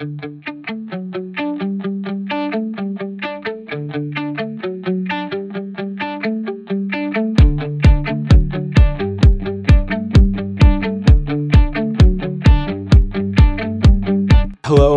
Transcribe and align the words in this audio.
Hello 0.00 0.06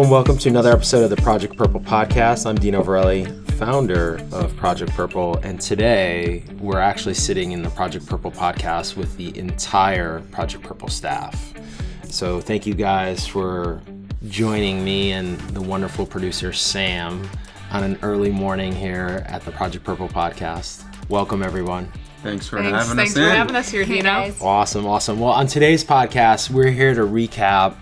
and 0.02 0.12
welcome 0.12 0.38
to 0.38 0.50
another 0.50 0.72
episode 0.72 1.04
of 1.04 1.10
the 1.10 1.18
Project 1.24 1.58
Purple 1.58 1.80
podcast. 1.80 2.46
I'm 2.46 2.56
Dino 2.56 2.84
Verrelli, 2.84 3.52
founder 3.54 4.22
of 4.32 4.56
Project 4.56 4.92
Purple, 4.92 5.38
and 5.38 5.60
today 5.60 6.44
we're 6.60 6.78
actually 6.78 7.16
sitting 7.16 7.54
in 7.54 7.64
the 7.64 7.72
Project 7.72 8.06
Purple 8.06 8.30
podcast 8.30 8.96
with 8.96 9.18
the 9.18 9.36
entire 9.36 10.20
Project 10.30 10.64
Purple 10.64 10.90
staff. 10.90 11.56
So 12.04 12.40
thank 12.40 12.68
you 12.68 12.76
guys 12.76 13.26
for 13.26 13.82
joining 14.30 14.84
me 14.84 15.12
and 15.14 15.38
the 15.52 15.62
wonderful 15.62 16.06
producer 16.06 16.54
Sam 16.54 17.28
on 17.72 17.84
an 17.84 17.98
early 18.02 18.30
morning 18.32 18.74
here 18.74 19.24
at 19.28 19.44
the 19.44 19.52
Project 19.52 19.84
Purple 19.84 20.08
podcast. 20.10 20.84
Welcome 21.10 21.42
everyone. 21.42 21.92
Thanks 22.22 22.48
for 22.48 22.58
Thanks, 22.62 22.72
having 22.72 22.82
thanks 22.82 22.90
us 22.90 22.96
Thanks 22.96 23.14
for 23.14 23.22
in. 23.22 23.36
having 23.36 23.56
us 23.56 23.70
here, 23.70 23.84
Hey, 23.84 23.96
Dino. 23.98 24.04
guys. 24.10 24.42
Awesome, 24.42 24.86
awesome. 24.86 25.20
Well, 25.20 25.32
on 25.32 25.48
today's 25.48 25.84
podcast, 25.84 26.52
we're 26.52 26.70
here 26.70 26.94
to 26.94 27.02
recap 27.02 27.76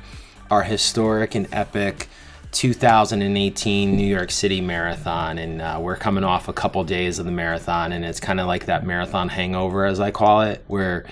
our 0.49 0.63
historic 0.63 1.35
and 1.35 1.47
epic 1.51 2.07
2018 2.51 3.95
New 3.97 4.07
York 4.07 4.31
City 4.31 4.61
Marathon. 4.61 5.37
And 5.37 5.61
uh, 5.61 5.79
we're 5.81 5.97
coming 5.97 6.23
off 6.23 6.47
a 6.47 6.53
couple 6.53 6.83
days 6.85 7.19
of 7.19 7.25
the 7.25 7.31
marathon, 7.33 7.91
and 7.91 8.05
it's 8.05 8.21
kind 8.21 8.39
of 8.39 8.47
like 8.47 8.65
that 8.67 8.85
marathon 8.85 9.27
hangover, 9.29 9.85
as 9.85 9.99
I 9.99 10.11
call 10.11 10.41
it, 10.41 10.63
where 10.67 11.05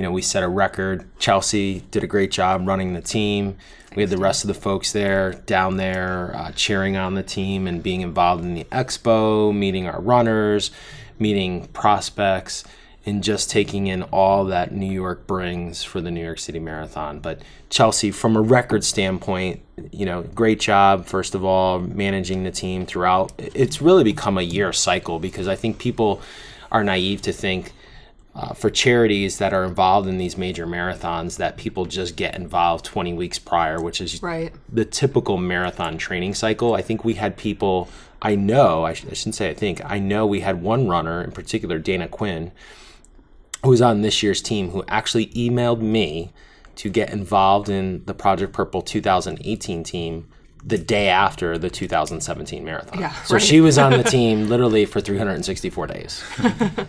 you 0.00 0.06
know 0.06 0.12
we 0.12 0.22
set 0.22 0.42
a 0.42 0.48
record. 0.48 1.04
Chelsea 1.18 1.80
did 1.90 2.02
a 2.02 2.06
great 2.06 2.30
job 2.30 2.66
running 2.66 2.94
the 2.94 3.02
team. 3.02 3.58
We 3.94 4.02
had 4.02 4.08
the 4.08 4.16
rest 4.16 4.44
of 4.44 4.48
the 4.48 4.54
folks 4.54 4.92
there 4.92 5.34
down 5.44 5.76
there 5.76 6.34
uh, 6.34 6.52
cheering 6.52 6.96
on 6.96 7.16
the 7.16 7.22
team 7.22 7.66
and 7.66 7.82
being 7.82 8.00
involved 8.00 8.42
in 8.42 8.54
the 8.54 8.64
expo, 8.64 9.54
meeting 9.54 9.86
our 9.86 10.00
runners, 10.00 10.70
meeting 11.18 11.66
prospects 11.74 12.64
and 13.04 13.22
just 13.22 13.50
taking 13.50 13.88
in 13.88 14.04
all 14.04 14.46
that 14.46 14.72
New 14.72 14.90
York 14.90 15.26
brings 15.26 15.84
for 15.84 16.00
the 16.00 16.10
New 16.10 16.24
York 16.24 16.38
City 16.38 16.60
Marathon. 16.60 17.20
But 17.20 17.42
Chelsea, 17.68 18.10
from 18.10 18.38
a 18.38 18.40
record 18.40 18.84
standpoint, 18.84 19.60
you 19.92 20.06
know, 20.06 20.22
great 20.22 20.60
job, 20.60 21.04
first 21.04 21.34
of 21.34 21.44
all, 21.44 21.78
managing 21.78 22.44
the 22.44 22.50
team 22.50 22.86
throughout. 22.86 23.32
It's 23.36 23.82
really 23.82 24.04
become 24.04 24.38
a 24.38 24.42
year 24.42 24.72
cycle 24.72 25.18
because 25.18 25.46
I 25.46 25.56
think 25.56 25.78
people 25.78 26.22
are 26.72 26.82
naive 26.82 27.20
to 27.22 27.34
think 27.34 27.72
uh, 28.34 28.54
for 28.54 28.70
charities 28.70 29.38
that 29.38 29.52
are 29.52 29.64
involved 29.64 30.08
in 30.08 30.18
these 30.18 30.36
major 30.36 30.66
marathons 30.66 31.36
that 31.38 31.56
people 31.56 31.84
just 31.84 32.14
get 32.16 32.34
involved 32.36 32.84
20 32.84 33.12
weeks 33.12 33.38
prior, 33.38 33.80
which 33.80 34.00
is 34.00 34.22
Right. 34.22 34.52
the 34.72 34.84
typical 34.84 35.36
marathon 35.36 35.98
training 35.98 36.34
cycle. 36.34 36.74
I 36.74 36.82
think 36.82 37.04
we 37.04 37.14
had 37.14 37.36
people, 37.36 37.88
I 38.22 38.36
know, 38.36 38.84
I, 38.84 38.92
sh- 38.92 39.06
I 39.10 39.14
shouldn't 39.14 39.34
say 39.34 39.50
I 39.50 39.54
think, 39.54 39.80
I 39.84 39.98
know 39.98 40.26
we 40.26 40.40
had 40.40 40.62
one 40.62 40.86
runner 40.88 41.22
in 41.24 41.32
particular, 41.32 41.78
Dana 41.78 42.06
Quinn, 42.06 42.52
who 43.64 43.70
was 43.70 43.82
on 43.82 44.02
this 44.02 44.22
year's 44.22 44.40
team, 44.40 44.70
who 44.70 44.84
actually 44.88 45.26
emailed 45.28 45.80
me 45.80 46.32
to 46.76 46.88
get 46.88 47.10
involved 47.10 47.68
in 47.68 48.04
the 48.06 48.14
Project 48.14 48.52
Purple 48.52 48.80
2018 48.80 49.82
team 49.84 50.28
the 50.64 50.78
day 50.78 51.08
after 51.08 51.56
the 51.56 51.70
2017 51.70 52.64
marathon. 52.64 53.00
Yeah, 53.00 53.12
so 53.22 53.34
right. 53.34 53.42
she 53.42 53.60
was 53.60 53.78
on 53.78 53.92
the 53.92 54.02
team 54.04 54.48
literally 54.48 54.84
for 54.84 55.00
364 55.00 55.86
days. 55.86 56.22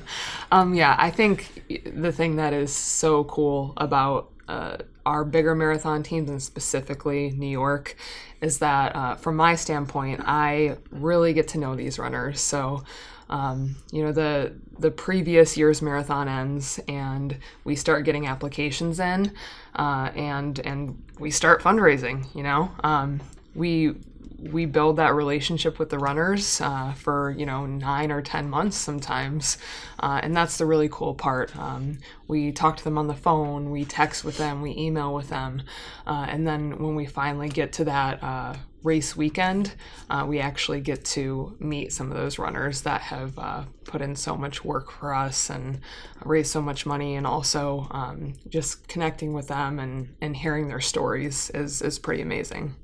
Um, 0.51 0.73
yeah, 0.73 0.97
I 0.99 1.11
think 1.11 1.63
the 1.85 2.11
thing 2.11 2.35
that 2.35 2.51
is 2.51 2.75
so 2.75 3.23
cool 3.23 3.73
about 3.77 4.31
uh, 4.49 4.77
our 5.05 5.23
bigger 5.23 5.55
marathon 5.55 6.03
teams 6.03 6.29
and 6.29 6.43
specifically 6.43 7.31
New 7.31 7.47
York 7.47 7.95
is 8.41 8.59
that, 8.59 8.95
uh, 8.95 9.15
from 9.15 9.37
my 9.37 9.55
standpoint, 9.55 10.21
I 10.25 10.77
really 10.91 11.33
get 11.33 11.47
to 11.49 11.57
know 11.57 11.75
these 11.75 11.97
runners. 11.97 12.41
So, 12.41 12.83
um, 13.29 13.77
you 13.93 14.03
know, 14.03 14.11
the 14.11 14.53
the 14.77 14.91
previous 14.91 15.55
year's 15.55 15.81
marathon 15.81 16.27
ends, 16.27 16.79
and 16.87 17.37
we 17.63 17.75
start 17.75 18.03
getting 18.03 18.27
applications 18.27 18.99
in, 18.99 19.31
uh, 19.75 20.11
and 20.15 20.59
and 20.59 21.01
we 21.17 21.31
start 21.31 21.61
fundraising. 21.61 22.25
You 22.35 22.43
know, 22.43 22.71
um, 22.83 23.21
we 23.55 23.95
we 24.41 24.65
build 24.65 24.95
that 24.95 25.13
relationship 25.13 25.77
with 25.77 25.89
the 25.89 25.99
runners 25.99 26.59
uh, 26.61 26.93
for 26.93 27.31
you 27.37 27.45
know 27.45 27.65
nine 27.65 28.11
or 28.11 28.21
ten 28.21 28.49
months 28.49 28.77
sometimes. 28.77 29.57
Uh, 29.99 30.19
and 30.23 30.35
that's 30.35 30.57
the 30.57 30.65
really 30.65 30.89
cool 30.91 31.13
part. 31.13 31.55
Um, 31.55 31.99
we 32.27 32.51
talk 32.51 32.77
to 32.77 32.83
them 32.83 32.97
on 32.97 33.07
the 33.07 33.13
phone 33.13 33.69
we 33.69 33.85
text 33.85 34.23
with 34.23 34.37
them 34.37 34.61
we 34.61 34.75
email 34.75 35.13
with 35.13 35.29
them. 35.29 35.61
Uh, 36.07 36.25
and 36.27 36.47
then 36.47 36.79
when 36.79 36.95
we 36.95 37.05
finally 37.05 37.49
get 37.49 37.73
to 37.73 37.83
that 37.85 38.23
uh, 38.23 38.55
race 38.83 39.15
weekend 39.15 39.75
uh, 40.09 40.25
we 40.27 40.39
actually 40.39 40.81
get 40.81 41.05
to 41.05 41.55
meet 41.59 41.93
some 41.93 42.09
of 42.11 42.17
those 42.17 42.39
runners 42.39 42.81
that 42.81 43.01
have 43.01 43.37
uh, 43.37 43.63
put 43.83 44.01
in 44.01 44.15
so 44.15 44.35
much 44.35 44.65
work 44.65 44.89
for 44.89 45.13
us 45.13 45.51
and 45.51 45.79
raised 46.23 46.51
so 46.51 46.61
much 46.61 46.85
money. 46.85 47.15
And 47.15 47.27
also 47.27 47.87
um, 47.91 48.33
just 48.49 48.87
connecting 48.87 49.33
with 49.33 49.49
them 49.49 49.77
and, 49.77 50.15
and 50.19 50.35
hearing 50.35 50.67
their 50.67 50.81
stories 50.81 51.51
is, 51.51 51.83
is 51.83 51.99
pretty 51.99 52.23
amazing 52.23 52.75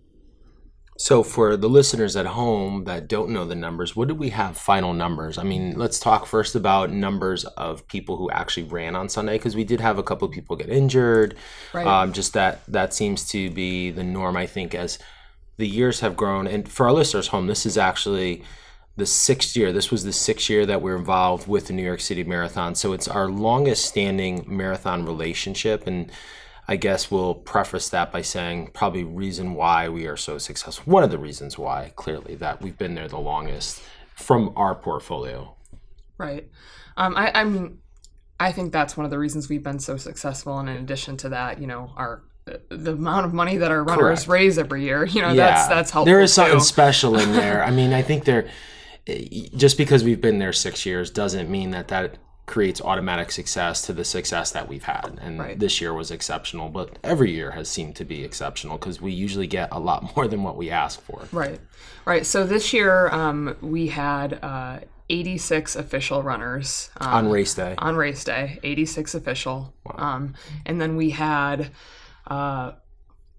So, 0.99 1.21
for 1.21 1.55
the 1.55 1.69
listeners 1.69 2.15
at 2.15 2.25
home 2.25 2.85
that 2.85 3.07
don't 3.07 3.29
know 3.29 3.45
the 3.45 3.55
numbers, 3.55 3.95
what 3.95 4.07
do 4.07 4.15
we 4.15 4.29
have 4.29 4.57
final 4.57 4.93
numbers? 4.93 5.37
I 5.37 5.43
mean, 5.43 5.77
let's 5.77 5.99
talk 5.99 6.25
first 6.25 6.55
about 6.55 6.91
numbers 6.91 7.45
of 7.45 7.87
people 7.87 8.17
who 8.17 8.31
actually 8.31 8.63
ran 8.63 8.95
on 8.95 9.07
Sunday 9.07 9.37
because 9.37 9.55
we 9.55 9.63
did 9.63 9.79
have 9.79 9.99
a 9.99 10.03
couple 10.03 10.27
of 10.27 10.33
people 10.33 10.55
get 10.55 10.69
injured. 10.69 11.35
Right. 11.71 11.85
Um, 11.85 12.13
just 12.13 12.33
that 12.33 12.65
that 12.67 12.95
seems 12.95 13.27
to 13.29 13.51
be 13.51 13.91
the 13.91 14.03
norm, 14.03 14.35
I 14.35 14.47
think, 14.47 14.73
as 14.73 14.97
the 15.57 15.67
years 15.67 15.99
have 15.99 16.17
grown. 16.17 16.47
And 16.47 16.67
for 16.67 16.87
our 16.87 16.93
listeners 16.93 17.27
home, 17.27 17.45
this 17.45 17.67
is 17.67 17.77
actually 17.77 18.43
the 18.95 19.05
sixth 19.05 19.55
year. 19.55 19.71
This 19.71 19.91
was 19.91 20.03
the 20.03 20.13
sixth 20.13 20.49
year 20.49 20.65
that 20.65 20.81
we're 20.81 20.97
involved 20.97 21.47
with 21.47 21.67
the 21.67 21.73
New 21.73 21.83
York 21.83 22.01
City 22.01 22.23
Marathon. 22.23 22.73
So 22.73 22.93
it's 22.93 23.07
our 23.07 23.29
longest 23.29 23.85
standing 23.85 24.43
marathon 24.47 25.05
relationship. 25.05 25.85
And 25.85 26.11
I 26.67 26.75
guess 26.75 27.09
we'll 27.09 27.33
preface 27.33 27.88
that 27.89 28.11
by 28.11 28.22
saying 28.22 28.72
probably 28.73 29.03
reason 29.03 29.53
why 29.53 29.88
we 29.88 30.05
are 30.05 30.17
so 30.17 30.38
successful. 30.38 30.91
One 30.91 31.03
of 31.03 31.11
the 31.11 31.17
reasons 31.17 31.57
why, 31.57 31.94
clearly, 31.95 32.35
that 32.35 32.61
we've 32.61 32.78
been 32.78 32.94
there 32.94 33.07
the 33.07 33.19
longest 33.19 33.81
from 34.16 34.51
our 34.57 34.75
portfolio. 34.75 35.56
Right. 36.17 36.50
Um, 36.97 37.16
I, 37.16 37.31
I 37.33 37.44
mean, 37.45 37.79
I 38.39 38.51
think 38.51 38.73
that's 38.73 38.97
one 38.97 39.06
of 39.06 39.11
the 39.11 39.19
reasons 39.19 39.47
we've 39.47 39.63
been 39.63 39.79
so 39.79 39.95
successful. 39.95 40.59
And 40.59 40.67
in 40.69 40.77
addition 40.77 41.16
to 41.17 41.29
that, 41.29 41.61
you 41.61 41.67
know, 41.67 41.91
our 41.95 42.23
the 42.69 42.94
amount 42.94 43.25
of 43.25 43.33
money 43.33 43.57
that 43.57 43.72
our 43.72 43.83
runners 43.83 44.25
Correct. 44.25 44.27
raise 44.27 44.57
every 44.57 44.83
year, 44.83 45.06
you 45.06 45.22
know, 45.22 45.35
that's 45.35 45.67
that's 45.67 45.91
helpful. 45.91 46.06
There 46.06 46.22
is 46.22 46.33
something 46.33 46.59
too. 46.59 46.63
special 46.63 47.17
in 47.19 47.31
there. 47.33 47.63
I 47.63 47.72
mean, 47.72 47.94
I 47.94 48.01
think 48.01 48.25
there, 48.25 48.47
just 49.56 49.77
because 49.77 50.03
we've 50.03 50.22
been 50.22 50.39
there 50.39 50.53
six 50.53 50.85
years 50.85 51.09
doesn't 51.11 51.50
mean 51.50 51.72
that 51.72 51.89
that 51.89 52.17
creates 52.47 52.81
automatic 52.81 53.29
success 53.31 53.81
to 53.83 53.93
the 53.93 54.05
success 54.05 54.51
that 54.51 54.67
we've 54.69 54.85
had. 54.85 55.19
And 55.21 55.37
Right. 55.39 55.59
this 55.59 55.79
year 55.81 55.93
was 55.93 56.09
exceptional, 56.11 56.69
but 56.69 56.97
every 57.03 57.29
year 57.31 57.51
has 57.51 57.69
seemed 57.69 57.95
to 57.97 58.05
be 58.05 58.23
exceptional 58.23 58.77
because 58.77 58.99
we 59.01 59.11
usually 59.11 59.47
get 59.47 59.67
a 59.71 59.79
lot 59.79 59.99
more 60.15 60.27
than 60.27 60.41
what 60.43 60.55
we 60.55 60.71
ask 60.71 60.99
for. 61.01 61.27
Right. 61.31 61.59
Right. 62.05 62.25
So 62.25 62.45
this 62.45 62.71
year 62.73 63.09
um, 63.09 63.57
we 63.61 63.87
had 63.87 64.39
uh, 64.41 64.79
86 65.09 65.75
official 65.75 66.23
runners 66.23 66.89
um, 67.01 67.13
On 67.13 67.29
race 67.29 67.53
day, 67.53 67.75
on 67.77 67.95
race 67.97 68.23
day, 68.23 68.59
86 68.63 69.13
official. 69.13 69.73
Um, 69.95 70.33
and 70.65 70.79
then 70.79 70.95
we 70.95 71.09
had 71.11 71.71
uh, 72.27 72.71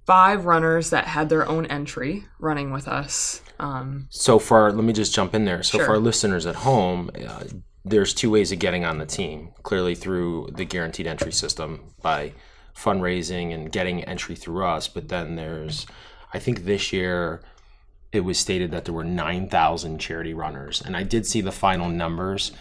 five 0.07 0.45
runners 0.45 0.91
that 0.91 1.07
had 1.07 1.31
their 1.31 1.49
own 1.49 1.65
entry 1.67 2.27
running 2.39 2.73
with 2.73 2.87
us. 2.89 3.41
Um, 3.59 4.07
So 4.11 4.39
for 4.39 4.71
let 4.71 4.85
me 4.85 4.93
just 4.93 5.15
jump 5.15 5.35
in 5.35 5.47
there. 5.47 5.63
So 5.63 5.79
for 5.79 5.93
our 5.93 5.99
listeners 5.99 6.45
at 6.47 6.57
home, 6.57 7.11
uh, 7.27 7.45
there's 7.85 8.13
two 8.15 8.31
ways 8.31 8.53
of 8.53 8.59
getting 8.59 8.85
on 8.85 8.99
the 8.99 9.07
team. 9.07 9.51
Clearly 9.63 9.95
through 9.95 10.49
the 10.55 10.65
guaranteed 10.65 11.07
entry 11.07 11.33
system 11.33 11.95
by 12.03 12.33
fundraising 12.77 13.53
and 13.55 13.73
getting 13.73 14.05
entry 14.05 14.35
through 14.35 14.65
us. 14.65 14.89
But 14.89 15.09
then 15.09 15.37
there's, 15.37 15.87
I 16.33 16.39
think 16.39 16.65
this 16.65 16.93
year 16.93 17.41
it 18.13 18.21
was 18.21 18.39
stated 18.39 18.71
that 18.71 18.85
there 18.85 18.95
were 18.95 19.05
9,000 19.05 19.99
charity 19.99 20.33
runners, 20.35 20.81
and 20.81 20.97
I 20.97 21.03
did 21.03 21.27
see 21.27 21.41
the 21.41 21.53
final 21.53 21.89
numbers. 21.89 22.53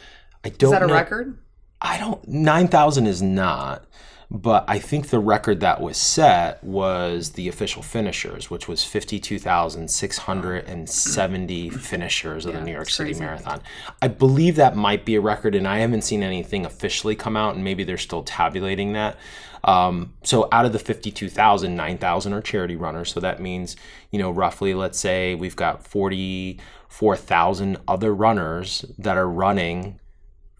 I 0.43 0.49
don't 0.49 0.69
is 0.73 0.79
that 0.79 0.83
a 0.83 0.87
know- 0.87 0.93
record? 0.93 1.37
I 1.79 1.99
don't. 1.99 2.27
Nine 2.27 2.67
thousand 2.69 3.05
is 3.05 3.21
not, 3.21 3.85
but 4.29 4.65
I 4.67 4.79
think 4.79 5.07
the 5.07 5.19
record 5.19 5.61
that 5.61 5.79
was 5.79 5.95
set 5.97 6.61
was 6.61 7.31
the 7.31 7.47
official 7.47 7.81
finishers, 7.81 8.49
which 8.49 8.67
was 8.67 8.83
fifty-two 8.83 9.39
thousand 9.39 9.89
six 9.89 10.17
hundred 10.17 10.65
and 10.65 10.89
seventy 10.89 11.69
finishers 11.69 12.45
of 12.45 12.53
the 12.53 12.61
New 12.61 12.73
York 12.73 12.89
City 12.89 13.11
crazy. 13.11 13.21
Marathon. 13.21 13.61
I 14.01 14.09
believe 14.09 14.57
that 14.57 14.75
might 14.75 15.05
be 15.05 15.15
a 15.15 15.21
record, 15.21 15.55
and 15.55 15.67
I 15.67 15.79
haven't 15.79 16.01
seen 16.01 16.23
anything 16.23 16.65
officially 16.65 17.15
come 17.15 17.37
out, 17.37 17.55
and 17.55 17.63
maybe 17.63 17.85
they're 17.85 17.97
still 17.97 18.23
tabulating 18.23 18.93
that. 18.93 19.17
Um, 19.63 20.13
so 20.23 20.47
out 20.51 20.65
of 20.65 20.73
the 20.73 20.79
52,000, 20.79 21.75
9,000 21.75 22.33
are 22.33 22.41
charity 22.41 22.75
runners. 22.75 23.11
So 23.11 23.19
that 23.19 23.41
means, 23.41 23.75
you 24.11 24.19
know, 24.19 24.31
roughly, 24.31 24.73
let's 24.73 24.99
say 24.99 25.35
we've 25.35 25.55
got 25.55 25.85
44,000 25.85 27.77
other 27.87 28.13
runners 28.13 28.85
that 28.97 29.17
are 29.17 29.29
running 29.29 29.99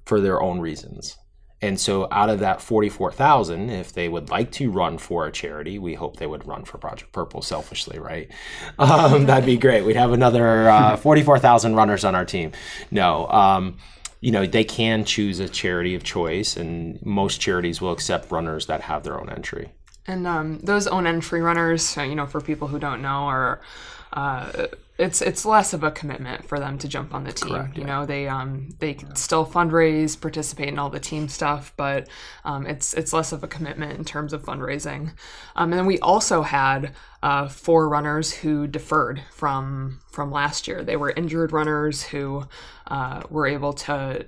for 0.05 0.19
their 0.19 0.41
own 0.41 0.59
reasons. 0.59 1.17
And 1.59 1.79
so, 1.79 2.07
out 2.11 2.29
of 2.29 2.39
that 2.39 2.61
44,000, 2.61 3.71
if 3.71 3.91
they 3.91 4.07
would 4.07 4.29
like 4.29 4.51
to 4.53 4.69
run 4.69 4.99
for 4.99 5.25
a 5.25 5.31
charity, 5.31 5.79
we 5.79 5.95
hope 5.95 6.17
they 6.17 6.27
would 6.27 6.47
run 6.47 6.65
for 6.65 6.77
Project 6.77 7.11
Purple 7.11 7.41
selfishly, 7.41 7.99
right? 7.99 8.29
Um, 8.79 9.25
that'd 9.25 9.45
be 9.45 9.57
great. 9.57 9.83
We'd 9.83 9.95
have 9.95 10.11
another 10.11 10.69
uh, 10.69 10.97
44,000 10.97 11.75
runners 11.75 12.03
on 12.05 12.13
our 12.13 12.25
team. 12.25 12.51
No. 12.91 13.27
Um, 13.27 13.77
you 14.21 14.31
know, 14.31 14.45
they 14.45 14.63
can 14.63 15.03
choose 15.03 15.39
a 15.39 15.49
charity 15.49 15.95
of 15.95 16.03
choice, 16.03 16.57
and 16.57 17.03
most 17.05 17.39
charities 17.39 17.81
will 17.81 17.91
accept 17.91 18.31
runners 18.31 18.67
that 18.67 18.81
have 18.81 19.03
their 19.03 19.19
own 19.19 19.29
entry. 19.29 19.71
And 20.05 20.25
um, 20.27 20.59
those 20.59 20.87
own 20.87 21.05
entry 21.05 21.41
runners, 21.41 21.97
uh, 21.97 22.03
you 22.03 22.15
know, 22.15 22.25
for 22.25 22.39
people 22.39 22.67
who 22.67 22.79
don't 22.79 23.01
know, 23.01 23.25
are 23.25 23.61
uh, 24.13 24.67
it's 24.97 25.21
it's 25.21 25.45
less 25.45 25.73
of 25.73 25.83
a 25.83 25.91
commitment 25.91 26.47
for 26.47 26.59
them 26.59 26.77
to 26.79 26.87
jump 26.87 27.13
on 27.13 27.23
the 27.23 27.31
team. 27.31 27.49
Correct, 27.49 27.77
you 27.77 27.83
yeah. 27.83 27.87
know, 27.87 28.05
they 28.05 28.27
um 28.27 28.69
they 28.79 28.93
can 28.93 29.15
still 29.15 29.45
fundraise, 29.45 30.19
participate 30.19 30.69
in 30.69 30.79
all 30.79 30.89
the 30.89 30.99
team 30.99 31.27
stuff, 31.27 31.71
but 31.77 32.07
um, 32.45 32.65
it's 32.65 32.93
it's 32.95 33.13
less 33.13 33.31
of 33.31 33.43
a 33.43 33.47
commitment 33.47 33.97
in 33.97 34.03
terms 34.03 34.33
of 34.33 34.43
fundraising. 34.43 35.11
Um, 35.55 35.71
and 35.71 35.73
then 35.73 35.85
we 35.85 35.99
also 35.99 36.41
had 36.41 36.93
uh, 37.21 37.47
four 37.47 37.89
runners 37.89 38.33
who 38.33 38.65
deferred 38.65 39.21
from 39.31 39.99
from 40.11 40.31
last 40.31 40.67
year. 40.67 40.83
They 40.83 40.97
were 40.97 41.11
injured 41.11 41.51
runners 41.51 42.03
who 42.03 42.45
uh, 42.87 43.21
were 43.29 43.45
able 43.45 43.73
to 43.73 44.25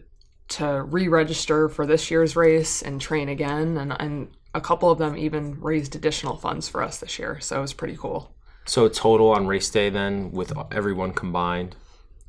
to 0.49 0.83
re-register 0.83 1.69
for 1.69 1.85
this 1.85 2.09
year's 2.09 2.35
race 2.35 2.81
and 2.81 3.01
train 3.01 3.27
again, 3.29 3.77
and 3.77 3.93
and 3.99 4.29
a 4.53 4.61
couple 4.61 4.91
of 4.91 4.99
them 4.99 5.17
even 5.17 5.59
raised 5.61 5.95
additional 5.95 6.35
funds 6.35 6.69
for 6.69 6.83
us 6.83 6.99
this 6.99 7.17
year. 7.17 7.39
So 7.39 7.57
it 7.57 7.61
was 7.61 7.73
pretty 7.73 7.97
cool. 7.97 8.35
So, 8.65 8.87
total 8.87 9.31
on 9.31 9.47
race 9.47 9.69
day, 9.69 9.89
then, 9.89 10.31
with 10.31 10.53
everyone 10.71 11.11
combined, 11.13 11.75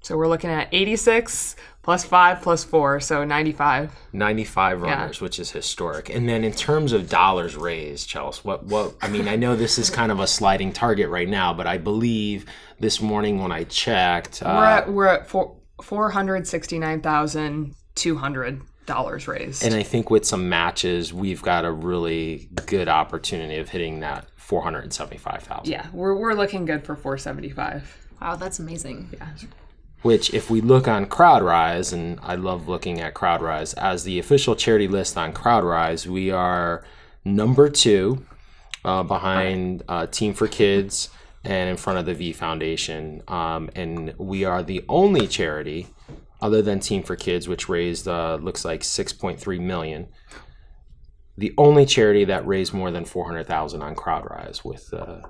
So 0.03 0.17
we're 0.17 0.29
looking 0.29 0.49
at 0.51 0.69
86 0.73 1.57
plus 1.83 2.05
5 2.05 2.41
plus 2.41 2.65
4, 2.65 3.01
so 3.01 3.25
95. 3.25 3.93
95 4.15 4.81
runners, 4.83 5.21
which 5.21 5.39
is 5.39 5.51
historic. 5.51 6.09
And 6.09 6.27
then 6.29 6.43
in 6.45 6.53
terms 6.53 6.93
of 6.93 7.09
dollars 7.11 7.57
raised, 7.57 8.09
Chelsea, 8.09 8.41
what 8.43 8.65
what 8.65 8.95
I 9.03 9.09
mean, 9.09 9.29
I 9.29 9.37
know 9.37 9.57
this 9.57 9.79
is 9.79 9.91
kind 9.91 10.11
of 10.11 10.19
a 10.21 10.27
sliding 10.27 10.73
target 10.73 11.11
right 11.11 11.29
now, 11.29 11.53
but 11.53 11.67
I 11.67 11.77
believe 11.79 12.47
this 12.79 13.01
morning 13.03 13.43
when 13.43 13.53
I 13.53 13.65
checked, 13.65 14.41
We're 14.43 14.49
uh, 14.51 14.77
at 14.79 14.91
we're 14.93 15.07
at 15.07 15.29
four, 15.29 15.57
$469,200 15.83 18.63
raised. 19.29 19.63
and 19.65 19.75
I 19.75 19.83
think 19.83 20.11
with 20.11 20.25
some 20.25 20.49
matches, 20.49 21.13
we've 21.13 21.43
got 21.43 21.65
a 21.65 21.71
really 21.71 22.49
good 22.67 22.89
opportunity 22.89 23.57
of 23.59 23.69
hitting 23.69 24.01
that 24.01 24.27
475,000. 24.37 25.71
yeah, 25.71 25.87
we're 25.93 26.15
we're 26.15 26.35
looking 26.35 26.65
good 26.65 26.85
for 26.85 26.97
475. 26.97 28.09
Wow, 28.21 28.37
that's 28.37 28.59
amazing. 28.59 29.11
Yeah. 29.13 29.29
Which, 30.03 30.33
if 30.33 30.51
we 30.51 30.61
look 30.63 30.89
on 30.89 31.07
CrowdRise, 31.07 31.93
and 31.93 32.19
I 32.23 32.35
love 32.35 32.69
looking 32.69 33.01
at 33.01 33.13
CrowdRise 33.15 33.77
as 33.77 34.05
the 34.05 34.19
official 34.19 34.57
charity 34.57 34.89
list 34.89 35.17
on 35.19 35.33
CrowdRise, 35.35 36.07
we 36.07 36.31
are 36.31 36.85
number 37.25 37.69
two 37.69 38.25
uh, 38.85 39.03
behind 39.03 39.83
uh, 39.89 40.07
Team 40.07 40.33
for 40.33 40.49
Kids 40.49 41.11
and 41.45 41.69
in 41.69 41.77
front 41.77 41.99
of 41.99 42.07
the 42.07 42.15
V 42.15 42.33
Foundation. 42.33 43.23
Um, 43.29 43.71
and 43.75 44.15
we 44.19 44.45
are 44.45 44.63
the 44.63 44.85
only 44.89 45.27
charity, 45.27 45.87
other 46.43 46.63
than 46.63 46.81
Team 46.81 47.03
for 47.03 47.17
Kids, 47.17 47.49
which 47.49 47.69
raised 47.69 48.09
uh, 48.09 48.39
looks 48.41 48.65
like 48.65 48.81
6.3 48.83 49.61
million. 49.61 50.09
The 51.37 51.53
only 51.57 51.87
charity 51.87 52.25
that 52.25 52.47
raised 52.47 52.73
more 52.75 52.91
than 52.91 53.05
400,000 53.05 53.83
on 53.83 53.95
CrowdRise 53.95 54.65
with 54.65 54.93
uh, 54.93 55.21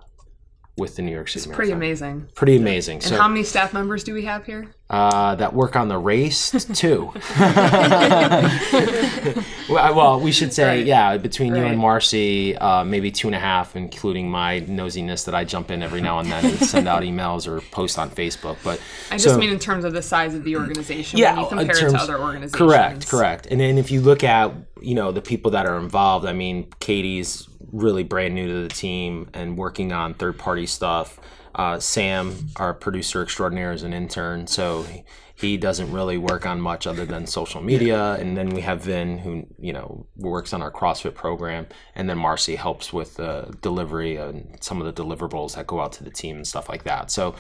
with 0.77 0.97
the 0.97 1.03
New 1.03 1.13
York 1.13 1.29
City 1.29 1.49
It's 1.49 1.55
Pretty 1.57 1.73
Marathon. 1.75 1.77
amazing. 2.13 2.29
Pretty 2.35 2.57
amazing. 2.57 2.97
And 2.97 3.05
so 3.05 3.17
how 3.17 3.29
many 3.29 3.45
staff 3.45 3.73
members 3.73 4.03
do 4.03 4.15
we 4.15 4.25
have 4.25 4.47
here? 4.47 4.75
Uh, 4.91 5.37
that 5.37 5.55
work 5.55 5.77
on 5.77 5.89
the 5.89 5.97
race 5.97 6.51
too. 6.75 7.11
well, 9.71 10.21
we 10.21 10.33
should 10.33 10.53
say, 10.53 10.79
Right. 10.79 10.87
yeah, 10.87 11.17
between 11.17 11.55
you 11.55 11.63
and 11.65 11.79
Marcy, 11.79 12.57
uh, 12.57 12.85
maybe 12.85 13.11
two 13.11 13.29
and 13.29 13.35
a 13.35 13.39
half, 13.39 13.77
including 13.77 14.31
my 14.31 14.61
nosiness 14.63 15.25
that 15.27 15.35
I 15.35 15.45
jump 15.45 15.71
in 15.71 15.83
every 15.83 16.01
now 16.01 16.19
and 16.19 16.31
then 16.31 16.45
and 16.45 16.59
send 16.59 16.89
out 16.89 17.03
emails 17.03 17.47
or 17.47 17.61
post 17.71 17.99
on 17.99 18.11
Facebook. 18.11 18.57
But 18.65 18.81
I 19.11 19.15
just 19.15 19.25
so- 19.27 19.39
mean 19.39 19.51
in 19.51 19.59
terms 19.59 19.85
of 19.85 19.93
the 19.93 20.03
size 20.03 20.35
of 20.35 20.45
the 20.45 20.57
organization 20.57 21.19
yeah, 21.19 21.35
when 21.37 21.45
you 21.45 21.51
in 21.51 21.59
compare 21.59 21.77
it 21.77 21.81
terms- 21.81 21.93
to 21.95 21.99
other 22.01 22.19
organizations. 22.21 22.55
Correct, 22.57 23.09
correct. 23.09 23.47
And 23.47 23.61
then 23.61 23.79
if 23.79 23.91
you 23.91 24.01
look 24.01 24.25
at 24.25 24.53
you 24.83 24.95
know 24.95 25.13
the 25.13 25.23
people 25.23 25.51
that 25.53 25.67
are 25.67 25.77
involved, 25.79 26.27
I 26.27 26.33
mean, 26.33 26.69
Katie's 26.81 27.49
really 27.73 28.03
brand 28.03 28.35
new 28.35 28.49
to 28.49 28.63
the 28.69 28.75
team 28.75 29.29
and 29.35 29.57
working 29.57 29.93
on 29.93 30.15
third 30.15 30.39
party 30.39 30.67
stuff. 30.67 31.21
Uh, 31.55 31.79
Sam, 31.79 32.49
our 32.57 32.75
producer 32.75 33.23
extraordinaire, 33.23 33.73
is 33.73 33.83
an 33.83 33.93
intern, 33.93 34.47
so 34.47 34.83
he- 35.35 35.57
doesn't 35.57 35.91
really 35.91 36.19
work 36.19 36.45
on 36.45 36.61
much 36.61 36.87
other 36.87 37.07
than 37.07 37.27
social 37.27 37.63
media. 37.63 38.13
And 38.21 38.37
then 38.37 38.51
we 38.51 38.61
have 38.61 38.83
Vin, 38.83 39.19
who 39.19 39.47
you 39.59 39.73
know 39.73 40.07
works 40.17 40.53
on 40.53 40.61
our 40.61 40.71
CrossFit 40.71 41.15
program, 41.15 41.67
and 41.95 42.11
then 42.11 42.19
Marcy 42.19 42.57
helps 42.57 42.93
with 42.93 43.17
the 43.17 43.57
delivery 43.63 44.17
and 44.17 44.59
some 44.61 44.83
of 44.83 44.87
the 44.87 45.03
deliverables 45.03 45.55
that 45.57 45.67
go 45.67 45.81
out 45.81 45.93
to 45.93 46.05
the 46.05 46.11
team 46.11 46.37
and 46.37 46.47
stuff 46.47 46.69
like 46.69 46.85
that. 46.85 47.11
So, 47.11 47.35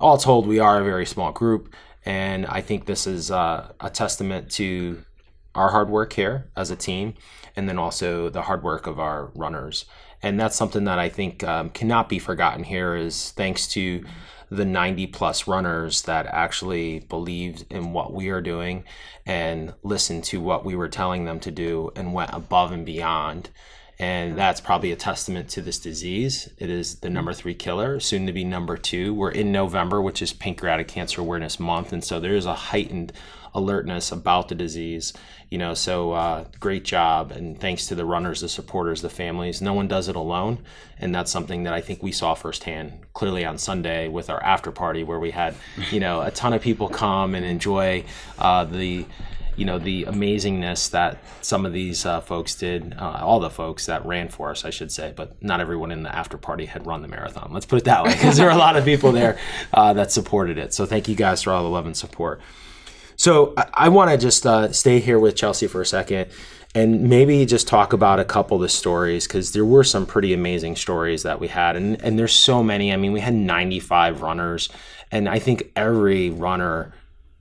all 0.00 0.18
told, 0.18 0.48
we 0.48 0.58
are 0.58 0.80
a 0.80 0.84
very 0.84 1.06
small 1.06 1.30
group, 1.30 1.72
and 2.04 2.44
I 2.46 2.60
think 2.60 2.86
this 2.86 3.06
is 3.06 3.30
uh, 3.30 3.72
a 3.80 3.88
testament 3.88 4.50
to 4.52 5.04
our 5.54 5.70
hard 5.70 5.88
work 5.88 6.12
here 6.12 6.50
as 6.56 6.70
a 6.70 6.76
team, 6.76 7.14
and 7.54 7.68
then 7.68 7.78
also 7.78 8.28
the 8.28 8.42
hard 8.42 8.62
work 8.62 8.86
of 8.86 8.98
our 8.98 9.30
runners. 9.34 9.84
And 10.24 10.40
that's 10.40 10.56
something 10.56 10.84
that 10.84 10.98
I 10.98 11.10
think 11.10 11.44
um, 11.44 11.68
cannot 11.68 12.08
be 12.08 12.18
forgotten 12.18 12.64
here. 12.64 12.96
Is 12.96 13.32
thanks 13.32 13.68
to 13.68 14.06
the 14.48 14.64
90 14.64 15.08
plus 15.08 15.46
runners 15.46 16.02
that 16.02 16.24
actually 16.26 17.00
believed 17.00 17.66
in 17.68 17.92
what 17.92 18.14
we 18.14 18.30
are 18.30 18.40
doing 18.40 18.84
and 19.26 19.74
listened 19.82 20.24
to 20.24 20.40
what 20.40 20.64
we 20.64 20.76
were 20.76 20.88
telling 20.88 21.26
them 21.26 21.40
to 21.40 21.50
do 21.50 21.90
and 21.94 22.14
went 22.14 22.30
above 22.32 22.72
and 22.72 22.86
beyond. 22.86 23.50
And 23.98 24.36
that's 24.36 24.62
probably 24.62 24.92
a 24.92 24.96
testament 24.96 25.50
to 25.50 25.60
this 25.60 25.78
disease. 25.78 26.48
It 26.56 26.70
is 26.70 26.96
the 26.96 27.10
number 27.10 27.34
three 27.34 27.54
killer, 27.54 28.00
soon 28.00 28.26
to 28.26 28.32
be 28.32 28.44
number 28.44 28.78
two. 28.78 29.12
We're 29.12 29.30
in 29.30 29.52
November, 29.52 30.00
which 30.00 30.22
is 30.22 30.32
Pancreatic 30.32 30.88
Cancer 30.88 31.20
Awareness 31.20 31.60
Month. 31.60 31.92
And 31.92 32.02
so 32.02 32.18
there 32.18 32.34
is 32.34 32.46
a 32.46 32.54
heightened 32.54 33.12
alertness 33.54 34.10
about 34.10 34.48
the 34.48 34.54
disease. 34.54 35.12
You 35.50 35.58
know, 35.58 35.74
so 35.74 36.12
uh, 36.12 36.44
great 36.58 36.84
job. 36.84 37.30
And 37.30 37.58
thanks 37.58 37.86
to 37.86 37.94
the 37.94 38.04
runners, 38.04 38.40
the 38.40 38.48
supporters, 38.48 39.02
the 39.02 39.10
families. 39.10 39.62
No 39.62 39.72
one 39.72 39.86
does 39.86 40.08
it 40.08 40.16
alone. 40.16 40.58
And 40.98 41.14
that's 41.14 41.30
something 41.30 41.64
that 41.64 41.72
I 41.72 41.80
think 41.80 42.02
we 42.02 42.12
saw 42.12 42.34
firsthand 42.34 42.92
clearly 43.12 43.44
on 43.44 43.58
Sunday 43.58 44.08
with 44.08 44.30
our 44.30 44.42
after 44.42 44.72
party, 44.72 45.04
where 45.04 45.20
we 45.20 45.30
had, 45.30 45.54
you 45.90 46.00
know, 46.00 46.22
a 46.22 46.30
ton 46.30 46.52
of 46.52 46.62
people 46.62 46.88
come 46.88 47.34
and 47.34 47.44
enjoy 47.44 48.04
uh, 48.38 48.64
the 48.64 49.06
you 49.56 49.64
know 49.64 49.78
the 49.78 50.04
amazingness 50.04 50.90
that 50.90 51.18
some 51.40 51.64
of 51.64 51.72
these 51.72 52.04
uh, 52.04 52.20
folks 52.20 52.54
did 52.54 52.94
uh, 52.98 53.20
all 53.22 53.40
the 53.40 53.50
folks 53.50 53.86
that 53.86 54.04
ran 54.04 54.28
for 54.28 54.50
us 54.50 54.64
i 54.64 54.70
should 54.70 54.90
say 54.90 55.12
but 55.14 55.40
not 55.42 55.60
everyone 55.60 55.90
in 55.90 56.02
the 56.02 56.14
after 56.14 56.36
party 56.36 56.66
had 56.66 56.86
run 56.86 57.02
the 57.02 57.08
marathon 57.08 57.50
let's 57.52 57.66
put 57.66 57.78
it 57.78 57.84
that 57.84 58.04
way 58.04 58.12
because 58.12 58.36
there 58.36 58.46
were 58.46 58.52
a 58.52 58.56
lot 58.56 58.76
of 58.76 58.84
people 58.84 59.12
there 59.12 59.38
uh, 59.72 59.92
that 59.92 60.10
supported 60.10 60.58
it 60.58 60.74
so 60.74 60.84
thank 60.84 61.08
you 61.08 61.14
guys 61.14 61.42
for 61.42 61.52
all 61.52 61.62
the 61.62 61.68
love 61.68 61.86
and 61.86 61.96
support 61.96 62.40
so 63.16 63.54
i, 63.56 63.66
I 63.74 63.88
want 63.88 64.10
to 64.10 64.18
just 64.18 64.46
uh, 64.46 64.72
stay 64.72 65.00
here 65.00 65.18
with 65.18 65.36
chelsea 65.36 65.66
for 65.66 65.80
a 65.80 65.86
second 65.86 66.30
and 66.76 67.08
maybe 67.08 67.46
just 67.46 67.68
talk 67.68 67.92
about 67.92 68.18
a 68.18 68.24
couple 68.24 68.56
of 68.56 68.62
the 68.62 68.68
stories 68.68 69.28
because 69.28 69.52
there 69.52 69.64
were 69.64 69.84
some 69.84 70.06
pretty 70.06 70.34
amazing 70.34 70.74
stories 70.74 71.22
that 71.22 71.38
we 71.38 71.46
had 71.46 71.76
and, 71.76 72.02
and 72.02 72.18
there's 72.18 72.32
so 72.32 72.64
many. 72.64 72.92
I 72.92 72.96
mean 72.96 73.12
we 73.12 73.20
had 73.20 73.34
95 73.34 74.22
runners 74.22 74.68
and 75.10 75.28
i 75.28 75.38
think 75.38 75.70
every 75.76 76.30
runner 76.30 76.92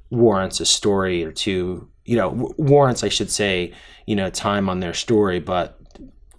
warrants 0.10 0.60
a 0.60 0.66
story 0.66 1.26
or 1.26 1.32
two 1.32 1.90
you 2.06 2.16
know 2.16 2.54
warrants 2.58 3.04
i 3.04 3.10
should 3.10 3.32
say 3.32 3.74
you 4.06 4.16
know 4.16 4.30
time 4.30 4.70
on 4.70 4.80
their 4.80 4.94
story 4.94 5.40
but 5.40 5.80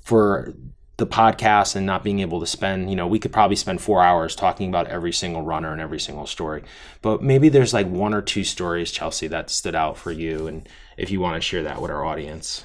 for 0.03 0.55
the 0.97 1.07
podcast 1.07 1.75
and 1.75 1.85
not 1.85 2.05
being 2.05 2.21
able 2.21 2.41
to 2.41 2.47
spend 2.47 2.89
you 2.91 2.97
know 2.97 3.07
we 3.07 3.19
could 3.19 3.33
probably 3.33 3.57
spend 3.57 3.81
four 3.81 4.03
hours 4.03 4.37
talking 4.37 4.69
about 4.69 4.87
every 4.89 5.13
single 5.13 5.43
runner 5.43 5.73
and 5.73 5.81
every 5.81 6.01
single 6.01 6.27
story 6.27 6.63
but 7.03 7.23
maybe 7.23 7.49
there's 7.49 7.75
like 7.75 7.89
one 7.89 8.15
or 8.15 8.23
two 8.23 8.45
stories 8.45 8.91
chelsea 8.91 9.27
that 9.27 9.51
stood 9.51 9.75
out 9.75 9.97
for 9.97 10.13
you 10.13 10.47
and 10.47 10.69
if 10.97 11.11
you 11.11 11.21
want 11.21 11.35
to 11.35 11.41
share 11.41 11.63
that 11.63 11.81
with 11.81 11.91
our 11.91 12.05
audience 12.05 12.65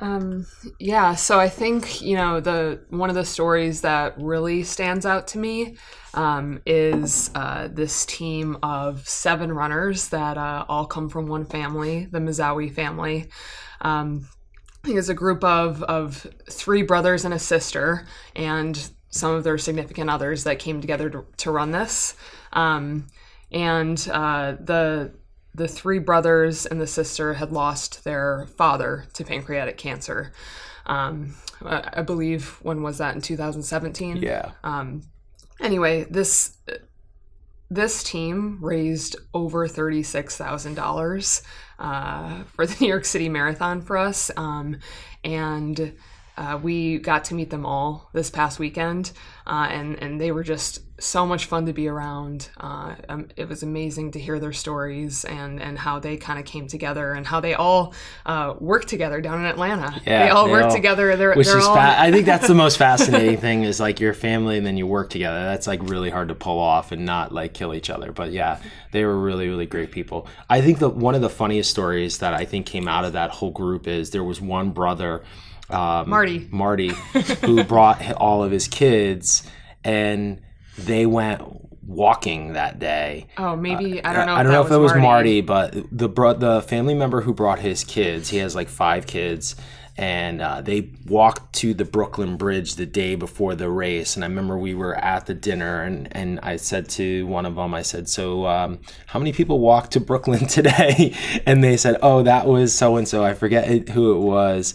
Um, 0.00 0.46
yeah, 0.80 1.14
so 1.14 1.38
I 1.38 1.48
think 1.48 2.02
you 2.02 2.16
know 2.16 2.40
the 2.40 2.84
one 2.90 3.10
of 3.10 3.14
the 3.14 3.24
stories 3.24 3.82
that 3.82 4.14
really 4.20 4.64
stands 4.64 5.06
out 5.06 5.28
to 5.28 5.38
me 5.38 5.76
um, 6.14 6.60
is 6.66 7.30
uh, 7.36 7.68
this 7.70 8.04
team 8.04 8.58
of 8.62 9.08
seven 9.08 9.52
runners 9.52 10.08
that 10.08 10.36
uh, 10.36 10.64
all 10.68 10.86
come 10.86 11.08
from 11.08 11.26
one 11.26 11.44
family, 11.44 12.08
the 12.10 12.18
Mizawi 12.18 12.74
family. 12.74 13.30
Um, 13.82 14.26
Think 14.84 14.98
it's 14.98 15.08
a 15.08 15.14
group 15.14 15.42
of 15.42 15.82
of 15.84 16.26
three 16.50 16.82
brothers 16.82 17.24
and 17.24 17.32
a 17.32 17.38
sister, 17.38 18.06
and 18.36 18.90
some 19.08 19.32
of 19.32 19.44
their 19.44 19.56
significant 19.56 20.10
others 20.10 20.44
that 20.44 20.58
came 20.58 20.80
together 20.80 21.08
to, 21.08 21.24
to 21.38 21.50
run 21.50 21.70
this. 21.70 22.16
Um, 22.52 23.06
and 23.50 24.06
uh, 24.12 24.56
the 24.60 25.12
the 25.54 25.68
three 25.68 26.00
brothers 26.00 26.66
and 26.66 26.80
the 26.80 26.86
sister 26.86 27.34
had 27.34 27.52
lost 27.52 28.04
their 28.04 28.46
father 28.58 29.06
to 29.14 29.24
pancreatic 29.24 29.78
cancer. 29.78 30.32
Um, 30.84 31.34
I 31.62 31.90
I 31.94 32.02
believe 32.02 32.58
when 32.62 32.82
was 32.82 32.98
that 32.98 33.14
in 33.14 33.22
2017? 33.22 34.16
yeah 34.16 34.50
Um, 34.64 35.02
anyway, 35.60 36.04
this 36.10 36.58
this 37.70 38.02
team 38.04 38.58
raised 38.60 39.16
over 39.32 39.66
$36,000 39.66 41.42
uh, 41.78 42.42
for 42.44 42.66
the 42.66 42.76
New 42.80 42.88
York 42.88 43.04
City 43.04 43.28
Marathon 43.28 43.82
for 43.82 43.96
us. 43.96 44.30
Um, 44.36 44.78
and 45.22 45.94
uh, 46.36 46.58
we 46.62 46.98
got 46.98 47.24
to 47.24 47.34
meet 47.34 47.50
them 47.50 47.64
all 47.64 48.08
this 48.12 48.30
past 48.30 48.58
weekend, 48.58 49.12
uh, 49.46 49.68
and 49.70 50.02
and 50.02 50.20
they 50.20 50.32
were 50.32 50.42
just 50.42 50.80
so 51.00 51.26
much 51.26 51.46
fun 51.46 51.66
to 51.66 51.72
be 51.72 51.88
around. 51.88 52.48
Uh, 52.58 52.94
um, 53.08 53.28
it 53.36 53.48
was 53.48 53.62
amazing 53.64 54.12
to 54.12 54.20
hear 54.20 54.38
their 54.38 54.52
stories 54.52 55.24
and 55.24 55.60
and 55.60 55.78
how 55.78 55.98
they 55.98 56.16
kind 56.16 56.38
of 56.38 56.44
came 56.44 56.66
together 56.68 57.12
and 57.12 57.26
how 57.26 57.40
they 57.40 57.52
all 57.54 57.92
uh, 58.26 58.54
worked 58.60 58.88
together 58.88 59.20
down 59.20 59.40
in 59.40 59.44
Atlanta. 59.46 60.00
Yeah, 60.06 60.24
they 60.24 60.30
all 60.30 60.46
they 60.46 60.52
work 60.52 60.64
all- 60.66 60.74
together. 60.74 61.16
They're, 61.16 61.34
Which 61.34 61.46
they're 61.48 61.58
is, 61.58 61.64
all 61.66 61.74
fa- 61.74 61.96
I 61.98 62.10
think 62.12 62.26
that's 62.26 62.46
the 62.46 62.54
most 62.54 62.78
fascinating 62.78 63.36
thing 63.38 63.64
is 63.64 63.80
like 63.80 64.00
your 64.00 64.14
family 64.14 64.56
and 64.56 64.66
then 64.66 64.76
you 64.76 64.86
work 64.86 65.10
together. 65.10 65.42
That's 65.44 65.66
like 65.66 65.80
really 65.82 66.10
hard 66.10 66.28
to 66.28 66.34
pull 66.34 66.58
off 66.58 66.92
and 66.92 67.04
not 67.04 67.32
like 67.32 67.54
kill 67.54 67.74
each 67.74 67.90
other. 67.90 68.12
But 68.12 68.30
yeah, 68.32 68.60
they 68.92 69.04
were 69.04 69.18
really, 69.18 69.48
really 69.48 69.66
great 69.66 69.90
people. 69.90 70.26
I 70.48 70.60
think 70.60 70.78
that 70.78 70.90
one 70.90 71.14
of 71.14 71.20
the 71.20 71.28
funniest 71.30 71.70
stories 71.70 72.18
that 72.18 72.34
I 72.34 72.44
think 72.44 72.66
came 72.66 72.88
out 72.88 73.04
of 73.04 73.12
that 73.14 73.30
whole 73.30 73.50
group 73.50 73.86
is 73.88 74.10
there 74.10 74.24
was 74.24 74.40
one 74.40 74.70
brother, 74.70 75.24
um, 75.70 76.08
Marty. 76.10 76.48
Marty, 76.50 76.88
who 77.42 77.64
brought 77.64 78.12
all 78.14 78.42
of 78.42 78.50
his 78.50 78.68
kids 78.68 79.48
and 79.82 80.40
they 80.78 81.06
went 81.06 81.42
walking 81.86 82.54
that 82.54 82.78
day. 82.78 83.26
Oh, 83.36 83.56
maybe 83.56 84.02
I 84.04 84.12
don't 84.12 84.26
know. 84.26 84.34
I 84.34 84.40
if 84.40 84.44
don't 84.44 84.52
know 84.52 84.64
if 84.64 84.70
it 84.70 84.76
was 84.78 84.92
Marty. 84.92 85.02
Marty, 85.02 85.40
but 85.42 85.74
the 85.92 86.08
bro- 86.08 86.34
the 86.34 86.62
family 86.62 86.94
member 86.94 87.20
who 87.20 87.34
brought 87.34 87.58
his 87.58 87.84
kids, 87.84 88.30
he 88.30 88.38
has 88.38 88.54
like 88.54 88.68
five 88.68 89.06
kids, 89.06 89.56
and 89.96 90.42
uh, 90.42 90.60
they 90.60 90.90
walked 91.06 91.52
to 91.54 91.72
the 91.72 91.84
Brooklyn 91.84 92.36
Bridge 92.36 92.74
the 92.74 92.86
day 92.86 93.14
before 93.14 93.54
the 93.54 93.70
race. 93.70 94.16
And 94.16 94.24
I 94.24 94.28
remember 94.28 94.58
we 94.58 94.74
were 94.74 94.96
at 94.96 95.26
the 95.26 95.34
dinner, 95.34 95.82
and 95.82 96.08
and 96.16 96.40
I 96.42 96.56
said 96.56 96.88
to 96.90 97.26
one 97.28 97.46
of 97.46 97.54
them, 97.54 97.74
I 97.74 97.82
said, 97.82 98.08
"So, 98.08 98.44
um, 98.46 98.80
how 99.06 99.20
many 99.20 99.32
people 99.32 99.60
walked 99.60 99.92
to 99.92 100.00
Brooklyn 100.00 100.46
today?" 100.48 101.14
and 101.46 101.62
they 101.62 101.76
said, 101.76 101.98
"Oh, 102.02 102.24
that 102.24 102.46
was 102.46 102.74
so 102.74 102.96
and 102.96 103.06
so. 103.06 103.24
I 103.24 103.34
forget 103.34 103.88
who 103.90 104.16
it 104.16 104.20
was." 104.20 104.74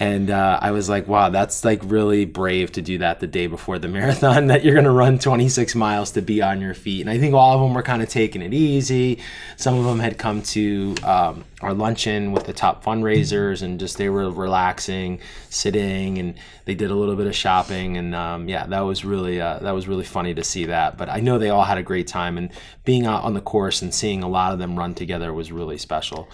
And 0.00 0.30
uh, 0.30 0.58
I 0.60 0.72
was 0.72 0.88
like, 0.88 1.06
"Wow, 1.06 1.28
that's 1.28 1.64
like 1.64 1.80
really 1.84 2.24
brave 2.24 2.72
to 2.72 2.82
do 2.82 2.98
that 2.98 3.20
the 3.20 3.28
day 3.28 3.46
before 3.46 3.78
the 3.78 3.88
marathon. 3.96 4.48
That 4.48 4.64
you're 4.64 4.74
going 4.74 4.84
to 4.84 4.90
run 4.90 5.20
26 5.20 5.76
miles 5.76 6.10
to 6.12 6.22
be 6.22 6.42
on 6.42 6.60
your 6.60 6.74
feet." 6.74 7.02
And 7.02 7.10
I 7.10 7.18
think 7.18 7.34
all 7.34 7.54
of 7.54 7.60
them 7.60 7.72
were 7.72 7.82
kind 7.82 8.02
of 8.02 8.08
taking 8.08 8.42
it 8.42 8.52
easy. 8.52 9.20
Some 9.56 9.78
of 9.78 9.84
them 9.84 10.00
had 10.00 10.18
come 10.18 10.42
to 10.42 10.96
um, 11.04 11.44
our 11.62 11.72
luncheon 11.72 12.32
with 12.32 12.44
the 12.44 12.52
top 12.52 12.84
fundraisers, 12.84 13.62
and 13.62 13.80
just 13.80 13.96
they 13.96 14.10
were 14.10 14.30
relaxing, 14.30 15.20
sitting, 15.48 16.18
and 16.18 16.34
they 16.66 16.74
did 16.74 16.90
a 16.90 16.94
little 16.94 17.16
bit 17.16 17.26
of 17.26 17.34
shopping. 17.34 17.96
And 17.96 18.14
um, 18.14 18.48
yeah, 18.48 18.66
that 18.66 18.80
was 18.80 19.04
really 19.04 19.40
uh, 19.40 19.60
that 19.60 19.72
was 19.72 19.88
really 19.88 20.04
funny 20.04 20.34
to 20.34 20.44
see 20.44 20.66
that. 20.66 20.98
But 20.98 21.08
I 21.08 21.20
know 21.20 21.38
they 21.38 21.50
all 21.50 21.64
had 21.64 21.78
a 21.78 21.82
great 21.82 22.06
time, 22.06 22.36
and 22.36 22.50
being 22.84 23.06
out 23.06 23.24
on 23.24 23.34
the 23.34 23.40
course 23.40 23.80
and 23.80 23.94
seeing 23.94 24.22
a 24.22 24.28
lot 24.28 24.52
of 24.52 24.58
them 24.58 24.78
run 24.78 24.94
together 24.94 25.32
was 25.32 25.50
really 25.50 25.78
special. 25.78 26.28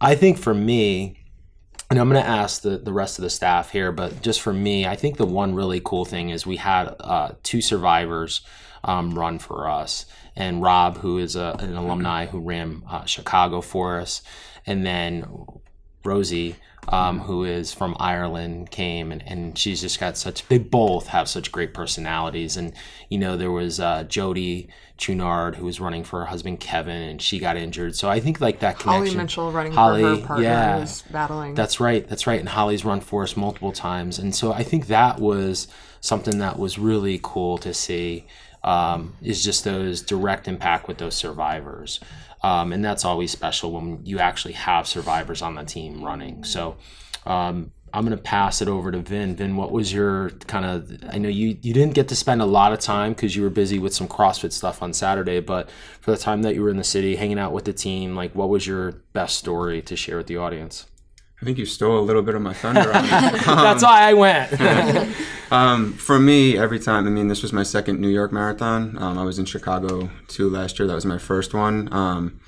I 0.00 0.14
think 0.14 0.38
for 0.38 0.54
me, 0.54 1.16
and 1.90 1.98
I'm 1.98 2.08
going 2.08 2.22
to 2.22 2.28
ask 2.28 2.62
the, 2.62 2.78
the 2.78 2.92
rest 2.92 3.18
of 3.18 3.22
the 3.22 3.30
staff 3.30 3.70
here, 3.70 3.92
but 3.92 4.22
just 4.22 4.40
for 4.40 4.52
me, 4.52 4.86
I 4.86 4.96
think 4.96 5.16
the 5.16 5.26
one 5.26 5.54
really 5.54 5.80
cool 5.84 6.04
thing 6.04 6.30
is 6.30 6.46
we 6.46 6.56
had 6.56 6.94
uh, 7.00 7.32
two 7.42 7.60
survivors 7.60 8.40
um, 8.82 9.16
run 9.16 9.38
for 9.38 9.68
us. 9.68 10.06
And 10.34 10.62
Rob, 10.62 10.98
who 10.98 11.18
is 11.18 11.36
a, 11.36 11.56
an 11.58 11.76
alumni 11.76 12.26
who 12.26 12.40
ran 12.40 12.82
uh, 12.88 13.04
Chicago 13.04 13.60
for 13.60 14.00
us, 14.00 14.22
and 14.66 14.86
then 14.86 15.26
Rosie, 16.04 16.56
um, 16.88 17.20
who 17.20 17.44
is 17.44 17.72
from 17.72 17.96
Ireland, 17.98 18.70
came 18.70 19.12
and, 19.12 19.22
and 19.26 19.56
she's 19.56 19.80
just 19.80 20.00
got 20.00 20.16
such, 20.16 20.46
they 20.48 20.58
both 20.58 21.08
have 21.08 21.28
such 21.28 21.52
great 21.52 21.74
personalities. 21.74 22.56
And, 22.56 22.72
you 23.08 23.18
know, 23.18 23.36
there 23.36 23.52
was 23.52 23.78
uh, 23.78 24.04
Jody 24.04 24.68
Chunard, 24.98 25.54
who 25.56 25.64
was 25.64 25.80
running 25.80 26.02
for 26.02 26.20
her 26.20 26.26
husband 26.26 26.60
Kevin, 26.60 27.02
and 27.02 27.22
she 27.22 27.38
got 27.38 27.56
injured. 27.56 27.94
So 27.94 28.08
I 28.08 28.20
think 28.20 28.40
like 28.40 28.60
that 28.60 28.78
connection. 28.78 29.06
Holly 29.06 29.16
Mitchell 29.16 29.52
running 29.52 29.72
Holly, 29.72 30.02
for 30.02 30.08
her 30.08 30.26
partner 30.26 30.44
yeah. 30.44 30.80
who's 30.80 31.02
battling. 31.02 31.54
That's 31.54 31.78
right. 31.78 32.06
That's 32.08 32.26
right. 32.26 32.40
And 32.40 32.48
Holly's 32.48 32.84
run 32.84 33.00
for 33.00 33.22
us 33.22 33.36
multiple 33.36 33.72
times. 33.72 34.18
And 34.18 34.34
so 34.34 34.52
I 34.52 34.64
think 34.64 34.88
that 34.88 35.20
was 35.20 35.68
something 36.00 36.38
that 36.38 36.58
was 36.58 36.78
really 36.78 37.20
cool 37.22 37.58
to 37.58 37.72
see 37.72 38.26
um, 38.64 39.14
is 39.22 39.42
just 39.42 39.64
those 39.64 40.02
direct 40.02 40.48
impact 40.48 40.88
with 40.88 40.98
those 40.98 41.14
survivors. 41.14 42.00
Um, 42.42 42.72
and 42.72 42.84
that's 42.84 43.04
always 43.04 43.30
special 43.30 43.72
when 43.72 44.04
you 44.04 44.18
actually 44.18 44.54
have 44.54 44.88
survivors 44.88 45.42
on 45.42 45.54
the 45.54 45.64
team 45.64 46.02
running. 46.02 46.42
So 46.42 46.76
um, 47.24 47.70
I'm 47.94 48.04
going 48.04 48.16
to 48.16 48.22
pass 48.22 48.62
it 48.62 48.68
over 48.68 48.90
to 48.90 48.98
Vin. 48.98 49.36
Vin, 49.36 49.56
what 49.56 49.70
was 49.70 49.92
your 49.92 50.30
kind 50.48 50.64
of? 50.64 51.04
I 51.10 51.18
know 51.18 51.28
you 51.28 51.58
you 51.62 51.72
didn't 51.74 51.94
get 51.94 52.08
to 52.08 52.16
spend 52.16 52.40
a 52.40 52.46
lot 52.46 52.72
of 52.72 52.80
time 52.80 53.12
because 53.12 53.36
you 53.36 53.42
were 53.42 53.50
busy 53.50 53.78
with 53.78 53.94
some 53.94 54.08
CrossFit 54.08 54.52
stuff 54.52 54.82
on 54.82 54.92
Saturday, 54.92 55.40
but 55.40 55.70
for 56.00 56.10
the 56.10 56.16
time 56.16 56.42
that 56.42 56.54
you 56.54 56.62
were 56.62 56.70
in 56.70 56.78
the 56.78 56.84
city, 56.84 57.16
hanging 57.16 57.38
out 57.38 57.52
with 57.52 57.64
the 57.64 57.72
team, 57.72 58.16
like 58.16 58.34
what 58.34 58.48
was 58.48 58.66
your 58.66 58.92
best 59.12 59.36
story 59.36 59.82
to 59.82 59.94
share 59.94 60.16
with 60.16 60.26
the 60.26 60.38
audience? 60.38 60.86
I 61.42 61.44
think 61.44 61.58
you 61.58 61.66
stole 61.66 61.98
a 61.98 62.00
little 62.00 62.22
bit 62.22 62.36
of 62.36 62.40
my 62.40 62.54
thunder 62.54 62.94
on 62.94 63.04
it. 63.04 63.10
That's 63.44 63.82
why 63.82 64.08
I 64.08 64.14
went. 64.14 65.12
Um, 65.52 65.92
for 65.92 66.18
me, 66.18 66.56
every 66.56 66.78
time, 66.78 67.06
I 67.06 67.10
mean, 67.10 67.28
this 67.28 67.42
was 67.42 67.52
my 67.52 67.62
second 67.62 68.00
New 68.00 68.08
York 68.08 68.32
marathon. 68.32 68.96
Um, 68.96 69.18
I 69.18 69.22
was 69.22 69.38
in 69.38 69.44
Chicago 69.44 70.08
too 70.26 70.48
last 70.48 70.78
year. 70.78 70.88
That 70.88 70.94
was 70.94 71.04
my 71.04 71.18
first 71.18 71.52
one. 71.52 71.92
Um, 71.92 72.40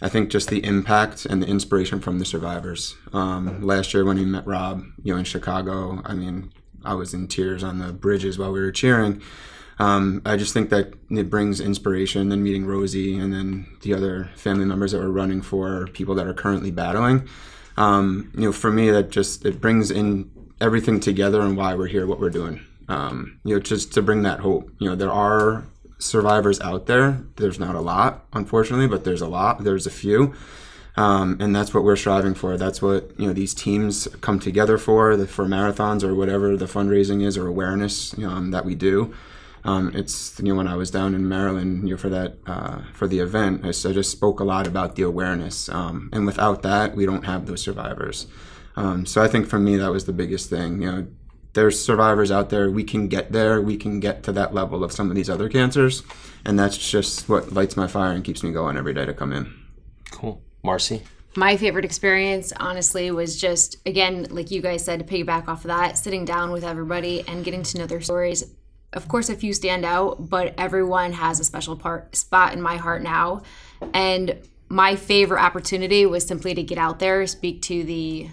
I 0.00 0.08
think 0.08 0.30
just 0.30 0.48
the 0.48 0.64
impact 0.64 1.26
and 1.26 1.42
the 1.42 1.46
inspiration 1.46 2.00
from 2.00 2.18
the 2.18 2.24
survivors. 2.24 2.96
Um, 3.12 3.60
last 3.60 3.92
year 3.92 4.02
when 4.02 4.16
we 4.16 4.24
met 4.24 4.46
Rob, 4.46 4.82
you 5.02 5.12
know, 5.12 5.18
in 5.18 5.26
Chicago, 5.26 6.00
I 6.06 6.14
mean, 6.14 6.50
I 6.86 6.94
was 6.94 7.12
in 7.12 7.28
tears 7.28 7.62
on 7.62 7.80
the 7.80 7.92
bridges 7.92 8.38
while 8.38 8.50
we 8.50 8.60
were 8.60 8.72
cheering. 8.72 9.20
Um, 9.78 10.22
I 10.24 10.38
just 10.38 10.54
think 10.54 10.70
that 10.70 10.94
it 11.10 11.28
brings 11.28 11.60
inspiration. 11.60 12.30
Then 12.30 12.42
meeting 12.42 12.64
Rosie 12.64 13.18
and 13.18 13.30
then 13.30 13.66
the 13.82 13.92
other 13.92 14.30
family 14.36 14.64
members 14.64 14.92
that 14.92 15.00
were 15.00 15.12
running 15.12 15.42
for 15.42 15.86
people 15.88 16.14
that 16.14 16.26
are 16.26 16.32
currently 16.32 16.70
battling. 16.70 17.28
Um, 17.78 18.32
you 18.34 18.42
know, 18.42 18.52
for 18.52 18.72
me, 18.72 18.90
that 18.90 19.10
just 19.10 19.46
it 19.46 19.60
brings 19.60 19.90
in 19.90 20.30
everything 20.60 20.98
together 20.98 21.40
and 21.40 21.56
why 21.56 21.74
we're 21.74 21.86
here, 21.86 22.06
what 22.06 22.18
we're 22.18 22.28
doing. 22.28 22.60
Um, 22.88 23.38
you 23.44 23.54
know, 23.54 23.60
just 23.60 23.92
to 23.94 24.02
bring 24.02 24.22
that 24.22 24.40
hope. 24.40 24.70
You 24.78 24.90
know, 24.90 24.96
there 24.96 25.12
are 25.12 25.64
survivors 25.98 26.60
out 26.60 26.86
there. 26.86 27.22
There's 27.36 27.60
not 27.60 27.76
a 27.76 27.80
lot, 27.80 28.26
unfortunately, 28.32 28.88
but 28.88 29.04
there's 29.04 29.20
a 29.20 29.28
lot. 29.28 29.62
There's 29.62 29.86
a 29.86 29.90
few. 29.90 30.34
Um, 30.96 31.36
and 31.40 31.54
that's 31.54 31.72
what 31.72 31.84
we're 31.84 31.94
striving 31.94 32.34
for. 32.34 32.56
That's 32.56 32.82
what 32.82 33.12
you 33.16 33.28
know 33.28 33.32
these 33.32 33.54
teams 33.54 34.08
come 34.20 34.40
together 34.40 34.76
for, 34.76 35.16
the, 35.16 35.28
for 35.28 35.46
marathons 35.46 36.02
or 36.02 36.16
whatever 36.16 36.56
the 36.56 36.66
fundraising 36.66 37.24
is 37.24 37.38
or 37.38 37.46
awareness 37.46 38.18
um, 38.18 38.50
that 38.50 38.64
we 38.64 38.74
do. 38.74 39.14
Um, 39.64 39.92
it's 39.94 40.38
you 40.38 40.46
know 40.46 40.54
when 40.54 40.68
I 40.68 40.76
was 40.76 40.90
down 40.90 41.14
in 41.14 41.28
Maryland, 41.28 41.88
you 41.88 41.94
know, 41.94 41.98
for 41.98 42.08
that 42.08 42.38
uh, 42.46 42.82
for 42.92 43.06
the 43.06 43.20
event, 43.20 43.64
I 43.64 43.72
just 43.72 44.10
spoke 44.10 44.40
a 44.40 44.44
lot 44.44 44.66
about 44.66 44.96
the 44.96 45.02
awareness, 45.02 45.68
um, 45.68 46.08
and 46.12 46.26
without 46.26 46.62
that, 46.62 46.94
we 46.96 47.06
don't 47.06 47.24
have 47.24 47.46
those 47.46 47.62
survivors. 47.62 48.26
Um, 48.76 49.06
so 49.06 49.22
I 49.22 49.28
think 49.28 49.48
for 49.48 49.58
me, 49.58 49.76
that 49.76 49.90
was 49.90 50.04
the 50.04 50.12
biggest 50.12 50.48
thing. 50.48 50.82
You 50.82 50.92
know, 50.92 51.06
there's 51.54 51.82
survivors 51.82 52.30
out 52.30 52.50
there. 52.50 52.70
We 52.70 52.84
can 52.84 53.08
get 53.08 53.32
there. 53.32 53.60
We 53.60 53.76
can 53.76 53.98
get 53.98 54.22
to 54.24 54.32
that 54.32 54.54
level 54.54 54.84
of 54.84 54.92
some 54.92 55.10
of 55.10 55.16
these 55.16 55.28
other 55.28 55.48
cancers, 55.48 56.02
and 56.44 56.58
that's 56.58 56.78
just 56.78 57.28
what 57.28 57.52
lights 57.52 57.76
my 57.76 57.88
fire 57.88 58.12
and 58.12 58.22
keeps 58.24 58.42
me 58.42 58.52
going 58.52 58.76
every 58.76 58.94
day 58.94 59.04
to 59.04 59.14
come 59.14 59.32
in. 59.32 59.52
cool. 60.10 60.42
Marcy? 60.62 61.02
my 61.36 61.56
favorite 61.56 61.84
experience 61.84 62.52
honestly 62.56 63.12
was 63.12 63.40
just 63.40 63.76
again 63.86 64.26
like 64.30 64.50
you 64.50 64.60
guys 64.60 64.84
said 64.84 64.98
to 64.98 65.04
piggyback 65.04 65.46
off 65.46 65.64
of 65.64 65.68
that 65.68 65.96
sitting 65.96 66.24
down 66.24 66.50
with 66.50 66.64
everybody 66.64 67.22
and 67.28 67.44
getting 67.44 67.62
to 67.62 67.78
know 67.78 67.86
their 67.86 68.00
stories 68.00 68.44
of 68.92 69.08
course 69.08 69.28
a 69.28 69.34
few 69.34 69.52
stand 69.52 69.84
out 69.84 70.28
but 70.28 70.54
everyone 70.58 71.12
has 71.12 71.40
a 71.40 71.44
special 71.44 71.76
part 71.76 72.14
spot 72.16 72.52
in 72.52 72.60
my 72.60 72.76
heart 72.76 73.02
now 73.02 73.42
and 73.92 74.36
my 74.68 74.96
favorite 74.96 75.40
opportunity 75.40 76.04
was 76.04 76.26
simply 76.26 76.54
to 76.54 76.62
get 76.62 76.78
out 76.78 76.98
there 76.98 77.26
speak 77.26 77.62
to 77.62 77.84
the 77.84 78.28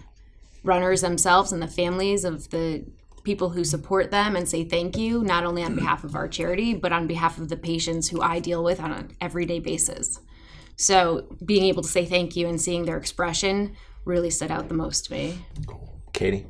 runners 0.63 1.01
themselves 1.01 1.51
and 1.51 1.61
the 1.61 1.67
families 1.67 2.25
of 2.25 2.49
the 2.49 2.83
people 3.23 3.49
who 3.49 3.63
support 3.63 4.11
them 4.11 4.35
and 4.35 4.47
say 4.47 4.63
thank 4.63 4.97
you 4.97 5.23
not 5.23 5.43
only 5.43 5.63
on 5.63 5.75
behalf 5.75 6.03
of 6.03 6.15
our 6.15 6.27
charity 6.27 6.73
but 6.73 6.91
on 6.91 7.07
behalf 7.07 7.37
of 7.37 7.49
the 7.49 7.57
patients 7.57 8.09
who 8.09 8.21
i 8.21 8.39
deal 8.39 8.63
with 8.63 8.79
on 8.79 8.91
an 8.91 9.11
everyday 9.19 9.59
basis 9.59 10.19
so 10.75 11.25
being 11.43 11.63
able 11.63 11.83
to 11.83 11.89
say 11.89 12.05
thank 12.05 12.35
you 12.35 12.47
and 12.47 12.61
seeing 12.61 12.85
their 12.85 12.97
expression 12.97 13.75
really 14.03 14.29
stood 14.29 14.51
out 14.51 14.67
the 14.67 14.75
most 14.75 15.05
to 15.05 15.13
me. 15.13 15.45
Katie? 16.13 16.45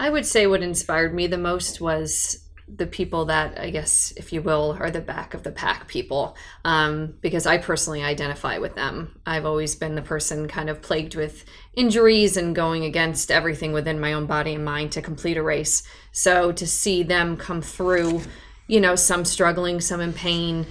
I 0.00 0.10
would 0.10 0.26
say 0.26 0.46
what 0.46 0.62
inspired 0.62 1.14
me 1.14 1.26
the 1.26 1.38
most 1.38 1.80
was 1.80 2.41
the 2.76 2.86
people 2.86 3.26
that 3.26 3.58
I 3.58 3.70
guess, 3.70 4.12
if 4.16 4.32
you 4.32 4.42
will, 4.42 4.76
are 4.80 4.90
the 4.90 5.00
back 5.00 5.34
of 5.34 5.42
the 5.42 5.50
pack 5.50 5.88
people, 5.88 6.36
um, 6.64 7.14
because 7.20 7.46
I 7.46 7.58
personally 7.58 8.02
identify 8.02 8.58
with 8.58 8.74
them. 8.74 9.20
I've 9.26 9.44
always 9.44 9.74
been 9.74 9.94
the 9.94 10.02
person 10.02 10.48
kind 10.48 10.70
of 10.70 10.82
plagued 10.82 11.14
with 11.14 11.44
injuries 11.74 12.36
and 12.36 12.54
going 12.54 12.84
against 12.84 13.30
everything 13.30 13.72
within 13.72 14.00
my 14.00 14.12
own 14.12 14.26
body 14.26 14.54
and 14.54 14.64
mind 14.64 14.92
to 14.92 15.02
complete 15.02 15.36
a 15.36 15.42
race. 15.42 15.82
So 16.12 16.52
to 16.52 16.66
see 16.66 17.02
them 17.02 17.36
come 17.36 17.62
through, 17.62 18.22
you 18.66 18.80
know, 18.80 18.96
some 18.96 19.24
struggling, 19.24 19.80
some 19.80 20.00
in 20.00 20.12
pain, 20.12 20.66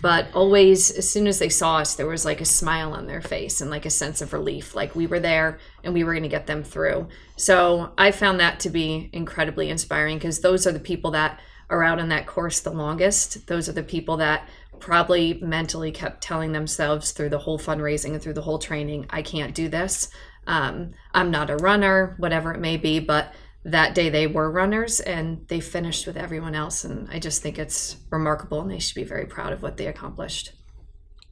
but 0.00 0.26
always 0.34 0.90
as 0.90 1.08
soon 1.08 1.26
as 1.26 1.38
they 1.38 1.48
saw 1.48 1.78
us 1.78 1.94
there 1.94 2.06
was 2.06 2.24
like 2.24 2.40
a 2.40 2.44
smile 2.44 2.92
on 2.92 3.06
their 3.06 3.20
face 3.20 3.60
and 3.60 3.70
like 3.70 3.86
a 3.86 3.90
sense 3.90 4.20
of 4.20 4.32
relief 4.32 4.74
like 4.74 4.94
we 4.94 5.06
were 5.06 5.20
there 5.20 5.58
and 5.84 5.94
we 5.94 6.04
were 6.04 6.12
going 6.12 6.22
to 6.22 6.28
get 6.28 6.46
them 6.46 6.62
through 6.62 7.06
so 7.36 7.92
i 7.98 8.10
found 8.10 8.40
that 8.40 8.60
to 8.60 8.70
be 8.70 9.08
incredibly 9.12 9.70
inspiring 9.70 10.16
because 10.16 10.40
those 10.40 10.66
are 10.66 10.72
the 10.72 10.80
people 10.80 11.10
that 11.10 11.40
are 11.68 11.82
out 11.82 11.98
on 11.98 12.08
that 12.08 12.26
course 12.26 12.60
the 12.60 12.70
longest, 12.70 13.46
those 13.46 13.68
are 13.68 13.72
the 13.72 13.82
people 13.82 14.16
that 14.18 14.48
probably 14.78 15.34
mentally 15.42 15.90
kept 15.90 16.22
telling 16.22 16.52
themselves 16.52 17.12
through 17.12 17.30
the 17.30 17.38
whole 17.38 17.58
fundraising 17.58 18.12
and 18.12 18.22
through 18.22 18.34
the 18.34 18.42
whole 18.42 18.58
training, 18.58 19.06
I 19.10 19.22
can't 19.22 19.54
do 19.54 19.68
this. 19.68 20.10
Um, 20.46 20.92
I'm 21.12 21.30
not 21.30 21.50
a 21.50 21.56
runner, 21.56 22.14
whatever 22.18 22.52
it 22.52 22.60
may 22.60 22.76
be, 22.76 23.00
but 23.00 23.34
that 23.66 23.96
day 23.96 24.08
they 24.08 24.28
were 24.28 24.48
runners 24.48 25.00
and 25.00 25.44
they 25.48 25.58
finished 25.58 26.06
with 26.06 26.16
everyone 26.16 26.54
else. 26.54 26.84
And 26.84 27.08
I 27.10 27.18
just 27.18 27.42
think 27.42 27.58
it's 27.58 27.96
remarkable 28.10 28.60
and 28.60 28.70
they 28.70 28.78
should 28.78 28.94
be 28.94 29.04
very 29.04 29.26
proud 29.26 29.52
of 29.52 29.60
what 29.60 29.76
they 29.76 29.88
accomplished. 29.88 30.52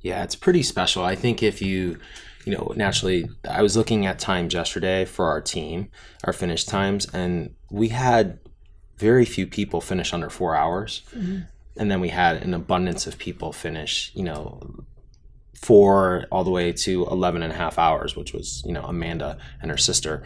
Yeah, 0.00 0.24
it's 0.24 0.34
pretty 0.34 0.64
special. 0.64 1.04
I 1.04 1.14
think 1.14 1.44
if 1.44 1.62
you, 1.62 1.98
you 2.44 2.52
know, 2.52 2.72
naturally, 2.74 3.28
I 3.48 3.62
was 3.62 3.76
looking 3.76 4.04
at 4.04 4.18
times 4.18 4.52
yesterday 4.52 5.04
for 5.04 5.26
our 5.28 5.40
team, 5.40 5.90
our 6.24 6.32
finish 6.32 6.64
times, 6.64 7.06
and 7.14 7.54
we 7.70 7.88
had 7.88 8.40
very 8.98 9.24
few 9.24 9.46
people 9.46 9.80
finish 9.80 10.12
under 10.12 10.28
four 10.28 10.56
hours. 10.56 11.02
Mm-hmm. 11.14 11.42
And 11.76 11.90
then 11.90 12.00
we 12.00 12.08
had 12.08 12.42
an 12.42 12.52
abundance 12.52 13.06
of 13.06 13.16
people 13.16 13.52
finish, 13.52 14.10
you 14.14 14.24
know, 14.24 14.84
four 15.64 16.26
all 16.30 16.44
the 16.44 16.50
way 16.50 16.72
to 16.72 17.06
11 17.06 17.42
and 17.42 17.52
a 17.52 17.56
half 17.56 17.78
hours 17.78 18.14
which 18.14 18.32
was 18.32 18.62
you 18.66 18.72
know 18.72 18.82
amanda 18.82 19.38
and 19.62 19.70
her 19.70 19.76
sister 19.76 20.22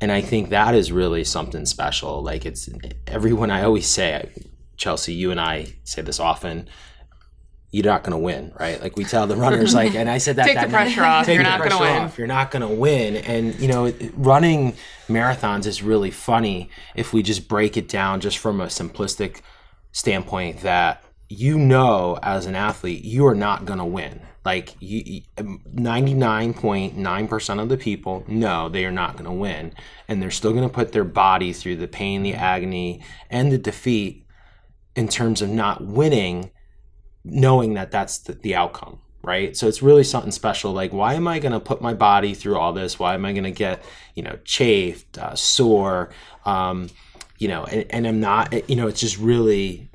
and 0.00 0.10
i 0.10 0.20
think 0.20 0.50
that 0.50 0.74
is 0.74 0.90
really 0.90 1.24
something 1.24 1.64
special 1.64 2.22
like 2.22 2.44
it's 2.44 2.68
everyone 3.06 3.50
i 3.50 3.62
always 3.62 3.86
say 3.86 4.28
chelsea 4.76 5.12
you 5.12 5.30
and 5.30 5.40
i 5.40 5.66
say 5.84 6.02
this 6.02 6.18
often 6.18 6.68
you're 7.72 7.84
not 7.84 8.02
going 8.02 8.10
to 8.10 8.18
win, 8.18 8.52
right? 8.58 8.80
Like 8.82 8.96
we 8.96 9.04
tell 9.04 9.28
the 9.28 9.36
runners, 9.36 9.74
like, 9.74 9.94
and 9.94 10.10
I 10.10 10.18
said 10.18 10.34
that. 10.36 10.44
take 10.44 10.56
that 10.56 10.66
the 10.66 10.72
pressure 10.72 11.04
off. 11.04 11.28
You're 11.28 11.44
not 11.44 11.60
going 11.60 11.70
to 11.70 11.78
win. 11.78 12.02
Off. 12.02 12.18
You're 12.18 12.26
not 12.26 12.50
going 12.50 12.68
to 12.68 12.74
win. 12.74 13.14
And 13.16 13.54
you 13.60 13.68
know, 13.68 13.92
running 14.14 14.74
marathons 15.08 15.66
is 15.66 15.80
really 15.80 16.10
funny 16.10 16.68
if 16.96 17.12
we 17.12 17.22
just 17.22 17.46
break 17.46 17.76
it 17.76 17.88
down 17.88 18.20
just 18.20 18.38
from 18.38 18.60
a 18.60 18.66
simplistic 18.66 19.42
standpoint 19.92 20.62
that 20.62 21.04
you 21.28 21.58
know 21.58 22.18
as 22.22 22.46
an 22.46 22.56
athlete 22.56 23.04
you 23.04 23.24
are 23.26 23.34
not 23.34 23.64
going 23.64 23.78
to 23.78 23.84
win 23.84 24.20
like 24.44 24.78
99.9% 24.80 27.62
of 27.62 27.68
the 27.68 27.76
people 27.76 28.24
know 28.26 28.68
they 28.68 28.84
are 28.84 28.92
not 28.92 29.12
going 29.12 29.26
to 29.26 29.32
win 29.32 29.72
and 30.08 30.20
they're 30.22 30.30
still 30.30 30.52
going 30.52 30.68
to 30.68 30.74
put 30.74 30.92
their 30.92 31.04
body 31.04 31.52
through 31.52 31.76
the 31.76 31.88
pain 31.88 32.22
the 32.22 32.34
agony 32.34 33.02
and 33.28 33.52
the 33.52 33.58
defeat 33.58 34.24
in 34.96 35.08
terms 35.08 35.42
of 35.42 35.50
not 35.50 35.84
winning 35.84 36.50
knowing 37.22 37.74
that 37.74 37.90
that's 37.90 38.16
the, 38.18 38.32
the 38.32 38.54
outcome 38.54 38.98
right? 39.22 39.54
So 39.54 39.68
it's 39.68 39.82
really 39.82 40.04
something 40.04 40.32
special 40.32 40.72
like 40.72 40.94
why 40.94 41.12
am 41.12 41.28
i 41.28 41.38
going 41.38 41.52
to 41.52 41.60
put 41.60 41.82
my 41.82 41.92
body 41.92 42.32
through 42.32 42.56
all 42.56 42.72
this? 42.72 42.98
Why 42.98 43.12
am 43.12 43.26
i 43.26 43.32
going 43.32 43.44
to 43.44 43.50
get 43.50 43.84
you 44.14 44.22
know 44.22 44.38
chafed 44.44 45.18
uh, 45.18 45.34
sore? 45.34 46.08
Um, 46.46 46.88
you 47.40 47.48
know 47.48 47.64
and, 47.64 47.86
and 47.90 48.06
i'm 48.06 48.20
not 48.20 48.70
you 48.70 48.76
know 48.76 48.86
it's 48.86 49.00
just 49.00 49.18
really 49.18 49.89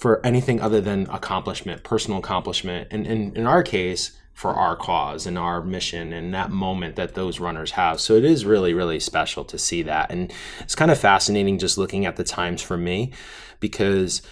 for 0.00 0.24
anything 0.24 0.62
other 0.62 0.80
than 0.80 1.06
accomplishment, 1.10 1.82
personal 1.82 2.20
accomplishment, 2.20 2.88
and, 2.90 3.06
and 3.06 3.36
in 3.36 3.46
our 3.46 3.62
case, 3.62 4.12
for 4.32 4.54
our 4.54 4.74
cause 4.74 5.26
and 5.26 5.36
our 5.36 5.62
mission 5.62 6.14
and 6.14 6.32
that 6.32 6.50
moment 6.50 6.96
that 6.96 7.12
those 7.14 7.38
runners 7.38 7.72
have. 7.72 8.00
So 8.00 8.14
it 8.14 8.24
is 8.24 8.46
really, 8.46 8.72
really 8.72 8.98
special 8.98 9.44
to 9.44 9.58
see 9.58 9.82
that. 9.82 10.10
And 10.10 10.32
it's 10.60 10.74
kind 10.74 10.90
of 10.90 10.98
fascinating 10.98 11.58
just 11.58 11.76
looking 11.76 12.06
at 12.06 12.16
the 12.16 12.24
times 12.24 12.62
for 12.62 12.78
me 12.78 13.12
because 13.60 14.22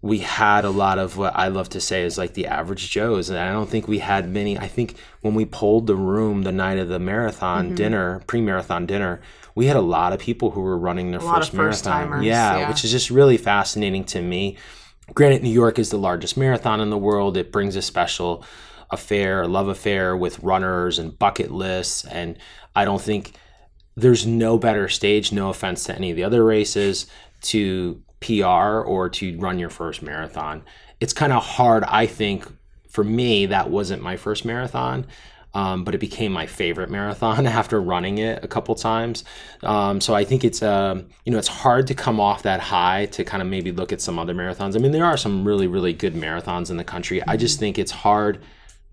we 0.00 0.18
had 0.18 0.64
a 0.64 0.70
lot 0.70 1.00
of 1.00 1.16
what 1.16 1.34
I 1.34 1.48
love 1.48 1.68
to 1.70 1.80
say 1.80 2.04
is 2.04 2.16
like 2.16 2.34
the 2.34 2.46
average 2.46 2.88
Joes. 2.92 3.30
And 3.30 3.36
I 3.40 3.50
don't 3.50 3.68
think 3.68 3.88
we 3.88 3.98
had 3.98 4.28
many. 4.28 4.56
I 4.56 4.68
think 4.68 4.94
when 5.22 5.34
we 5.34 5.44
pulled 5.44 5.88
the 5.88 5.96
room 5.96 6.42
the 6.42 6.52
night 6.52 6.78
of 6.78 6.86
the 6.86 7.00
marathon 7.00 7.66
mm-hmm. 7.66 7.74
dinner, 7.74 8.22
pre 8.28 8.40
marathon 8.40 8.86
dinner, 8.86 9.20
we 9.56 9.66
had 9.66 9.76
a 9.76 9.80
lot 9.80 10.12
of 10.12 10.20
people 10.20 10.52
who 10.52 10.60
were 10.60 10.78
running 10.78 11.10
their 11.10 11.18
a 11.18 11.22
first 11.24 11.52
marathon. 11.52 12.22
Yeah, 12.22 12.58
yeah, 12.58 12.68
which 12.68 12.84
is 12.84 12.92
just 12.92 13.10
really 13.10 13.36
fascinating 13.36 14.04
to 14.04 14.22
me 14.22 14.56
Granted, 15.14 15.42
New 15.42 15.50
York 15.50 15.78
is 15.78 15.90
the 15.90 15.98
largest 15.98 16.36
marathon 16.36 16.80
in 16.80 16.90
the 16.90 16.98
world. 16.98 17.36
It 17.36 17.52
brings 17.52 17.76
a 17.76 17.82
special 17.82 18.44
affair, 18.90 19.42
a 19.42 19.48
love 19.48 19.68
affair 19.68 20.16
with 20.16 20.40
runners 20.40 20.98
and 20.98 21.18
bucket 21.18 21.50
lists. 21.50 22.04
And 22.04 22.38
I 22.74 22.84
don't 22.84 23.00
think 23.00 23.32
there's 23.96 24.26
no 24.26 24.58
better 24.58 24.88
stage, 24.88 25.32
no 25.32 25.50
offense 25.50 25.84
to 25.84 25.94
any 25.94 26.10
of 26.10 26.16
the 26.16 26.24
other 26.24 26.44
races, 26.44 27.06
to 27.42 28.02
PR 28.20 28.44
or 28.44 29.08
to 29.08 29.38
run 29.38 29.58
your 29.58 29.70
first 29.70 30.02
marathon. 30.02 30.62
It's 31.00 31.12
kind 31.12 31.32
of 31.32 31.42
hard, 31.42 31.84
I 31.84 32.06
think, 32.06 32.46
for 32.88 33.04
me, 33.04 33.46
that 33.46 33.70
wasn't 33.70 34.02
my 34.02 34.16
first 34.16 34.44
marathon 34.44 35.06
um, 35.54 35.84
but 35.84 35.94
it 35.94 35.98
became 35.98 36.32
my 36.32 36.46
favorite 36.46 36.90
marathon 36.90 37.46
after 37.60 37.80
running 37.80 38.18
it 38.18 38.44
a 38.44 38.48
couple 38.48 38.74
times. 38.74 39.24
Um, 39.62 40.00
so 40.00 40.14
I 40.14 40.24
think 40.24 40.44
it's 40.44 40.62
uh, 40.62 41.02
you 41.24 41.32
know 41.32 41.38
it's 41.38 41.48
hard 41.48 41.86
to 41.88 41.94
come 41.94 42.20
off 42.20 42.42
that 42.42 42.60
high 42.60 43.06
to 43.06 43.24
kind 43.24 43.42
of 43.42 43.48
maybe 43.48 43.72
look 43.72 43.92
at 43.92 44.00
some 44.00 44.18
other 44.18 44.34
marathons. 44.34 44.76
I 44.76 44.78
mean, 44.78 44.92
there 44.92 45.04
are 45.04 45.16
some 45.16 45.44
really 45.44 45.66
really 45.66 45.92
good 45.92 46.14
marathons 46.14 46.70
in 46.70 46.76
the 46.76 46.84
country. 46.84 47.22
I 47.26 47.36
just 47.36 47.56
mm-hmm. 47.56 47.60
think 47.60 47.78
it's 47.78 47.92
hard. 47.92 48.42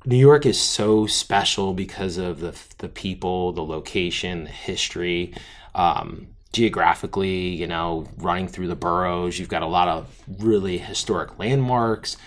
New 0.06 0.18
York 0.18 0.46
is 0.46 0.60
so 0.60 1.06
special 1.06 1.74
because 1.74 2.18
of 2.18 2.40
the 2.40 2.58
the 2.80 2.90
people, 2.90 3.52
the 3.52 3.64
location, 3.64 4.46
the 4.46 4.50
history. 4.50 5.34
Um, 5.76 6.28
geographically, 6.54 7.50
you 7.50 7.68
know, 7.68 8.08
running 8.18 8.48
through 8.48 8.68
the 8.68 8.76
boroughs, 8.76 9.38
you've 9.38 9.50
got 9.50 9.62
a 9.62 9.68
lot 9.68 9.88
of 9.88 10.24
really 10.40 10.78
historic 10.78 11.38
landmarks, 11.38 12.18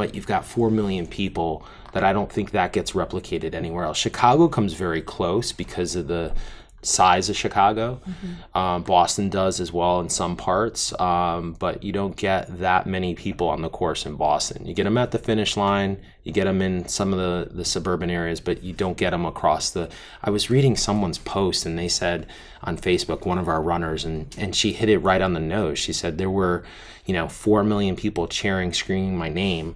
but 0.00 0.14
you've 0.14 0.26
got 0.26 0.46
4 0.46 0.70
million 0.70 1.06
people 1.06 1.62
that 1.92 2.04
I 2.04 2.14
don't 2.14 2.32
think 2.32 2.52
that 2.52 2.72
gets 2.72 2.92
replicated 2.92 3.52
anywhere 3.52 3.84
else. 3.84 3.98
Chicago 3.98 4.48
comes 4.48 4.72
very 4.72 5.02
close 5.02 5.52
because 5.52 5.94
of 5.94 6.08
the 6.08 6.32
size 6.80 7.28
of 7.28 7.36
Chicago. 7.36 8.00
Mm-hmm. 8.08 8.58
Um, 8.58 8.82
Boston 8.82 9.28
does 9.28 9.60
as 9.60 9.74
well 9.74 10.00
in 10.00 10.08
some 10.08 10.36
parts, 10.36 10.98
um, 10.98 11.52
but 11.58 11.82
you 11.82 11.92
don't 11.92 12.16
get 12.16 12.60
that 12.60 12.86
many 12.86 13.14
people 13.14 13.50
on 13.50 13.60
the 13.60 13.68
course 13.68 14.06
in 14.06 14.16
Boston. 14.16 14.64
You 14.64 14.72
get 14.72 14.84
them 14.84 14.96
at 14.96 15.10
the 15.10 15.18
finish 15.18 15.54
line, 15.54 16.00
you 16.24 16.32
get 16.32 16.44
them 16.44 16.62
in 16.62 16.88
some 16.88 17.12
of 17.12 17.18
the, 17.18 17.54
the 17.54 17.66
suburban 17.66 18.08
areas, 18.08 18.40
but 18.40 18.62
you 18.62 18.72
don't 18.72 18.96
get 18.96 19.10
them 19.10 19.26
across 19.26 19.68
the. 19.68 19.90
I 20.22 20.30
was 20.30 20.48
reading 20.48 20.76
someone's 20.76 21.18
post 21.18 21.66
and 21.66 21.78
they 21.78 21.88
said 21.88 22.26
on 22.62 22.78
Facebook, 22.78 23.26
one 23.26 23.36
of 23.36 23.48
our 23.48 23.60
runners, 23.60 24.06
and, 24.06 24.34
and 24.38 24.56
she 24.56 24.72
hit 24.72 24.88
it 24.88 25.00
right 25.00 25.20
on 25.20 25.34
the 25.34 25.40
nose. 25.40 25.78
She 25.78 25.92
said 25.92 26.16
there 26.16 26.30
were, 26.30 26.64
you 27.10 27.14
know, 27.14 27.26
4 27.26 27.64
million 27.64 27.96
people 27.96 28.28
cheering, 28.28 28.72
screaming 28.72 29.18
my 29.18 29.28
name 29.28 29.74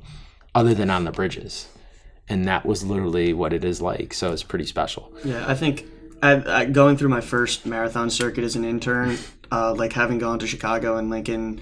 other 0.54 0.72
than 0.72 0.88
on 0.88 1.02
the 1.02 1.10
bridges 1.10 1.66
and 2.28 2.46
that 2.46 2.64
was 2.64 2.84
literally 2.84 3.32
what 3.32 3.52
it 3.52 3.64
is 3.64 3.80
like. 3.80 4.14
So 4.14 4.32
it's 4.32 4.42
pretty 4.42 4.66
special. 4.66 5.12
Yeah, 5.24 5.44
I 5.46 5.54
think 5.54 5.86
I, 6.22 6.60
I, 6.60 6.64
going 6.64 6.96
through 6.96 7.10
my 7.10 7.20
first 7.20 7.66
marathon 7.66 8.10
circuit 8.10 8.44
as 8.44 8.56
an 8.56 8.64
intern, 8.64 9.18
uh, 9.52 9.74
like 9.74 9.92
having 9.92 10.18
gone 10.18 10.38
to 10.38 10.46
Chicago 10.46 10.96
and 10.96 11.10
Lincoln, 11.10 11.60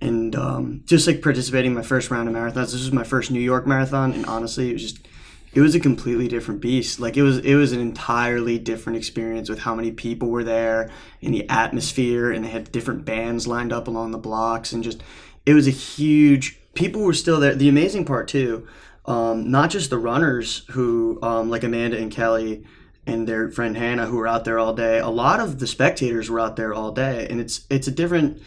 and 0.00 0.34
um, 0.36 0.82
just 0.86 1.06
like 1.06 1.22
participating 1.22 1.72
in 1.72 1.74
my 1.74 1.82
first 1.82 2.10
round 2.10 2.28
of 2.28 2.34
marathons. 2.34 2.72
This 2.72 2.74
was 2.74 2.92
my 2.92 3.04
first 3.04 3.30
New 3.30 3.40
York 3.40 3.66
marathon, 3.66 4.12
and 4.12 4.24
honestly, 4.26 4.70
it 4.70 4.74
was 4.74 4.82
just 4.82 5.08
it 5.54 5.60
was 5.60 5.74
a 5.74 5.80
completely 5.80 6.28
different 6.28 6.60
beast. 6.60 7.00
Like 7.00 7.16
it 7.16 7.22
was 7.22 7.38
it 7.38 7.54
was 7.54 7.72
an 7.72 7.80
entirely 7.80 8.58
different 8.58 8.96
experience 8.96 9.48
with 9.48 9.60
how 9.60 9.74
many 9.74 9.90
people 9.90 10.28
were 10.28 10.44
there 10.44 10.90
and 11.22 11.34
the 11.34 11.48
atmosphere, 11.48 12.30
and 12.30 12.44
they 12.44 12.50
had 12.50 12.72
different 12.72 13.04
bands 13.04 13.46
lined 13.46 13.72
up 13.72 13.88
along 13.88 14.10
the 14.10 14.18
blocks, 14.18 14.72
and 14.72 14.84
just 14.84 15.02
it 15.46 15.54
was 15.54 15.66
a 15.66 15.72
huge. 15.72 16.60
People 16.74 17.02
were 17.02 17.14
still 17.14 17.40
there. 17.40 17.54
The 17.54 17.68
amazing 17.68 18.04
part 18.04 18.28
too 18.28 18.66
um, 19.08 19.50
not 19.50 19.70
just 19.70 19.88
the 19.88 19.98
runners 19.98 20.66
who, 20.72 21.18
um, 21.22 21.48
like 21.48 21.64
Amanda 21.64 21.96
and 21.96 22.12
Kelly 22.12 22.64
and 23.06 23.26
their 23.26 23.50
friend 23.50 23.74
Hannah, 23.74 24.04
who 24.04 24.18
were 24.18 24.28
out 24.28 24.44
there 24.44 24.58
all 24.58 24.74
day. 24.74 24.98
A 24.98 25.08
lot 25.08 25.40
of 25.40 25.58
the 25.58 25.66
spectators 25.66 26.28
were 26.28 26.38
out 26.38 26.56
there 26.56 26.74
all 26.74 26.92
day, 26.92 27.26
and 27.28 27.40
it's 27.40 27.64
it's 27.70 27.88
a 27.88 27.90
different 27.90 28.42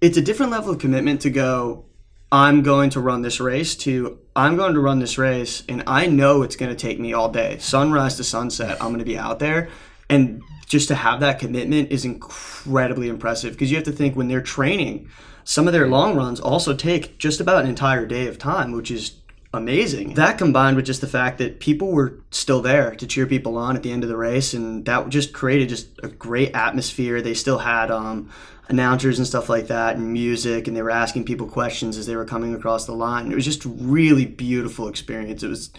it's 0.00 0.16
a 0.16 0.22
different 0.22 0.50
level 0.50 0.72
of 0.72 0.80
commitment 0.80 1.20
to 1.20 1.30
go. 1.30 1.84
I'm 2.32 2.62
going 2.62 2.90
to 2.90 3.00
run 3.00 3.22
this 3.22 3.38
race. 3.38 3.76
To 3.76 4.18
I'm 4.40 4.56
going 4.56 4.72
to 4.72 4.80
run 4.80 5.00
this 5.00 5.18
race, 5.18 5.62
and 5.68 5.82
I 5.86 6.06
know 6.06 6.42
it's 6.42 6.56
going 6.56 6.70
to 6.70 6.74
take 6.74 6.98
me 6.98 7.12
all 7.12 7.28
day, 7.28 7.58
sunrise 7.58 8.16
to 8.16 8.24
sunset. 8.24 8.78
I'm 8.80 8.88
going 8.88 9.00
to 9.00 9.04
be 9.04 9.18
out 9.18 9.38
there, 9.38 9.68
and 10.08 10.42
just 10.66 10.88
to 10.88 10.94
have 10.94 11.20
that 11.20 11.38
commitment 11.38 11.92
is 11.92 12.06
incredibly 12.06 13.10
impressive 13.10 13.52
because 13.52 13.70
you 13.70 13.76
have 13.76 13.84
to 13.84 13.92
think 13.92 14.16
when 14.16 14.28
they're 14.28 14.40
training 14.40 15.10
some 15.44 15.66
of 15.66 15.74
their 15.74 15.88
long 15.88 16.16
runs 16.16 16.40
also 16.40 16.74
take 16.74 17.18
just 17.18 17.38
about 17.38 17.64
an 17.64 17.68
entire 17.68 18.06
day 18.06 18.28
of 18.28 18.38
time, 18.38 18.72
which 18.72 18.90
is 18.90 19.12
amazing. 19.52 20.14
That 20.14 20.38
combined 20.38 20.76
with 20.76 20.86
just 20.86 21.02
the 21.02 21.06
fact 21.06 21.36
that 21.36 21.60
people 21.60 21.92
were 21.92 22.20
still 22.30 22.62
there 22.62 22.94
to 22.94 23.06
cheer 23.06 23.26
people 23.26 23.58
on 23.58 23.76
at 23.76 23.82
the 23.82 23.92
end 23.92 24.04
of 24.04 24.08
the 24.08 24.16
race, 24.16 24.54
and 24.54 24.86
that 24.86 25.10
just 25.10 25.34
created 25.34 25.68
just 25.68 25.88
a 26.02 26.08
great 26.08 26.54
atmosphere. 26.54 27.20
They 27.20 27.34
still 27.34 27.58
had 27.58 27.90
um, 27.90 28.30
announcers 28.70 29.18
and 29.18 29.26
stuff 29.26 29.48
like 29.48 29.66
that, 29.66 29.96
and 29.96 30.12
music, 30.12 30.68
and 30.68 30.76
they 30.76 30.82
were 30.82 30.90
asking 30.90 31.24
people 31.24 31.46
questions 31.46 31.96
as 31.98 32.06
they 32.06 32.16
were 32.16 32.24
coming 32.24 32.54
across 32.54 32.86
the 32.86 32.92
line. 32.92 33.30
It 33.30 33.34
was 33.34 33.44
just 33.44 33.64
a 33.64 33.68
really 33.68 34.24
beautiful 34.24 34.88
experience. 34.88 35.42
It 35.42 35.48
was 35.48 35.70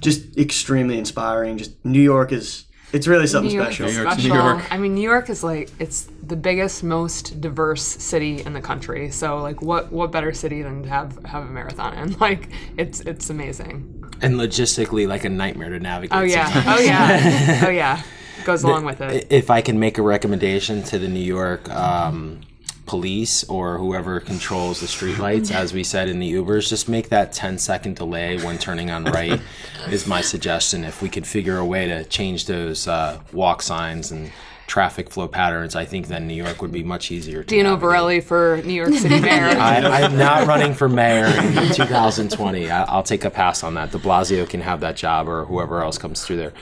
just 0.00 0.36
extremely 0.36 0.98
inspiring. 0.98 1.56
Just 1.58 1.82
New 1.84 2.00
York 2.00 2.32
is 2.32 2.66
it's 2.92 3.06
really 3.06 3.26
something 3.26 3.52
New 3.52 3.62
special. 3.62 3.86
New 3.86 3.92
special. 3.92 4.28
New 4.28 4.34
York. 4.34 4.72
I 4.72 4.78
mean, 4.78 4.94
New 4.94 5.02
York 5.02 5.30
is 5.30 5.44
like 5.44 5.70
it's 5.78 6.08
the 6.22 6.36
biggest, 6.36 6.82
most 6.82 7.40
diverse 7.40 7.82
city 7.82 8.42
in 8.42 8.52
the 8.52 8.60
country. 8.60 9.10
So 9.10 9.38
like, 9.38 9.62
what 9.62 9.92
what 9.92 10.10
better 10.10 10.32
city 10.32 10.62
than 10.62 10.82
to 10.82 10.88
have 10.88 11.24
have 11.24 11.44
a 11.44 11.46
marathon 11.46 11.94
in? 11.96 12.10
Like, 12.20 12.50
it's 12.76 13.00
it's 13.00 13.30
amazing. 13.30 14.04
And 14.20 14.34
logistically, 14.34 15.08
like 15.08 15.24
a 15.24 15.30
nightmare 15.30 15.70
to 15.70 15.80
navigate. 15.80 16.18
Oh 16.18 16.22
yeah. 16.22 16.64
oh 16.66 16.80
yeah. 16.80 17.64
Oh 17.66 17.70
yeah. 17.70 18.02
Goes 18.44 18.62
along 18.62 18.84
with 18.84 19.00
it. 19.00 19.26
If 19.30 19.50
I 19.50 19.60
can 19.60 19.78
make 19.78 19.98
a 19.98 20.02
recommendation 20.02 20.82
to 20.84 20.98
the 20.98 21.08
New 21.08 21.20
York 21.20 21.68
um, 21.70 22.40
police 22.86 23.44
or 23.44 23.78
whoever 23.78 24.18
controls 24.20 24.80
the 24.80 24.86
streetlights, 24.86 25.50
as 25.54 25.72
we 25.72 25.84
said 25.84 26.08
in 26.08 26.18
the 26.18 26.32
Ubers, 26.32 26.68
just 26.68 26.88
make 26.88 27.08
that 27.10 27.32
10 27.32 27.58
second 27.58 27.96
delay 27.96 28.36
when 28.42 28.58
turning 28.58 28.90
on 28.90 29.04
right 29.04 29.40
is 29.90 30.06
my 30.06 30.20
suggestion. 30.20 30.84
If 30.84 31.00
we 31.02 31.08
could 31.08 31.26
figure 31.26 31.58
a 31.58 31.64
way 31.64 31.86
to 31.86 32.04
change 32.04 32.46
those 32.46 32.88
uh, 32.88 33.20
walk 33.32 33.62
signs 33.62 34.10
and 34.10 34.32
traffic 34.66 35.10
flow 35.10 35.26
patterns, 35.26 35.74
I 35.74 35.84
think 35.84 36.06
then 36.06 36.28
New 36.28 36.34
York 36.34 36.62
would 36.62 36.70
be 36.70 36.84
much 36.84 37.10
easier 37.10 37.42
to 37.42 37.48
Dino 37.48 37.70
navigate. 37.70 37.90
Verrelli 37.90 38.22
for 38.22 38.62
New 38.64 38.72
York 38.72 38.94
City 38.94 39.20
mayor. 39.28 39.46
I, 39.58 39.78
I'm 39.82 40.16
not 40.16 40.46
running 40.46 40.74
for 40.74 40.88
mayor 40.88 41.26
in 41.26 41.72
2020. 41.74 42.70
I, 42.70 42.84
I'll 42.84 43.02
take 43.02 43.24
a 43.24 43.30
pass 43.30 43.64
on 43.64 43.74
that. 43.74 43.90
De 43.90 43.98
Blasio 43.98 44.48
can 44.48 44.60
have 44.60 44.80
that 44.80 44.96
job, 44.96 45.28
or 45.28 45.44
whoever 45.44 45.82
else 45.82 45.98
comes 45.98 46.24
through 46.24 46.36
there. 46.36 46.52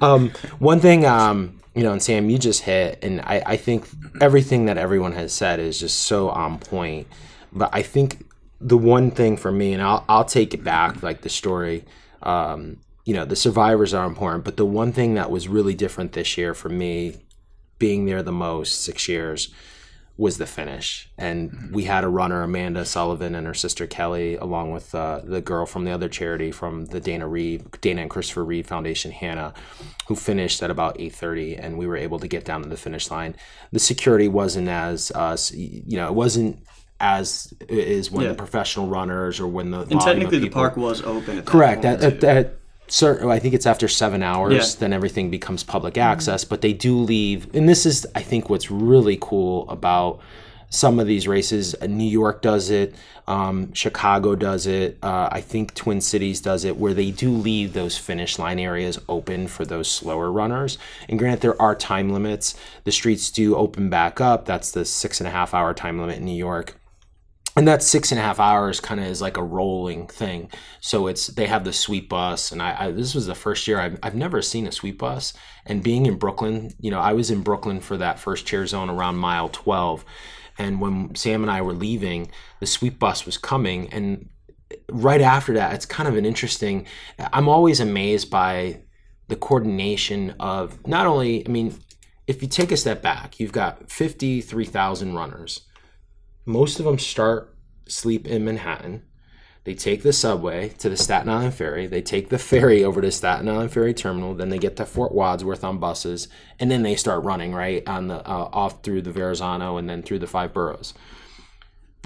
Um, 0.00 0.30
one 0.58 0.80
thing, 0.80 1.04
um, 1.04 1.60
you 1.74 1.82
know, 1.82 1.92
and 1.92 2.02
Sam, 2.02 2.30
you 2.30 2.38
just 2.38 2.62
hit, 2.62 2.98
and 3.02 3.20
I, 3.20 3.42
I 3.44 3.56
think 3.56 3.88
everything 4.20 4.66
that 4.66 4.78
everyone 4.78 5.12
has 5.12 5.32
said 5.32 5.60
is 5.60 5.78
just 5.80 6.00
so 6.00 6.30
on 6.30 6.58
point. 6.58 7.06
But 7.52 7.70
I 7.72 7.82
think 7.82 8.26
the 8.60 8.78
one 8.78 9.10
thing 9.10 9.36
for 9.36 9.52
me, 9.52 9.72
and 9.72 9.82
I'll, 9.82 10.04
I'll 10.08 10.24
take 10.24 10.54
it 10.54 10.64
back, 10.64 11.02
like 11.02 11.20
the 11.20 11.28
story. 11.28 11.84
Um, 12.22 12.78
you 13.04 13.14
know, 13.14 13.24
the 13.24 13.36
survivors 13.36 13.94
are 13.94 14.06
important, 14.06 14.44
but 14.44 14.56
the 14.56 14.66
one 14.66 14.92
thing 14.92 15.14
that 15.14 15.30
was 15.30 15.48
really 15.48 15.74
different 15.74 16.12
this 16.12 16.36
year 16.36 16.54
for 16.54 16.68
me, 16.68 17.16
being 17.78 18.06
there 18.06 18.22
the 18.22 18.32
most, 18.32 18.82
six 18.82 19.06
years, 19.08 19.50
was 20.18 20.38
the 20.38 20.46
finish. 20.46 21.10
And 21.18 21.70
we 21.72 21.84
had 21.84 22.02
a 22.02 22.08
runner, 22.08 22.42
Amanda 22.42 22.84
Sullivan, 22.86 23.34
and 23.34 23.46
her 23.46 23.52
sister 23.54 23.86
Kelly, 23.86 24.36
along 24.36 24.72
with 24.72 24.94
uh, 24.94 25.20
the 25.22 25.42
girl 25.42 25.66
from 25.66 25.84
the 25.84 25.90
other 25.92 26.08
charity 26.08 26.50
from 26.50 26.86
the 26.86 27.00
Dana 27.00 27.28
Reeve, 27.28 27.70
Dana 27.82 28.02
and 28.02 28.10
Christopher 28.10 28.44
Reeve 28.44 28.66
Foundation, 28.66 29.10
Hannah, 29.10 29.52
who 30.08 30.16
finished 30.16 30.62
at 30.62 30.70
about 30.70 30.98
8:30, 30.98 31.58
and 31.62 31.76
we 31.76 31.86
were 31.86 31.96
able 31.98 32.18
to 32.18 32.28
get 32.28 32.44
down 32.46 32.62
to 32.62 32.68
the 32.68 32.76
finish 32.78 33.10
line. 33.10 33.36
The 33.72 33.78
security 33.78 34.28
wasn't 34.28 34.68
as, 34.68 35.12
uh, 35.14 35.36
you 35.52 35.96
know, 35.98 36.06
it 36.08 36.14
wasn't 36.14 36.60
as 36.98 37.52
is 37.68 38.10
when 38.10 38.22
Yeah. 38.24 38.30
the 38.30 38.36
professional 38.36 38.86
runners 38.86 39.38
or 39.38 39.46
when 39.46 39.70
the 39.70 39.80
And 39.80 40.00
technically, 40.00 40.38
the 40.38 40.48
park 40.48 40.78
was 40.78 41.02
open. 41.02 41.36
At 41.38 41.44
that 41.44 41.50
Correct. 41.52 41.82
point, 41.82 42.02
At, 42.02 42.24
at, 42.24 42.24
at 42.24 42.58
certain, 42.88 43.30
I 43.30 43.38
think 43.38 43.54
it's 43.54 43.66
after 43.66 43.88
seven 43.88 44.22
hours, 44.22 44.52
Yeah. 44.54 44.60
Mm-hmm. 44.60 44.80
then 44.80 44.92
everything 44.92 45.30
becomes 45.30 45.62
public 45.62 45.96
access. 45.98 46.44
But 46.44 46.60
they 46.60 46.72
do 46.72 46.96
leave, 46.98 47.54
and 47.54 47.68
this 47.68 47.86
is, 47.86 48.06
I 48.14 48.22
think, 48.22 48.48
what's 48.50 48.70
really 48.70 49.18
cool 49.20 49.68
about 49.68 50.20
some 50.68 50.98
of 50.98 51.06
these 51.06 51.28
races. 51.28 51.74
Uh, 51.80 51.86
New 51.86 52.08
York 52.08 52.42
does 52.42 52.70
it. 52.70 52.94
Um, 53.28 53.72
Chicago 53.72 54.34
does 54.34 54.66
it. 54.66 54.98
Uh, 55.02 55.28
I 55.32 55.40
think 55.40 55.74
Twin 55.74 56.00
Cities 56.00 56.40
does 56.40 56.64
it, 56.64 56.76
where 56.76 56.92
they 56.94 57.10
do 57.10 57.30
leave 57.30 57.72
those 57.72 57.96
finish 57.96 58.38
line 58.38 58.58
areas 58.58 58.98
open 59.08 59.46
for 59.48 59.64
those 59.64 59.90
slower 59.90 60.30
runners. 60.30 60.76
And 61.08 61.18
granted, 61.18 61.40
there 61.40 61.60
are 61.60 61.74
time 61.74 62.10
limits. 62.12 62.54
The 62.84 62.92
streets 62.92 63.30
do 63.30 63.56
open 63.56 63.90
back 63.90 64.20
up. 64.20 64.44
That's 64.44 64.70
the 64.70 64.84
six 64.84 65.20
and 65.20 65.26
a 65.26 65.30
half 65.30 65.54
hour 65.54 65.72
time 65.74 66.00
limit 66.00 66.18
in 66.18 66.24
New 66.24 66.36
York 66.36 66.76
and 67.56 67.66
that 67.66 67.82
six 67.82 68.12
and 68.12 68.18
a 68.18 68.22
half 68.22 68.38
hours 68.38 68.80
kind 68.80 69.00
of 69.00 69.06
is 69.06 69.22
like 69.22 69.38
a 69.38 69.42
rolling 69.42 70.06
thing. 70.06 70.50
So 70.80 71.06
it's 71.06 71.28
they 71.28 71.46
have 71.46 71.64
the 71.64 71.72
sweep 71.72 72.08
bus, 72.08 72.52
and 72.52 72.60
I, 72.60 72.76
I 72.78 72.90
this 72.90 73.14
was 73.14 73.26
the 73.26 73.34
first 73.34 73.66
year 73.66 73.80
I've, 73.80 73.98
I've 74.02 74.14
never 74.14 74.42
seen 74.42 74.66
a 74.66 74.72
sweep 74.72 74.98
bus. 74.98 75.32
And 75.64 75.82
being 75.82 76.06
in 76.06 76.18
Brooklyn, 76.18 76.74
you 76.78 76.90
know, 76.90 77.00
I 77.00 77.14
was 77.14 77.30
in 77.30 77.42
Brooklyn 77.42 77.80
for 77.80 77.96
that 77.96 78.20
first 78.20 78.46
cheer 78.46 78.66
zone 78.66 78.90
around 78.90 79.16
mile 79.16 79.48
twelve, 79.48 80.04
and 80.58 80.80
when 80.80 81.14
Sam 81.14 81.42
and 81.42 81.50
I 81.50 81.62
were 81.62 81.72
leaving, 81.72 82.30
the 82.60 82.66
sweep 82.66 82.98
bus 82.98 83.24
was 83.24 83.38
coming, 83.38 83.88
and 83.92 84.28
right 84.90 85.22
after 85.22 85.54
that, 85.54 85.74
it's 85.74 85.86
kind 85.86 86.08
of 86.08 86.16
an 86.16 86.26
interesting. 86.26 86.86
I'm 87.32 87.48
always 87.48 87.80
amazed 87.80 88.30
by 88.30 88.82
the 89.28 89.36
coordination 89.36 90.34
of 90.38 90.86
not 90.86 91.06
only. 91.06 91.46
I 91.46 91.50
mean, 91.50 91.74
if 92.26 92.42
you 92.42 92.48
take 92.48 92.70
a 92.70 92.76
step 92.76 93.00
back, 93.00 93.40
you've 93.40 93.52
got 93.52 93.90
fifty 93.90 94.42
three 94.42 94.66
thousand 94.66 95.14
runners 95.14 95.62
most 96.46 96.78
of 96.78 96.86
them 96.86 96.98
start 96.98 97.54
sleep 97.86 98.26
in 98.26 98.44
Manhattan. 98.44 99.02
They 99.64 99.74
take 99.74 100.04
the 100.04 100.12
subway 100.12 100.68
to 100.78 100.88
the 100.88 100.96
Staten 100.96 101.28
Island 101.28 101.54
Ferry. 101.54 101.88
They 101.88 102.00
take 102.00 102.28
the 102.28 102.38
ferry 102.38 102.84
over 102.84 103.00
to 103.00 103.10
Staten 103.10 103.48
Island 103.48 103.72
Ferry 103.72 103.92
Terminal. 103.92 104.32
Then 104.32 104.48
they 104.48 104.58
get 104.58 104.76
to 104.76 104.86
Fort 104.86 105.10
Wadsworth 105.10 105.64
on 105.64 105.78
buses, 105.78 106.28
and 106.60 106.70
then 106.70 106.84
they 106.84 106.94
start 106.94 107.24
running 107.24 107.52
right 107.52 107.86
on 107.88 108.06
the 108.06 108.24
uh, 108.26 108.48
off 108.52 108.84
through 108.84 109.02
the 109.02 109.10
Verrazano 109.10 109.76
and 109.76 109.90
then 109.90 110.04
through 110.04 110.20
the 110.20 110.28
five 110.28 110.54
boroughs. 110.54 110.94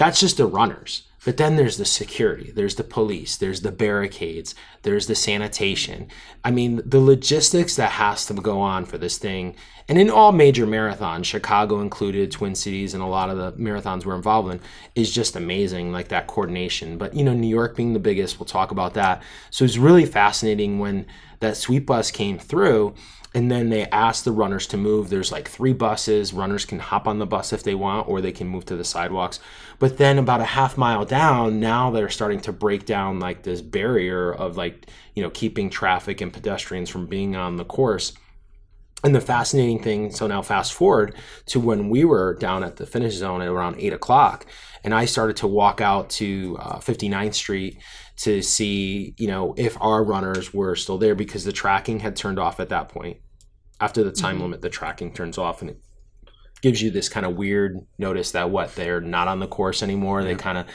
That's 0.01 0.19
just 0.19 0.39
the 0.39 0.47
runners. 0.47 1.03
But 1.27 1.37
then 1.37 1.57
there's 1.57 1.77
the 1.77 1.85
security, 1.85 2.51
there's 2.51 2.77
the 2.77 2.85
police, 2.85 3.37
there's 3.37 3.61
the 3.61 3.71
barricades, 3.71 4.55
there's 4.81 5.07
the 5.07 5.15
sanitation. 5.15 6.09
I 6.43 6.51
mean, 6.51 6.81
the 6.87 7.01
logistics 7.01 7.77
that 7.77 7.91
has 7.91 8.25
to 8.25 8.33
go 8.33 8.63
on 8.63 8.87
for 8.87 8.97
this 8.97 9.19
thing, 9.19 9.57
and 9.87 9.99
in 9.99 10.09
all 10.09 10.33
major 10.33 10.67
marathons, 10.67 11.27
Chicago 11.27 11.83
included, 11.83 12.31
Twin 12.31 12.55
Cities, 12.55 12.95
and 12.95 13.03
a 13.03 13.07
lot 13.07 13.29
of 13.29 13.37
the 13.37 13.53
marathons 13.63 14.07
we're 14.07 14.15
involved 14.15 14.51
in, 14.51 14.61
is 14.95 15.13
just 15.13 15.37
amazing, 15.37 15.93
like 15.93 16.09
that 16.09 16.27
coordination. 16.27 16.97
But, 16.97 17.13
you 17.13 17.23
know, 17.23 17.35
New 17.35 17.47
York 17.47 17.77
being 17.77 17.93
the 17.93 17.99
biggest, 17.99 18.41
we'll 18.41 18.47
talk 18.47 18.71
about 18.71 18.95
that. 18.95 19.23
So 19.51 19.67
it's 19.67 19.77
really 19.77 20.07
fascinating 20.07 20.79
when 20.79 21.05
that 21.41 21.59
sweep 21.59 21.85
bus 21.85 22.11
came 22.11 22.39
through 22.39 22.95
and 23.35 23.51
then 23.51 23.69
they 23.69 23.87
ask 23.87 24.25
the 24.25 24.33
runners 24.33 24.67
to 24.69 24.77
move. 24.77 25.09
There's 25.09 25.31
like 25.31 25.49
three 25.49 25.73
buses. 25.73 26.33
Runners 26.33 26.65
can 26.65 26.81
hop 26.81 27.07
on 27.07 27.19
the 27.19 27.27
bus 27.27 27.53
if 27.53 27.63
they 27.63 27.77
want 27.77 28.09
or 28.09 28.21
they 28.21 28.33
can 28.33 28.49
move 28.49 28.65
to 28.67 28.77
the 28.77 28.85
sidewalks. 28.85 29.39
But 29.79 29.99
then 29.99 30.19
about 30.19 30.41
a 30.41 30.45
half 30.45 30.77
mile 30.77 31.05
down 31.05 31.61
now 31.61 31.91
they're 31.91 32.09
starting 32.09 32.41
to 32.41 32.53
break 32.53 32.87
down 32.87 33.21
like 33.21 33.43
this 33.43 33.63
barrier 33.63 34.33
of 34.33 34.57
like 34.57 34.87
you 35.15 35.23
know 35.23 35.31
keeping 35.31 35.71
traffic 35.71 36.21
and 36.21 36.33
pedestrians 36.33 36.91
from 36.91 37.07
being 37.07 37.37
on 37.37 37.57
the 37.57 37.65
course. 37.65 38.13
And 39.03 39.15
the 39.15 39.21
fascinating 39.21 39.83
thing 39.83 40.11
so 40.11 40.27
now 40.27 40.43
fast 40.43 40.75
forward 40.75 41.15
to 41.47 41.61
when 41.61 41.89
we 41.89 42.05
were 42.05 42.35
down 42.35 42.65
at 42.65 42.77
the 42.77 42.87
finish 42.87 43.15
zone 43.15 43.41
at 43.41 43.49
around 43.49 43.77
8 43.79 43.95
o'clock 43.95 44.45
and 44.85 44.93
i 44.93 45.07
started 45.07 45.37
to 45.37 45.47
walk 45.47 45.81
out 45.81 46.11
to 46.11 46.59
uh, 46.61 46.79
59th 46.81 47.33
street 47.33 47.79
to 48.21 48.43
see 48.43 49.15
you 49.19 49.27
know 49.27 49.55
if 49.57 49.81
our 49.81 50.05
runners 50.05 50.53
were 50.53 50.77
still 50.77 50.99
there 50.99 51.15
because 51.15 51.45
the 51.45 51.53
tracking 51.53 52.01
had 52.01 52.17
turned 52.17 52.39
off 52.39 52.61
at 52.61 52.69
that 52.69 52.89
point. 52.89 53.19
After 53.81 54.05
the 54.05 54.13
time 54.13 54.41
limit 54.41 54.61
the 54.61 54.69
tracking 54.69 55.13
turns 55.13 55.39
off 55.39 55.63
and 55.63 55.71
it 55.71 55.81
gives 56.61 56.83
you 56.83 56.91
this 56.91 57.09
kind 57.09 57.25
of 57.25 57.37
weird 57.37 57.79
notice 57.97 58.33
that 58.33 58.51
what 58.51 58.75
they're 58.75 59.01
not 59.01 59.27
on 59.27 59.41
the 59.41 59.47
course 59.47 59.83
anymore. 59.83 60.23
They 60.23 60.35
kind 60.35 60.59
of 60.59 60.67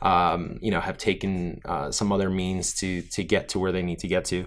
um, 0.00 0.58
you 0.62 0.70
know 0.70 0.80
have 0.80 0.96
taken 0.96 1.60
uh, 1.66 1.90
some 1.90 2.10
other 2.10 2.30
means 2.30 2.72
to 2.74 3.02
to 3.02 3.22
get 3.22 3.50
to 3.50 3.58
where 3.58 3.72
they 3.72 3.82
need 3.82 3.98
to 3.98 4.08
get 4.08 4.24
to. 4.26 4.46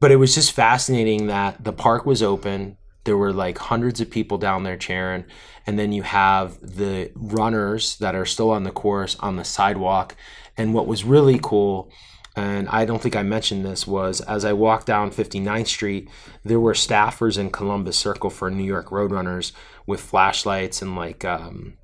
But 0.00 0.10
it 0.10 0.16
was 0.16 0.34
just 0.34 0.52
fascinating 0.52 1.26
that 1.26 1.62
the 1.62 1.72
park 1.72 2.06
was 2.06 2.22
open 2.22 2.78
there 3.04 3.16
were 3.16 3.32
like 3.32 3.58
hundreds 3.58 4.00
of 4.00 4.10
people 4.10 4.38
down 4.38 4.62
there 4.62 4.76
cheering 4.76 5.24
and 5.66 5.78
then 5.78 5.92
you 5.92 6.02
have 6.02 6.58
the 6.60 7.10
runners 7.14 7.96
that 7.98 8.14
are 8.14 8.26
still 8.26 8.50
on 8.50 8.64
the 8.64 8.70
course 8.70 9.16
on 9.20 9.36
the 9.36 9.44
sidewalk 9.44 10.16
and 10.56 10.74
what 10.74 10.86
was 10.86 11.04
really 11.04 11.38
cool 11.42 11.90
and 12.34 12.68
I 12.70 12.84
don't 12.84 13.02
think 13.02 13.14
I 13.14 13.22
mentioned 13.22 13.64
this 13.64 13.86
was 13.86 14.20
as 14.22 14.44
I 14.44 14.54
walked 14.54 14.86
down 14.86 15.10
59th 15.10 15.66
Street, 15.66 16.08
there 16.44 16.60
were 16.60 16.72
staffers 16.72 17.36
in 17.36 17.50
Columbus 17.50 17.98
Circle 17.98 18.30
for 18.30 18.50
New 18.50 18.64
York 18.64 18.88
Roadrunners 18.88 19.52
with 19.86 20.00
flashlights 20.00 20.80
and 20.80 20.96
like 20.96 21.24
um, 21.24 21.74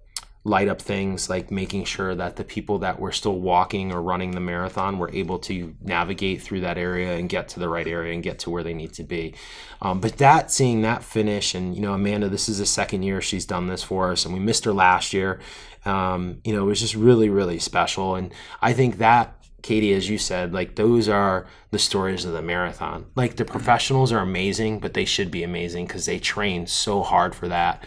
light 0.49 0.69
up 0.69 0.81
things, 0.81 1.29
like 1.29 1.51
making 1.51 1.85
sure 1.85 2.15
that 2.15 2.37
the 2.37 2.45
people 2.45 2.79
that 2.79 2.99
were 2.99 3.13
still 3.13 3.39
walking 3.39 3.93
or 3.93 4.01
running 4.03 4.33
the 4.33 4.41
marathon 4.41 4.99
were 4.99 5.11
able 5.13 5.39
to 5.39 5.75
navigate 5.83 6.43
through 6.43 6.61
that 6.61 6.79
area 6.79 7.17
and 7.17 7.29
get 7.29 7.49
to 7.49 7.61
the 7.61 7.69
right 7.69 7.87
area 7.87 8.13
and 8.15 8.23
get 8.23 8.39
to 8.41 8.51
where 8.51 8.63
they 8.63 8.75
need 8.75 8.93
to 8.95 9.05
be. 9.05 9.35
Um, 9.83 10.01
but 10.01 10.17
that 10.19 10.51
seeing 10.51 10.83
that 10.83 11.05
finish, 11.05 11.55
and 11.55 11.77
you 11.77 11.83
know, 11.83 11.93
Amanda, 11.93 12.29
this 12.29 12.49
is 12.49 12.59
the 12.59 12.67
second 12.67 13.03
year 13.03 13.21
she's 13.21 13.47
done 13.47 13.67
this 13.69 13.83
for 13.83 14.11
us, 14.11 14.25
and 14.25 14.35
we 14.35 14.41
missed 14.41 14.65
her 14.65 14.73
last 14.73 15.13
year. 15.13 15.41
Um, 15.85 16.41
you 16.45 16.53
know, 16.53 16.63
it 16.63 16.67
was 16.67 16.81
just 16.81 16.95
really, 16.95 17.29
really 17.29 17.59
special, 17.59 18.17
and 18.17 18.33
I 18.61 18.73
think 18.73 18.99
that 18.99 19.35
Katie, 19.63 19.93
as 19.93 20.09
you 20.09 20.19
said, 20.19 20.53
like 20.53 20.77
those 20.77 21.09
are 21.09 21.47
the 21.71 21.79
stories 21.79 22.25
of 22.25 22.33
the 22.33 22.43
marathon. 22.43 23.07
Like 23.15 23.37
the 23.37 23.45
professionals 23.45 24.13
are 24.13 24.21
amazing, 24.21 24.79
but 24.79 24.95
they 24.95 25.05
should 25.05 25.31
be 25.31 25.43
amazing 25.43 25.87
because 25.87 26.07
they 26.07 26.19
train 26.19 26.67
so 26.67 27.03
hard 27.03 27.35
for 27.35 27.49
that. 27.49 27.85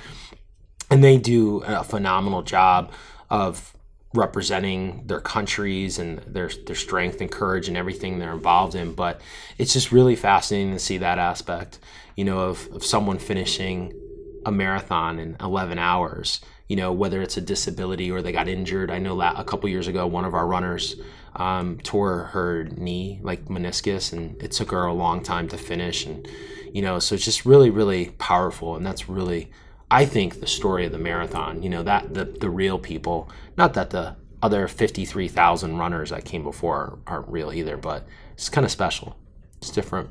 And 0.92 1.04
they 1.04 1.18
do 1.18 1.64
a 1.66 1.84
phenomenal 1.84 2.44
job 2.44 2.92
of 3.30 3.76
representing 4.14 5.08
their 5.08 5.22
countries 5.22 5.98
and 5.98 6.20
their 6.20 6.50
their 6.66 6.76
strength 6.76 7.22
and 7.22 7.32
courage 7.32 7.70
and 7.70 7.78
everything 7.78 8.20
they're 8.20 8.34
involved 8.34 8.76
in. 8.76 8.94
But 8.94 9.22
it's 9.58 9.74
just 9.74 9.92
really 9.92 10.18
fascinating 10.18 10.74
to 10.74 10.80
see 10.80 10.98
that 10.98 11.18
aspect, 11.18 11.80
you 12.16 12.26
know, 12.26 12.42
of, 12.42 12.68
of 12.74 12.84
someone 12.84 13.18
finishing 13.18 13.94
a 14.46 14.52
marathon 14.52 15.20
in 15.20 15.38
11 15.40 15.78
hours 15.80 16.42
you 16.72 16.78
know 16.78 16.94
whether 16.94 17.22
it's 17.22 17.36
a 17.36 17.42
disability 17.42 18.10
or 18.10 18.22
they 18.22 18.32
got 18.32 18.48
injured 18.48 18.90
i 18.90 18.98
know 18.98 19.20
a 19.22 19.44
couple 19.44 19.68
years 19.68 19.88
ago 19.88 20.08
one 20.08 20.24
of 20.24 20.34
our 20.34 20.48
runners 20.48 20.96
um, 21.36 21.78
tore 21.84 22.30
her 22.32 22.64
knee 22.64 23.20
like 23.24 23.46
meniscus 23.46 24.14
and 24.14 24.42
it 24.42 24.52
took 24.52 24.72
her 24.72 24.86
a 24.86 24.94
long 24.94 25.22
time 25.22 25.50
to 25.50 25.58
finish 25.58 26.06
and 26.06 26.28
you 26.74 26.82
know 26.82 26.98
so 26.98 27.14
it's 27.14 27.26
just 27.26 27.46
really 27.46 27.70
really 27.70 28.12
powerful 28.18 28.78
and 28.78 28.86
that's 28.86 29.10
really 29.10 29.52
i 29.92 30.04
think 30.06 30.40
the 30.40 30.48
story 30.48 30.86
of 30.88 30.92
the 30.92 30.98
marathon 30.98 31.62
you 31.62 31.70
know 31.70 31.84
that 31.84 32.14
the, 32.16 32.26
the 32.26 32.50
real 32.50 32.80
people 32.80 33.30
not 33.58 33.76
that 33.76 33.92
the 33.92 34.16
other 34.42 34.68
53000 34.68 35.78
runners 35.78 36.10
that 36.10 36.26
came 36.26 36.42
before 36.42 36.98
aren't 37.06 37.28
real 37.28 37.54
either 37.54 37.78
but 37.78 38.08
it's 38.42 38.50
kind 38.50 38.66
of 38.66 38.72
special. 38.72 39.16
It's 39.58 39.70
different. 39.70 40.10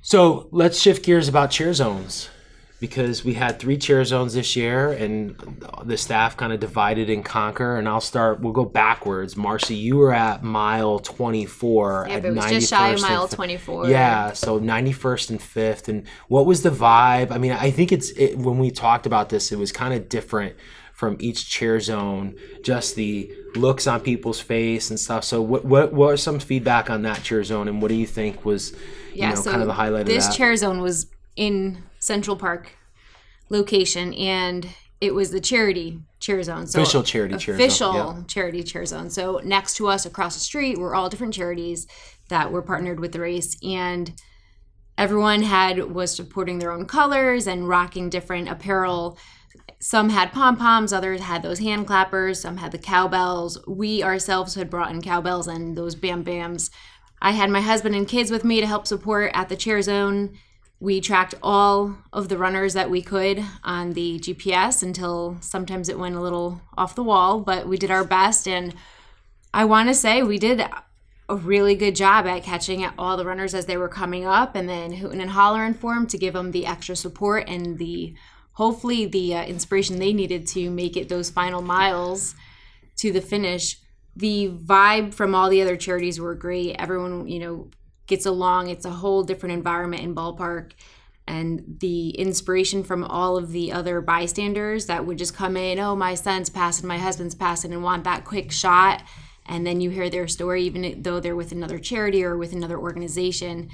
So 0.00 0.48
let's 0.50 0.80
shift 0.80 1.04
gears 1.04 1.28
about 1.28 1.50
cheer 1.50 1.74
zones 1.74 2.30
because 2.78 3.24
we 3.24 3.34
had 3.34 3.58
three 3.58 3.78
cheer 3.78 4.04
zones 4.04 4.34
this 4.34 4.54
year 4.54 4.92
and 4.92 5.36
the 5.84 5.96
staff 5.96 6.36
kind 6.36 6.52
of 6.52 6.60
divided 6.60 7.08
and 7.08 7.24
conquer. 7.24 7.76
And 7.76 7.88
i'll 7.88 8.00
start 8.00 8.40
we'll 8.40 8.52
go 8.52 8.64
backwards. 8.64 9.36
Marcy 9.36 9.74
you 9.74 9.96
were 9.96 10.12
at 10.12 10.42
mile 10.42 10.98
24 10.98 12.06
Yeah, 12.08 12.14
at 12.14 12.24
it 12.24 12.34
was 12.34 12.46
just 12.46 12.68
shy 12.70 12.90
of 12.90 13.00
mile 13.00 13.28
24. 13.28 13.88
yeah 13.88 14.32
so 14.32 14.60
91st 14.60 15.30
and 15.30 15.40
5th 15.40 15.88
and 15.88 16.06
what 16.28 16.46
was 16.46 16.62
the 16.62 16.70
vibe? 16.70 17.30
I 17.30 17.38
mean 17.38 17.52
i 17.52 17.70
think 17.70 17.92
it's 17.92 18.10
it, 18.10 18.36
when 18.36 18.58
we 18.58 18.70
talked 18.70 19.06
about 19.06 19.28
this 19.30 19.52
it 19.52 19.58
was 19.58 19.72
kind 19.72 19.94
of 19.94 20.08
different 20.08 20.56
from 20.92 21.16
each 21.20 21.50
cheer 21.50 21.78
zone 21.78 22.34
just 22.62 22.94
the 22.96 23.30
looks 23.54 23.86
on 23.86 24.00
people's 24.00 24.40
face 24.40 24.88
and 24.88 24.98
stuff. 24.98 25.24
So 25.24 25.42
what 25.42 25.64
what, 25.64 25.92
what 25.92 26.14
are 26.14 26.16
some 26.16 26.38
feedback 26.38 26.88
on 26.88 27.02
that 27.02 27.22
cheer 27.22 27.44
zone 27.44 27.68
and 27.68 27.82
what 27.82 27.88
do 27.88 27.94
you 27.94 28.06
think 28.06 28.46
was 28.46 28.72
you 28.72 28.78
yeah, 29.22 29.30
know 29.30 29.34
so 29.36 29.50
kind 29.50 29.60
of 29.60 29.68
the 29.68 29.74
highlight 29.74 30.02
of 30.02 30.06
that? 30.06 30.14
This 30.14 30.34
cheer 30.34 30.56
zone 30.56 30.80
was 30.80 31.06
in 31.36 31.82
Central 32.06 32.36
Park 32.36 32.76
location, 33.48 34.14
and 34.14 34.68
it 35.00 35.12
was 35.12 35.30
the 35.32 35.40
charity 35.40 36.00
cheer 36.20 36.40
zone. 36.42 36.66
So 36.68 36.80
Official 36.80 37.02
charity 37.02 37.36
cheer 37.36 37.54
zone, 37.54 37.66
Official 37.66 38.24
charity 38.28 38.62
cheer 38.62 38.86
zone. 38.86 39.10
So 39.10 39.40
next 39.44 39.74
to 39.76 39.88
us, 39.88 40.06
across 40.06 40.34
the 40.34 40.40
street, 40.40 40.78
were 40.78 40.94
all 40.94 41.08
different 41.08 41.34
charities 41.34 41.86
that 42.28 42.52
were 42.52 42.62
partnered 42.62 43.00
with 43.00 43.10
the 43.10 43.20
race, 43.20 43.56
and 43.62 44.12
everyone 44.96 45.42
had 45.42 45.92
was 45.92 46.14
supporting 46.14 46.60
their 46.60 46.70
own 46.70 46.86
colors 46.86 47.48
and 47.48 47.68
rocking 47.68 48.08
different 48.08 48.48
apparel. 48.48 49.18
Some 49.80 50.10
had 50.10 50.32
pom 50.32 50.56
poms, 50.56 50.92
others 50.92 51.20
had 51.20 51.42
those 51.42 51.58
hand 51.58 51.88
clappers, 51.88 52.40
some 52.40 52.58
had 52.58 52.70
the 52.70 52.78
cowbells. 52.78 53.58
We 53.66 54.02
ourselves 54.04 54.54
had 54.54 54.70
brought 54.70 54.92
in 54.92 55.02
cowbells 55.02 55.48
and 55.48 55.76
those 55.76 55.96
bam 55.96 56.24
bams. 56.24 56.70
I 57.20 57.32
had 57.32 57.50
my 57.50 57.60
husband 57.62 57.96
and 57.96 58.06
kids 58.06 58.30
with 58.30 58.44
me 58.44 58.60
to 58.60 58.66
help 58.66 58.86
support 58.86 59.32
at 59.34 59.48
the 59.48 59.56
cheer 59.56 59.82
zone. 59.82 60.38
We 60.78 61.00
tracked 61.00 61.34
all 61.42 61.96
of 62.12 62.28
the 62.28 62.36
runners 62.36 62.74
that 62.74 62.90
we 62.90 63.00
could 63.00 63.42
on 63.64 63.94
the 63.94 64.18
GPS 64.18 64.82
until 64.82 65.38
sometimes 65.40 65.88
it 65.88 65.98
went 65.98 66.16
a 66.16 66.20
little 66.20 66.60
off 66.76 66.94
the 66.94 67.02
wall, 67.02 67.40
but 67.40 67.66
we 67.66 67.78
did 67.78 67.90
our 67.90 68.04
best. 68.04 68.46
And 68.46 68.74
I 69.54 69.64
want 69.64 69.88
to 69.88 69.94
say 69.94 70.22
we 70.22 70.38
did 70.38 70.62
a 71.28 71.36
really 71.36 71.74
good 71.74 71.96
job 71.96 72.26
at 72.26 72.42
catching 72.42 72.86
all 72.98 73.16
the 73.16 73.24
runners 73.24 73.54
as 73.54 73.66
they 73.66 73.76
were 73.76 73.88
coming 73.88 74.26
up 74.26 74.54
and 74.54 74.68
then 74.68 74.92
hooting 74.92 75.20
and 75.20 75.30
hollering 75.30 75.74
for 75.74 75.94
them 75.94 76.06
to 76.06 76.18
give 76.18 76.34
them 76.34 76.52
the 76.52 76.66
extra 76.66 76.94
support 76.94 77.48
and 77.48 77.78
the 77.78 78.14
hopefully 78.52 79.06
the 79.06 79.34
uh, 79.34 79.44
inspiration 79.44 79.98
they 79.98 80.12
needed 80.12 80.46
to 80.46 80.70
make 80.70 80.96
it 80.96 81.08
those 81.08 81.30
final 81.30 81.62
miles 81.62 82.34
to 82.96 83.12
the 83.12 83.20
finish. 83.20 83.78
The 84.14 84.50
vibe 84.50 85.12
from 85.12 85.34
all 85.34 85.50
the 85.50 85.60
other 85.60 85.76
charities 85.76 86.20
were 86.20 86.34
great. 86.34 86.76
Everyone, 86.78 87.28
you 87.28 87.38
know, 87.38 87.70
gets 88.06 88.26
along. 88.26 88.68
It's 88.68 88.84
a 88.84 88.90
whole 88.90 89.22
different 89.22 89.54
environment 89.54 90.02
in 90.02 90.14
ballpark. 90.14 90.72
And 91.28 91.76
the 91.80 92.10
inspiration 92.10 92.84
from 92.84 93.02
all 93.02 93.36
of 93.36 93.50
the 93.50 93.72
other 93.72 94.00
bystanders 94.00 94.86
that 94.86 95.04
would 95.04 95.18
just 95.18 95.34
come 95.34 95.56
in, 95.56 95.80
oh, 95.80 95.96
my 95.96 96.14
son's 96.14 96.48
passing, 96.48 96.86
my 96.86 96.98
husband's 96.98 97.34
passing, 97.34 97.72
and 97.72 97.82
want 97.82 98.04
that 98.04 98.24
quick 98.24 98.52
shot. 98.52 99.02
And 99.44 99.66
then 99.66 99.80
you 99.80 99.90
hear 99.90 100.08
their 100.08 100.28
story, 100.28 100.62
even 100.64 101.02
though 101.02 101.18
they're 101.18 101.36
with 101.36 101.52
another 101.52 101.78
charity 101.78 102.24
or 102.24 102.36
with 102.36 102.52
another 102.52 102.78
organization. 102.78 103.70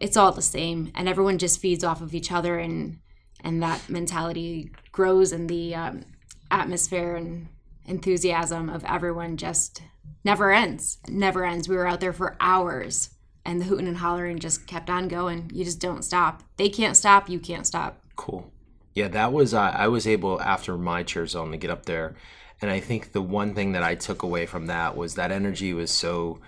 It's 0.00 0.16
all 0.16 0.32
the 0.32 0.42
same, 0.42 0.92
and 0.94 1.08
everyone 1.08 1.38
just 1.38 1.60
feeds 1.60 1.82
off 1.82 2.00
of 2.00 2.14
each 2.14 2.30
other, 2.30 2.58
and 2.58 2.98
and 3.42 3.60
that 3.62 3.88
mentality 3.88 4.70
grows, 4.92 5.32
and 5.32 5.48
the 5.48 5.74
um, 5.74 6.04
atmosphere 6.52 7.16
and 7.16 7.48
enthusiasm 7.84 8.68
of 8.68 8.84
everyone 8.84 9.36
just 9.36 9.82
never 10.24 10.52
ends. 10.52 10.98
Never 11.08 11.44
ends. 11.44 11.68
We 11.68 11.76
were 11.76 11.86
out 11.86 11.98
there 11.98 12.12
for 12.12 12.36
hours 12.40 13.10
and 13.44 13.60
the 13.60 13.64
hooting 13.66 13.88
and 13.88 13.98
hollering 13.98 14.38
just 14.38 14.66
kept 14.66 14.90
on 14.90 15.08
going. 15.08 15.50
You 15.54 15.64
just 15.64 15.80
don't 15.80 16.02
stop. 16.04 16.42
They 16.56 16.68
can't 16.68 16.96
stop, 16.96 17.28
you 17.28 17.38
can't 17.38 17.66
stop. 17.66 18.00
Cool. 18.16 18.50
Yeah, 18.94 19.08
that 19.08 19.32
was 19.32 19.54
uh, 19.54 19.60
I 19.74 19.88
was 19.88 20.06
able 20.06 20.40
after 20.42 20.76
my 20.76 21.02
cheer 21.02 21.26
zone 21.26 21.52
to 21.52 21.56
get 21.56 21.70
up 21.70 21.86
there, 21.86 22.16
and 22.60 22.70
I 22.70 22.80
think 22.80 23.12
the 23.12 23.22
one 23.22 23.54
thing 23.54 23.72
that 23.72 23.82
I 23.84 23.94
took 23.94 24.22
away 24.22 24.44
from 24.46 24.66
that 24.66 24.96
was 24.96 25.14
that 25.14 25.30
energy 25.30 25.72
was 25.72 25.90
so 25.90 26.40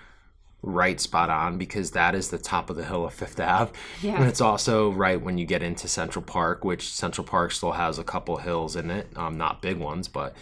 right 0.63 1.01
spot 1.01 1.31
on 1.31 1.57
because 1.57 1.93
that 1.93 2.15
is 2.15 2.29
the 2.29 2.39
top 2.39 2.69
of 2.69 2.77
the 2.77 2.85
hill 2.85 3.07
of 3.07 3.15
Fifth 3.15 3.41
Ave, 3.41 3.73
Yeah. 4.03 4.17
and 4.17 4.25
it's 4.27 4.41
also 4.41 4.91
right 4.91 5.21
when 5.21 5.39
you 5.39 5.47
get 5.47 5.63
into 5.63 5.89
Central 5.89 6.23
Park, 6.25 6.65
which 6.65 6.93
Central 6.93 7.27
Park 7.27 7.53
still 7.53 7.73
has 7.73 7.99
a 7.99 8.05
couple 8.05 8.37
hills 8.39 8.77
in 8.77 8.91
it, 8.91 9.07
um, 9.17 9.39
not 9.39 9.63
big 9.63 9.79
ones, 9.79 10.07
but 10.09 10.35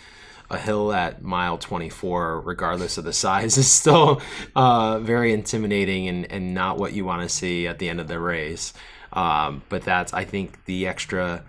a 0.51 0.59
hill 0.59 0.93
at 0.93 1.23
mile 1.23 1.59
24 1.59 2.41
regardless 2.41 2.99
of 2.99 3.05
the 3.05 3.13
size 3.13 3.59
is 3.59 3.71
still 3.71 4.21
uh, 4.57 4.99
very 5.01 5.33
intimidating 5.33 6.09
and, 6.09 6.31
and 6.33 6.55
not 6.55 6.79
what 6.79 6.93
you 6.93 7.05
want 7.05 7.23
to 7.23 7.29
see 7.29 7.67
at 7.67 7.79
the 7.79 7.89
end 7.89 8.01
of 8.01 8.09
the 8.09 8.19
race. 8.19 8.73
Um, 9.13 9.63
but 9.69 9.83
that's 9.83 10.13
i 10.13 10.25
think 10.25 10.65
the 10.67 10.87
extra 10.87 11.45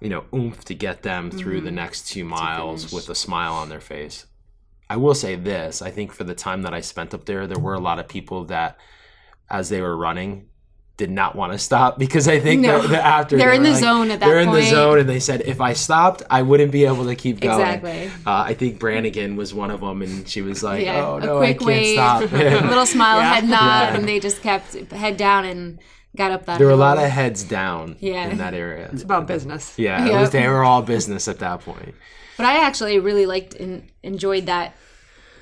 you 0.00 0.08
know 0.08 0.24
oomph 0.32 0.64
to 0.66 0.74
get 0.74 1.02
them 1.02 1.30
through 1.30 1.60
the 1.60 1.72
next 1.72 2.08
two 2.08 2.24
miles 2.24 2.92
with 2.92 3.08
a 3.08 3.14
smile 3.14 3.54
on 3.54 3.68
their 3.68 3.80
face. 3.80 4.26
I 4.88 4.96
will 4.96 5.14
say 5.14 5.34
this 5.36 5.82
i 5.82 5.90
think 5.90 6.12
for 6.12 6.24
the 6.24 6.34
time 6.34 6.62
that 6.62 6.74
i 6.74 6.80
spent 6.80 7.14
up 7.14 7.24
there 7.24 7.46
there 7.46 7.58
were 7.58 7.74
a 7.74 7.80
lot 7.80 7.98
of 7.98 8.08
people 8.08 8.44
that 8.46 8.76
as 9.48 9.68
they 9.68 9.80
were 9.80 9.96
running 9.96 10.49
did 11.00 11.10
not 11.10 11.34
want 11.34 11.50
to 11.52 11.58
stop 11.58 11.98
because 11.98 12.28
I 12.28 12.38
think 12.40 12.60
No. 12.62 12.82
that, 12.82 12.90
that 12.90 13.04
after 13.04 13.36
They're 13.38 13.50
they 13.50 13.56
in 13.56 13.62
the 13.62 13.70
like- 13.72 13.80
zone 13.80 14.10
at 14.10 14.20
that 14.20 14.26
they're 14.26 14.38
in 14.40 14.52
the 14.52 14.62
zone 14.62 14.98
and 15.00 15.08
they 15.08 15.18
said 15.18 15.40
if 15.46 15.60
I 15.60 15.72
stopped 15.72 16.22
I 16.30 16.42
wouldn't 16.42 16.70
be 16.72 16.84
able 16.84 17.04
to 17.06 17.16
keep 17.16 17.40
going. 17.40 17.58
Exactly. 17.60 18.06
Uh, 18.26 18.44
I 18.50 18.54
think 18.54 18.78
Brannigan 18.78 19.36
was 19.36 19.52
one 19.54 19.70
of 19.70 19.80
them, 19.80 20.02
and 20.02 20.28
she 20.28 20.42
was 20.42 20.62
like, 20.62 20.84
Yeah, 20.84 21.06
"Oh 21.06 21.18
no, 21.18 21.38
quick 21.38 21.48
I 21.48 21.52
can't 21.54 21.66
wave, 21.66 21.94
stop." 21.96 22.20
a 22.32 22.68
little 22.68 22.86
smile, 22.86 23.20
head 23.34 23.44
nod, 23.44 23.50
Yeah. 23.58 23.96
and 23.96 24.06
they 24.06 24.20
just 24.20 24.42
kept 24.42 24.74
head 24.92 25.16
down 25.16 25.44
and 25.46 25.80
got 26.16 26.30
up 26.32 26.44
that. 26.46 26.58
there 26.58 26.66
were 26.66 26.72
a 26.72 26.84
lot 26.88 26.98
of 26.98 27.04
heads 27.08 27.42
down 27.44 27.96
Yeah. 28.00 28.28
in 28.28 28.38
that 28.38 28.52
area. 28.54 28.90
It's 28.92 29.02
about 29.02 29.26
business. 29.26 29.72
Yeah, 29.78 30.06
it 30.06 30.12
was, 30.20 30.30
they 30.30 30.46
were 30.48 30.62
all 30.62 30.82
business 30.82 31.28
at 31.28 31.38
that 31.38 31.60
point. 31.60 31.94
But 32.36 32.46
I 32.46 32.64
actually 32.66 32.98
really 32.98 33.26
liked 33.26 33.54
and 33.54 33.88
enjoyed 34.02 34.46
that 34.46 34.74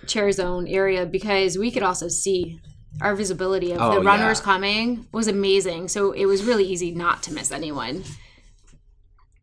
cheer 0.06 0.30
zone 0.32 0.66
area 0.68 1.04
because 1.06 1.58
we 1.58 1.70
could 1.70 1.82
also 1.82 2.08
see 2.08 2.60
our 3.01 3.14
visibility 3.14 3.72
of 3.72 3.81
Oh, 3.81 3.94
the 3.94 4.01
runners 4.01 4.38
yeah. 4.40 4.44
coming 4.44 5.07
was 5.12 5.29
amazing. 5.29 5.88
So 5.88 6.12
it 6.12 6.27
was 6.27 6.44
really 6.44 6.64
easy 6.64 6.90
not 6.92 7.22
to 7.24 7.33
miss 7.33 7.51
anyone. 7.53 8.05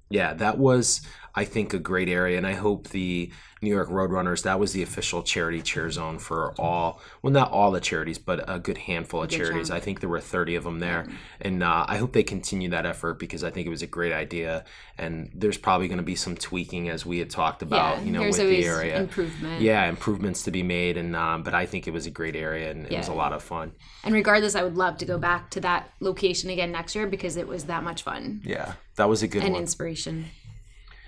Yeah, 0.10 0.34
that 0.36 0.58
was, 0.58 1.02
I 1.36 1.45
think, 1.45 1.74
a 1.74 1.80
great 1.80 2.10
area, 2.10 2.38
and 2.38 2.48
I 2.48 2.54
hope 2.54 2.89
the 2.89 3.32
New 3.62 3.69
York 3.71 3.89
Roadrunners. 3.89 4.43
That 4.43 4.60
was 4.60 4.74
the 4.74 4.84
official 4.84 5.24
charity 5.24 5.62
cheer 5.62 5.89
zone 5.89 6.19
for 6.19 6.54
all. 6.60 7.02
Well, 7.21 7.34
not 7.34 7.52
all 7.52 7.71
the 7.71 7.80
charities, 7.80 8.17
but 8.19 8.43
a 8.48 8.60
good 8.60 8.78
handful 8.78 9.24
of 9.24 9.30
charities. 9.30 9.71
I 9.71 9.80
think 9.80 10.00
there 10.00 10.10
were 10.10 10.21
thirty 10.21 10.56
of 10.56 10.63
them 10.63 10.80
there, 10.80 11.08
and 11.41 11.63
uh, 11.63 11.86
I 11.88 11.98
hope 11.98 12.13
they 12.13 12.24
continue 12.24 12.69
that 12.69 12.86
effort 12.86 13.17
because 13.19 13.43
I 13.43 13.50
think 13.50 13.65
it 13.65 13.69
was 13.69 13.82
a 13.82 13.88
great 13.88 14.13
idea. 14.13 14.65
And 14.98 15.30
there's 15.34 15.58
probably 15.58 15.88
going 15.88 15.98
to 15.98 16.04
be 16.04 16.15
some 16.15 16.36
tweaking 16.36 16.89
as 16.89 17.06
we 17.06 17.19
had 17.19 17.30
talked 17.30 17.62
about, 17.62 17.98
yeah, 17.98 18.04
you 18.04 18.12
know, 18.12 18.21
with 18.21 18.38
the 18.38 18.65
area. 18.65 19.00
improvement. 19.00 19.62
Yeah, 19.62 19.89
improvements 19.89 20.43
to 20.43 20.52
be 20.52 20.63
made, 20.63 20.95
and 20.98 21.15
um, 21.15 21.43
but 21.43 21.54
I 21.54 21.65
think 21.65 21.88
it 21.88 21.91
was 21.91 22.06
a 22.06 22.12
great 22.12 22.36
area 22.36 22.71
and 22.71 22.86
it 22.86 22.98
was 22.98 23.08
a 23.08 23.13
lot 23.13 23.34
of 23.34 23.41
fun. 23.43 23.71
And 24.04 24.13
regardless, 24.13 24.56
I 24.56 24.63
would 24.63 24.78
love 24.78 24.98
to 25.00 25.06
go 25.06 25.17
back 25.17 25.50
to 25.52 25.60
that 25.62 25.89
location 26.00 26.50
again 26.50 26.71
next 26.71 26.95
year 26.95 27.08
because 27.08 27.36
it 27.36 27.48
was 27.48 27.65
that 27.65 27.84
much 27.84 28.04
fun 28.04 28.41
Yeah, 28.45 28.74
that 28.95 29.10
was 29.10 29.24
a 29.24 29.28
good 29.28 29.43
and 29.43 29.54
one. 29.54 29.62
inspiration. 29.62 30.26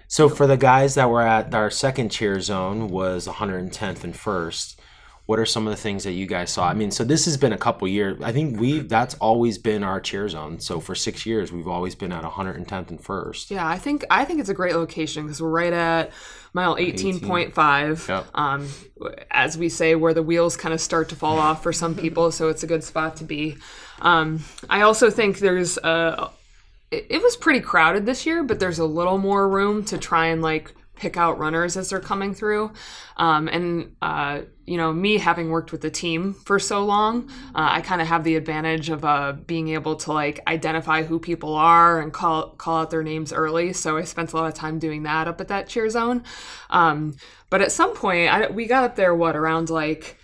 So 0.07 0.29
for 0.29 0.47
the 0.47 0.57
guys 0.57 0.95
that 0.95 1.09
were 1.09 1.21
at 1.21 1.53
our 1.53 1.69
second 1.69 2.09
cheer 2.09 2.39
zone 2.39 2.89
was 2.89 3.27
110th 3.27 4.03
and 4.03 4.15
first. 4.15 4.79
What 5.25 5.39
are 5.39 5.45
some 5.45 5.67
of 5.67 5.71
the 5.71 5.81
things 5.81 6.05
that 6.05 6.13
you 6.13 6.25
guys 6.25 6.51
saw? 6.51 6.69
I 6.69 6.73
mean, 6.73 6.89
so 6.89 7.03
this 7.03 7.25
has 7.25 7.35
been 7.35 7.51
a 7.51 7.57
couple 7.57 7.85
years. 7.85 8.17
I 8.23 8.31
think 8.31 8.61
we 8.61 8.79
that's 8.79 9.13
always 9.15 9.57
been 9.57 9.83
our 9.83 9.99
cheer 9.99 10.29
zone. 10.29 10.61
So 10.61 10.79
for 10.79 10.95
six 10.95 11.25
years, 11.25 11.51
we've 11.51 11.67
always 11.67 11.95
been 11.95 12.13
at 12.13 12.23
110th 12.23 12.89
and 12.89 13.03
first. 13.03 13.51
Yeah, 13.51 13.67
I 13.67 13.77
think 13.77 14.05
I 14.09 14.23
think 14.23 14.39
it's 14.39 14.47
a 14.47 14.53
great 14.53 14.73
location 14.75 15.23
because 15.23 15.41
we're 15.41 15.49
right 15.49 15.73
at 15.73 16.13
mile 16.53 16.77
eighteen 16.79 17.19
point 17.19 17.53
five. 17.53 18.05
Yep. 18.07 18.27
Um, 18.35 18.69
as 19.29 19.57
we 19.57 19.67
say, 19.67 19.95
where 19.95 20.13
the 20.13 20.23
wheels 20.23 20.55
kind 20.55 20.73
of 20.73 20.79
start 20.79 21.09
to 21.09 21.15
fall 21.17 21.37
off 21.39 21.61
for 21.61 21.73
some 21.73 21.93
people, 21.93 22.31
so 22.31 22.47
it's 22.47 22.63
a 22.63 22.67
good 22.67 22.85
spot 22.85 23.17
to 23.17 23.25
be. 23.25 23.57
Um, 23.99 24.45
I 24.69 24.81
also 24.81 25.09
think 25.09 25.39
there's 25.39 25.77
a. 25.77 26.31
It, 26.91 27.07
it 27.09 27.21
was 27.21 27.35
pretty 27.35 27.59
crowded 27.59 28.05
this 28.05 28.25
year, 28.25 28.43
but 28.43 28.59
there's 28.59 28.79
a 28.79 28.85
little 28.85 29.17
more 29.17 29.47
room 29.47 29.83
to 29.85 29.97
try 29.97 30.27
and 30.27 30.41
like 30.41 30.73
pick 30.97 31.15
out 31.15 31.37
runners 31.37 31.77
as 31.77 31.89
they're 31.89 31.99
coming 31.99 32.33
through. 32.33 32.71
Um, 33.17 33.47
and 33.47 33.95
uh, 34.01 34.41
you 34.65 34.77
know, 34.77 34.91
me 34.91 35.17
having 35.17 35.49
worked 35.49 35.71
with 35.71 35.81
the 35.81 35.89
team 35.89 36.33
for 36.33 36.59
so 36.59 36.83
long, 36.83 37.29
uh, 37.55 37.69
I 37.71 37.81
kind 37.81 38.01
of 38.01 38.07
have 38.07 38.23
the 38.23 38.35
advantage 38.35 38.89
of 38.89 39.05
uh, 39.05 39.33
being 39.33 39.69
able 39.69 39.95
to 39.97 40.11
like 40.11 40.39
identify 40.47 41.03
who 41.03 41.19
people 41.19 41.55
are 41.55 41.99
and 42.01 42.11
call 42.11 42.49
call 42.51 42.81
out 42.81 42.89
their 42.89 43.03
names 43.03 43.31
early. 43.31 43.73
So 43.73 43.97
I 43.97 44.03
spent 44.03 44.33
a 44.33 44.35
lot 44.35 44.47
of 44.47 44.53
time 44.53 44.79
doing 44.79 45.03
that 45.03 45.27
up 45.27 45.39
at 45.39 45.47
that 45.47 45.67
cheer 45.67 45.89
zone. 45.89 46.23
Um, 46.69 47.15
but 47.49 47.61
at 47.61 47.71
some 47.71 47.95
point, 47.95 48.31
I, 48.31 48.47
we 48.47 48.65
got 48.65 48.83
up 48.83 48.95
there 48.95 49.15
what 49.15 49.35
around 49.35 49.69
like. 49.69 50.17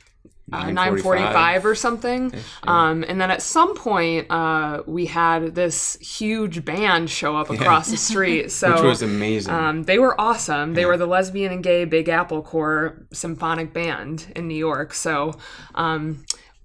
Uh, 0.53 0.71
945 0.71 1.65
or 1.65 1.75
something 1.75 2.33
um, 2.63 3.03
and 3.07 3.19
then 3.19 3.31
at 3.31 3.41
some 3.41 3.75
point 3.75 4.29
uh, 4.29 4.83
we 4.85 5.05
had 5.07 5.55
this 5.55 5.97
huge 5.99 6.63
band 6.63 7.09
show 7.09 7.35
up 7.35 7.49
across 7.49 7.89
the 7.89 7.97
street 7.97 8.51
so 8.59 8.71
which 8.73 8.81
was 8.83 9.01
amazing. 9.01 9.53
um, 9.53 9.83
they 9.83 9.97
were 9.97 10.19
awesome. 10.21 10.73
They 10.75 10.85
were 10.85 10.97
the 10.97 11.07
lesbian 11.07 11.51
and 11.51 11.63
gay 11.63 11.85
Big 11.85 12.07
Apple 12.09 12.41
Corps 12.41 13.05
symphonic 13.11 13.73
band 13.73 14.31
in 14.35 14.47
New 14.47 14.55
York. 14.55 14.93
So 14.93 15.33
um, 15.75 16.23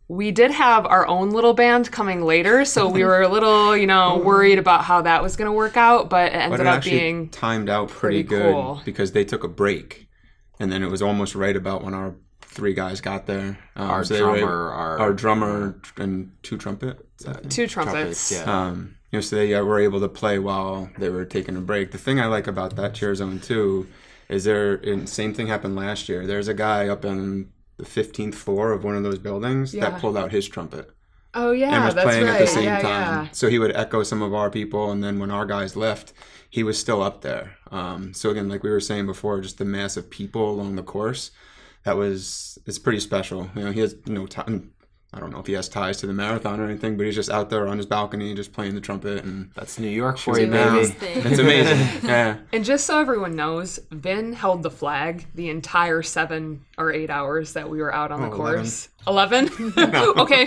we 0.09 0.31
did 0.31 0.51
have 0.51 0.87
our 0.87 1.07
own 1.07 1.31
little 1.31 1.55
band 1.55 1.91
coming 1.93 2.23
later, 2.23 2.65
so 2.65 2.89
we 2.89 3.05
were 3.05 3.21
a 3.23 3.29
little, 3.29 3.77
you 3.77 3.87
know, 3.87 4.19
worried 4.25 4.59
about 4.59 4.85
how 4.85 5.03
that 5.03 5.23
was 5.23 5.37
going 5.37 5.47
to 5.47 5.53
work 5.53 5.77
out, 5.77 6.09
but 6.09 6.33
it 6.33 6.35
But 6.35 6.41
ended 6.41 6.61
it 6.61 6.67
up 6.67 6.83
being 6.85 7.29
timed 7.29 7.69
out 7.69 7.89
pretty, 7.89 8.23
pretty 8.25 8.43
good 8.43 8.53
cool. 8.55 8.81
because 8.85 9.13
they 9.13 9.25
took 9.25 9.45
a 9.45 9.49
break, 9.49 10.09
and 10.59 10.73
then 10.73 10.83
it 10.83 10.91
was 10.91 11.03
almost 11.03 11.35
right 11.35 11.55
about 11.57 11.85
when 11.85 11.95
our 11.95 12.15
three 12.59 12.75
guys 12.75 13.01
got 13.01 13.27
there. 13.27 13.57
Um, 13.77 13.91
Our 13.91 14.05
so 14.05 14.15
they 14.15 14.23
were 14.23 14.39
drummer, 14.39 14.71
our- 14.73 14.99
our 14.99 15.13
drummer, 15.13 15.81
and 15.97 16.33
two 16.43 16.59
trumpet. 16.59 17.07
two 17.49 17.67
trumpets. 17.69 18.33
yeah. 18.33 18.43
Um, 18.67 18.97
you 19.13 19.17
know, 19.19 19.21
so 19.21 19.37
they 19.37 19.55
uh, 19.55 19.63
were 19.63 19.79
able 19.81 20.01
to 20.01 20.09
play 20.09 20.39
while 20.39 20.91
they 20.99 21.09
were 21.09 21.25
taking 21.25 21.57
a 21.57 21.61
break. 21.61 21.93
The 21.93 21.99
thing 21.99 22.21
I 22.21 22.27
like 22.27 22.47
about 22.47 22.77
that 22.77 22.95
cheer 22.95 23.15
zone 23.15 23.39
too 23.39 23.87
is 24.29 24.45
there. 24.45 24.75
And 24.75 25.09
same 25.09 25.33
thing 25.35 25.47
happened 25.47 25.77
last 25.77 26.09
year. 26.09 26.27
There's 26.27 26.49
a 26.49 26.55
guy 26.55 26.89
up 26.89 27.05
on 27.05 27.49
the 27.79 27.85
15th 27.85 28.35
floor 28.35 28.73
of 28.73 28.83
one 28.85 28.97
of 28.97 29.03
those 29.05 29.19
buildings 29.19 29.73
Yeah. 29.73 29.89
that 29.91 30.01
pulled 30.01 30.17
out 30.17 30.33
his 30.33 30.49
trumpet 30.49 30.91
Oh 31.35 31.53
yeah, 31.53 31.77
and 31.77 31.85
was 31.85 31.95
that's 31.95 32.07
playing 32.07 32.25
right. 32.27 32.35
at 32.35 32.41
the 32.41 32.47
same 32.49 32.65
yeah, 32.65 32.81
time. 32.81 33.25
yeah. 33.25 33.29
So 33.33 33.49
he 33.49 33.59
would 33.61 33.75
echo 33.77 34.03
some 34.03 34.21
of 34.21 34.35
our 34.35 34.51
people, 34.51 34.91
and 34.91 35.03
then 35.05 35.19
when 35.21 35.31
our 35.31 35.47
guys 35.47 35.77
left, 35.77 36.13
he 36.51 36.63
was 36.65 36.77
still 36.79 37.03
up 37.03 37.21
there. 37.23 37.57
Um, 37.71 38.13
so 38.15 38.31
again, 38.31 38.49
like 38.49 38.63
we 38.65 38.71
were 38.71 38.81
saying 38.81 39.07
before, 39.07 39.41
just 39.41 39.59
the 39.59 39.65
mass 39.65 39.97
of 39.97 40.11
people 40.11 40.51
along 40.51 40.75
the 40.77 40.83
course. 40.83 41.31
That 41.85 41.97
was 41.97 42.59
it's 42.67 42.79
pretty 42.79 43.01
special. 43.01 43.51
You 43.55 43.65
know, 43.65 43.73
he 43.73 43.81
has 43.81 43.95
no 44.07 44.27
time. 44.27 44.73
I 45.11 45.21
don't 45.21 45.31
know 45.31 45.39
if 45.41 45.47
he 45.47 45.55
has 45.55 45.71
ties 45.71 45.97
to 46.01 46.07
the 46.07 46.13
marathon 46.13 46.61
or 46.61 46.65
anything, 46.67 46.99
but 46.99 47.07
he's 47.07 47.15
just 47.15 47.31
out 47.31 47.49
there 47.49 47.67
on 47.67 47.79
his 47.79 47.87
balcony, 47.87 48.35
just 48.35 48.53
playing 48.53 48.75
the 48.75 48.81
trumpet, 48.83 49.25
and 49.25 49.51
That's 49.55 49.79
New 49.79 49.89
York 49.89 50.19
for 50.19 50.39
you, 50.39 50.49
baby. 50.49 50.93
It's 51.01 51.39
amazing. 51.39 51.79
yeah. 52.07 52.37
And 52.53 52.63
just 52.63 52.85
so 52.85 53.01
everyone 53.01 53.35
knows, 53.35 53.79
Vin 53.91 54.35
held 54.35 54.63
the 54.63 54.71
flag 54.71 55.25
the 55.35 55.49
entire 55.49 56.03
seven 56.03 56.63
or 56.77 56.93
eight 56.93 57.09
hours 57.09 57.55
that 57.55 57.71
we 57.71 57.81
were 57.81 57.93
out 57.95 58.13
on 58.13 58.21
the 58.21 58.27
Oh, 58.29 58.33
course. 58.33 58.91
Eleven? 59.07 59.49
okay, 59.79 60.43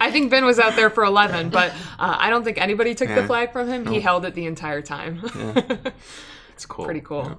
I 0.00 0.10
think 0.10 0.30
Vin 0.30 0.46
was 0.46 0.58
out 0.58 0.76
there 0.76 0.88
for 0.88 1.04
eleven, 1.04 1.50
but 1.50 1.72
uh, 1.98 2.16
I 2.18 2.30
don't 2.30 2.42
think 2.42 2.56
anybody 2.58 2.94
took 2.94 3.08
the 3.08 3.26
flag 3.26 3.52
from 3.52 3.68
him. 3.68 3.84
He 3.86 4.00
held 4.00 4.24
it 4.24 4.32
the 4.34 4.46
entire 4.46 4.80
time. 4.80 5.20
yeah. 5.36 5.76
It's 6.54 6.64
cool. 6.64 6.86
Pretty 6.86 7.02
cool. 7.02 7.38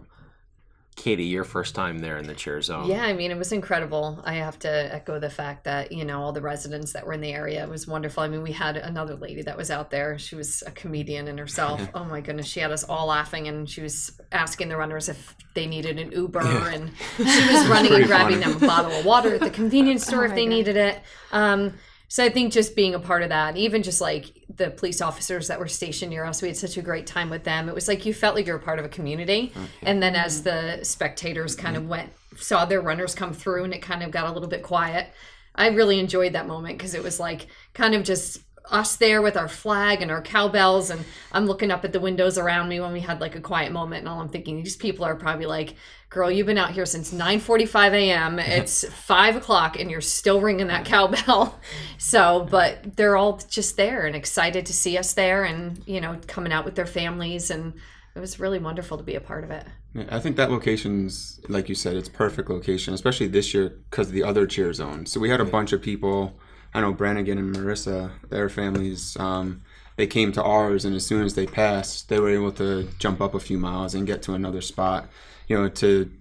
Katie, 0.98 1.26
your 1.26 1.44
first 1.44 1.76
time 1.76 2.00
there 2.00 2.18
in 2.18 2.26
the 2.26 2.34
cheer 2.34 2.60
zone. 2.60 2.90
Yeah, 2.90 3.04
I 3.04 3.14
mean, 3.14 3.30
it 3.30 3.38
was 3.38 3.52
incredible. 3.52 4.20
I 4.26 4.34
have 4.34 4.58
to 4.60 4.94
echo 4.94 5.20
the 5.20 5.30
fact 5.30 5.64
that, 5.66 5.92
you 5.92 6.04
know, 6.04 6.20
all 6.20 6.34
the 6.34 6.42
residents 6.42 6.92
that 6.94 7.06
were 7.06 7.14
in 7.14 7.22
the 7.22 7.32
area 7.32 7.64
it 7.64 7.70
was 7.70 7.88
wonderful. 7.88 8.24
I 8.24 8.28
mean, 8.28 8.42
we 8.42 8.52
had 8.52 8.78
another 8.78 9.16
lady 9.16 9.44
that 9.44 9.56
was 9.56 9.70
out 9.70 9.92
there. 9.92 10.18
She 10.18 10.36
was 10.36 10.64
a 10.66 10.72
comedian 10.72 11.28
in 11.28 11.38
herself. 11.38 11.88
oh 11.94 12.04
my 12.04 12.20
goodness. 12.20 12.48
She 12.48 12.60
had 12.60 12.72
us 12.72 12.84
all 12.84 13.06
laughing 13.08 13.48
and 13.48 13.70
she 13.70 13.82
was 13.82 14.20
asking 14.32 14.70
the 14.70 14.76
runners 14.76 15.08
if 15.08 15.36
they 15.54 15.68
needed 15.68 16.00
an 16.00 16.12
Uber 16.12 16.40
and 16.40 16.92
she 17.16 17.24
was 17.24 17.68
running 17.70 17.94
and 17.94 18.06
grabbing 18.08 18.42
funny. 18.42 18.54
them 18.54 18.64
a 18.64 18.68
bottle 18.68 18.92
of 18.92 19.06
water 19.06 19.36
at 19.36 19.42
the 19.42 19.52
convenience 19.52 20.04
store 20.08 20.26
if 20.26 20.34
they 20.34 20.46
God. 20.46 20.50
needed 20.50 20.78
it. 20.78 21.00
Um, 21.32 21.76
so 22.08 22.24
I 22.24 22.30
think 22.30 22.54
just 22.54 22.76
being 22.76 22.96
a 22.96 23.00
part 23.00 23.22
of 23.22 23.30
that, 23.30 23.58
even 23.58 23.84
just 23.84 24.00
like 24.00 24.32
the 24.56 24.70
police 24.70 25.02
officers 25.02 25.48
that 25.50 25.60
were 25.60 25.68
stationed 25.68 26.10
near 26.10 26.24
us, 26.24 26.42
we 26.42 26.48
had 26.48 26.58
such 26.58 26.78
a 26.78 26.82
great 26.82 27.06
time 27.06 27.30
with 27.30 27.44
them. 27.44 27.68
It 27.68 27.76
was 27.76 27.88
like 27.88 28.06
you 28.06 28.14
felt 28.14 28.36
like 28.36 28.48
you 28.48 28.54
were 28.54 28.60
part 28.60 28.80
of 28.80 28.86
a 28.86 28.90
community. 28.90 29.54
And 29.82 30.02
then 30.02 30.16
as 30.16 30.42
mm-hmm. 30.42 30.78
the 30.80 30.86
spectators 30.86 31.56
kind 31.56 31.76
of 31.76 31.84
mm-hmm. 31.84 31.92
went, 31.92 32.14
saw 32.38 32.66
their 32.66 32.82
runners 32.82 33.14
come 33.14 33.34
through, 33.34 33.66
and 33.66 33.74
it 33.74 33.82
kind 33.82 34.04
of 34.04 34.12
got 34.12 34.30
a 34.30 34.32
little 34.32 34.48
bit 34.48 34.64
quiet. 34.64 35.12
I 35.56 35.68
really 35.70 36.00
enjoyed 36.00 36.34
that 36.34 36.48
moment 36.48 36.78
because 36.78 36.94
it 36.94 37.04
was 37.04 37.20
like 37.20 37.48
kind 37.74 37.96
of 37.96 38.04
just 38.04 38.40
us 38.70 38.96
there 38.96 39.22
with 39.22 39.38
our 39.38 39.48
flag 39.48 40.02
and 40.02 40.12
our 40.12 40.22
cowbells 40.22 40.90
and 40.90 41.04
I'm 41.32 41.46
looking 41.46 41.72
up 41.72 41.86
at 41.86 41.94
the 41.94 42.00
windows 42.00 42.38
around 42.38 42.70
me 42.70 42.80
when 42.80 42.94
we 42.94 43.00
had 43.00 43.22
like 43.22 43.36
a 43.36 43.42
quiet 43.42 43.72
moment 43.72 44.00
and 44.00 44.10
all 44.10 44.20
I'm 44.20 44.30
thinking 44.30 44.64
these 44.64 44.76
people 44.76 45.06
are 45.06 45.16
probably 45.16 45.46
like 45.46 45.76
girl 46.10 46.32
you've 46.32 46.48
been 46.48 46.58
out 46.58 46.72
here 46.72 46.86
since 46.86 47.14
9:45 47.14 47.94
a.m. 47.94 48.40
it's 48.40 48.88
five 48.94 49.36
o'clock 49.36 49.80
and 49.80 49.92
you're 49.92 50.02
still 50.02 50.42
ringing 50.42 50.68
that 50.68 50.86
cowbell 50.86 51.60
so 51.98 52.48
but 52.50 52.96
they're 52.96 53.18
all 53.18 53.38
just 53.38 53.78
there 53.78 54.06
and 54.06 54.16
excited 54.16 54.66
to 54.66 54.74
see 54.74 54.98
us 54.98 55.14
there 55.14 55.44
and 55.44 55.82
you 55.86 56.02
know 56.02 56.20
coming 56.28 56.54
out 56.54 56.66
with 56.66 56.76
their 56.76 56.86
families 56.86 57.50
and 57.50 57.74
it 58.16 58.20
was 58.20 58.40
really 58.40 58.60
wonderful 58.60 58.98
to 58.98 59.04
be 59.04 59.16
a 59.16 59.22
part 59.22 59.44
of 59.44 59.52
it 59.52 59.66
Yeah, 59.94 60.06
I 60.10 60.20
think 60.20 60.36
that 60.38 60.52
location's 60.52 61.40
like 61.48 61.70
you 61.70 61.76
said, 61.76 61.96
it's 61.96 62.10
perfect 62.10 62.50
location, 62.50 62.94
especially 62.94 63.28
this 63.28 63.54
year 63.54 63.70
because 63.90 64.08
of 64.08 64.14
the 64.14 64.24
other 64.24 64.46
cheer 64.48 64.74
zone 64.74 65.06
So 65.06 65.20
we 65.20 65.30
had 65.30 65.40
a 65.40 65.46
bunch 65.46 65.72
of 65.72 65.82
people. 65.82 66.38
I 66.78 66.82
know 66.82 66.94
Brannigan 66.94 67.40
and 67.40 67.56
Marissa, 67.56 68.12
their 68.30 68.50
families, 68.50 69.18
um, 69.20 69.64
they 69.96 70.06
came 70.06 70.32
to 70.34 70.44
ours, 70.44 70.86
and 70.86 70.96
as 70.96 71.08
soon 71.08 71.26
as 71.26 71.34
they 71.34 71.48
passed, 71.48 72.08
they 72.08 72.20
were 72.20 72.30
able 72.30 72.52
to 72.52 72.88
jump 73.00 73.20
up 73.20 73.34
a 73.34 73.40
few 73.40 73.58
miles 73.58 73.96
and 73.96 74.06
get 74.06 74.22
to 74.24 74.36
another 74.36 74.62
spot. 74.62 75.10
You 75.48 75.58
know, 75.58 75.70
to 75.70 76.12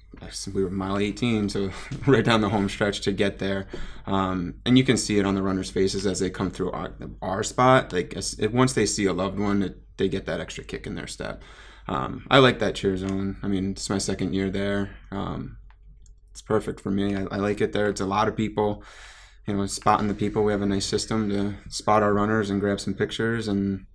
we 0.55 0.65
were 0.65 0.71
mile 0.71 0.97
18, 0.97 1.51
so 1.51 1.71
right 2.07 2.25
down 2.25 2.41
the 2.41 2.49
home 2.49 2.71
stretch 2.71 3.03
to 3.03 3.13
get 3.13 3.39
there. 3.39 3.67
Um, 4.07 4.55
and 4.65 4.79
you 4.79 4.85
can 4.85 4.97
see 4.97 5.19
it 5.19 5.27
on 5.27 5.35
the 5.35 5.43
runners' 5.43 5.71
faces 5.71 6.07
as 6.07 6.21
they 6.21 6.31
come 6.31 6.51
through 6.51 6.71
our, 6.71 6.91
our 7.21 7.43
spot. 7.43 7.93
Like 7.93 8.15
as, 8.15 8.35
once 8.51 8.73
they 8.73 8.87
see 8.87 9.05
a 9.05 9.13
loved 9.13 9.39
one, 9.39 9.63
it, 9.63 9.77
they 9.99 10.09
get 10.09 10.25
that 10.25 10.41
extra 10.41 10.65
kick 10.65 10.87
in 10.87 10.95
their 10.95 11.07
step. 11.07 11.43
Um, 11.87 12.27
I 12.31 12.39
like 12.39 12.61
that 12.61 12.77
cheer 12.77 12.97
zone. 12.97 13.37
I 13.43 13.49
mean, 13.49 13.73
it's 13.73 13.91
my 13.91 13.99
second 13.99 14.33
year 14.33 14.49
there. 14.49 14.97
Um, 15.11 15.59
it's 16.31 16.41
perfect 16.41 16.81
for 16.81 16.91
me. 16.91 17.15
I, 17.15 17.25
I 17.25 17.37
like 17.37 17.61
it 17.61 17.75
there. 17.75 17.91
It's 17.91 18.01
a 18.01 18.07
lot 18.07 18.27
of 18.27 18.35
people. 18.35 18.83
You 19.47 19.55
know, 19.55 19.67
spotting 19.67 20.09
the 20.09 20.15
people. 20.15 20.43
We 20.45 20.53
have 20.53 20.63
a 20.63 20.67
nice 20.67 20.87
system 20.87 21.31
to 21.31 21.55
spot 21.71 22.03
our 22.03 22.13
runners 22.13 22.51
and 22.51 22.61
grab 22.61 22.81
some 22.81 22.95
pictures. 22.95 23.47
And 23.47 23.87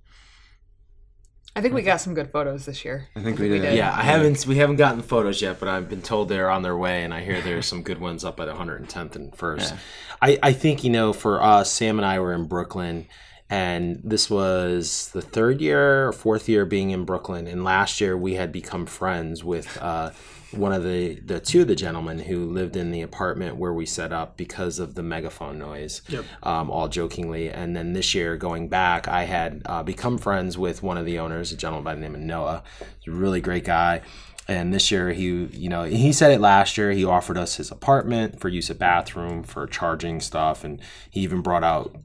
I 1.55 1.61
think 1.61 1.73
we 1.73 1.81
got 1.81 1.99
some 1.99 2.13
good 2.13 2.31
photos 2.31 2.65
this 2.65 2.85
year. 2.85 3.09
I 3.15 3.21
think 3.21 3.37
we 3.37 3.49
did. 3.49 3.75
Yeah, 3.75 3.93
I 3.93 4.03
haven't. 4.03 4.47
We 4.47 4.55
haven't 4.55 4.77
gotten 4.77 4.97
the 4.97 5.03
photos 5.03 5.41
yet, 5.41 5.59
but 5.59 5.67
I've 5.67 5.89
been 5.89 6.01
told 6.01 6.29
they're 6.29 6.49
on 6.49 6.61
their 6.61 6.77
way, 6.77 7.03
and 7.03 7.13
I 7.13 7.21
hear 7.21 7.41
there's 7.41 7.65
some 7.65 7.83
good 7.83 7.99
ones 7.99 8.23
up 8.23 8.39
at 8.39 8.47
110th 8.47 9.15
and 9.15 9.35
First. 9.35 9.73
I, 10.21 10.39
I 10.41 10.53
think 10.53 10.85
you 10.85 10.89
know, 10.89 11.11
for 11.11 11.43
us, 11.43 11.69
Sam 11.69 11.99
and 11.99 12.05
I 12.05 12.19
were 12.19 12.31
in 12.31 12.47
Brooklyn, 12.47 13.07
and 13.49 13.99
this 14.01 14.29
was 14.29 15.09
the 15.13 15.21
third 15.21 15.59
year 15.59 16.07
or 16.07 16.13
fourth 16.13 16.47
year 16.47 16.65
being 16.65 16.91
in 16.91 17.03
Brooklyn, 17.03 17.47
and 17.47 17.65
last 17.65 17.99
year 17.99 18.15
we 18.15 18.35
had 18.35 18.53
become 18.53 18.85
friends 18.85 19.43
with 19.43 19.77
uh, 19.81 20.11
one 20.51 20.73
of 20.73 20.83
the 20.83 21.19
the 21.21 21.39
two 21.39 21.61
of 21.61 21.67
the 21.67 21.75
gentlemen 21.75 22.19
who 22.19 22.45
lived 22.45 22.75
in 22.75 22.91
the 22.91 23.01
apartment 23.01 23.55
where 23.55 23.73
we 23.73 23.85
set 23.85 24.11
up 24.11 24.37
because 24.37 24.79
of 24.79 24.95
the 24.95 25.03
megaphone 25.03 25.57
noise. 25.57 26.01
Yep. 26.09 26.25
Um, 26.43 26.69
all 26.69 26.87
jokingly, 26.87 27.49
and 27.49 27.75
then 27.75 27.93
this 27.93 28.13
year 28.13 28.37
going 28.37 28.67
back, 28.67 29.07
I 29.07 29.23
had 29.23 29.61
uh, 29.65 29.83
become 29.83 30.17
friends 30.17 30.57
with 30.57 30.83
one 30.83 30.97
of 30.97 31.05
the 31.05 31.19
owners, 31.19 31.51
a 31.51 31.57
gentleman 31.57 31.83
by 31.83 31.95
the 31.95 32.01
name 32.01 32.15
of 32.15 32.21
Noah. 32.21 32.63
He's 32.99 33.13
a 33.13 33.17
really 33.17 33.41
great 33.41 33.65
guy. 33.65 34.01
And 34.47 34.73
this 34.73 34.91
year, 34.91 35.13
he, 35.13 35.45
you 35.45 35.69
know, 35.69 35.83
he 35.83 36.11
said 36.11 36.31
it 36.31 36.41
last 36.41 36.77
year. 36.77 36.91
He 36.91 37.05
offered 37.05 37.37
us 37.37 37.55
his 37.55 37.71
apartment 37.71 38.39
for 38.39 38.49
use 38.49 38.69
of 38.69 38.79
bathroom, 38.79 39.43
for 39.43 39.65
charging 39.67 40.19
stuff, 40.19 40.63
and 40.63 40.81
he 41.09 41.21
even 41.21 41.41
brought 41.41 41.63
out 41.63 41.95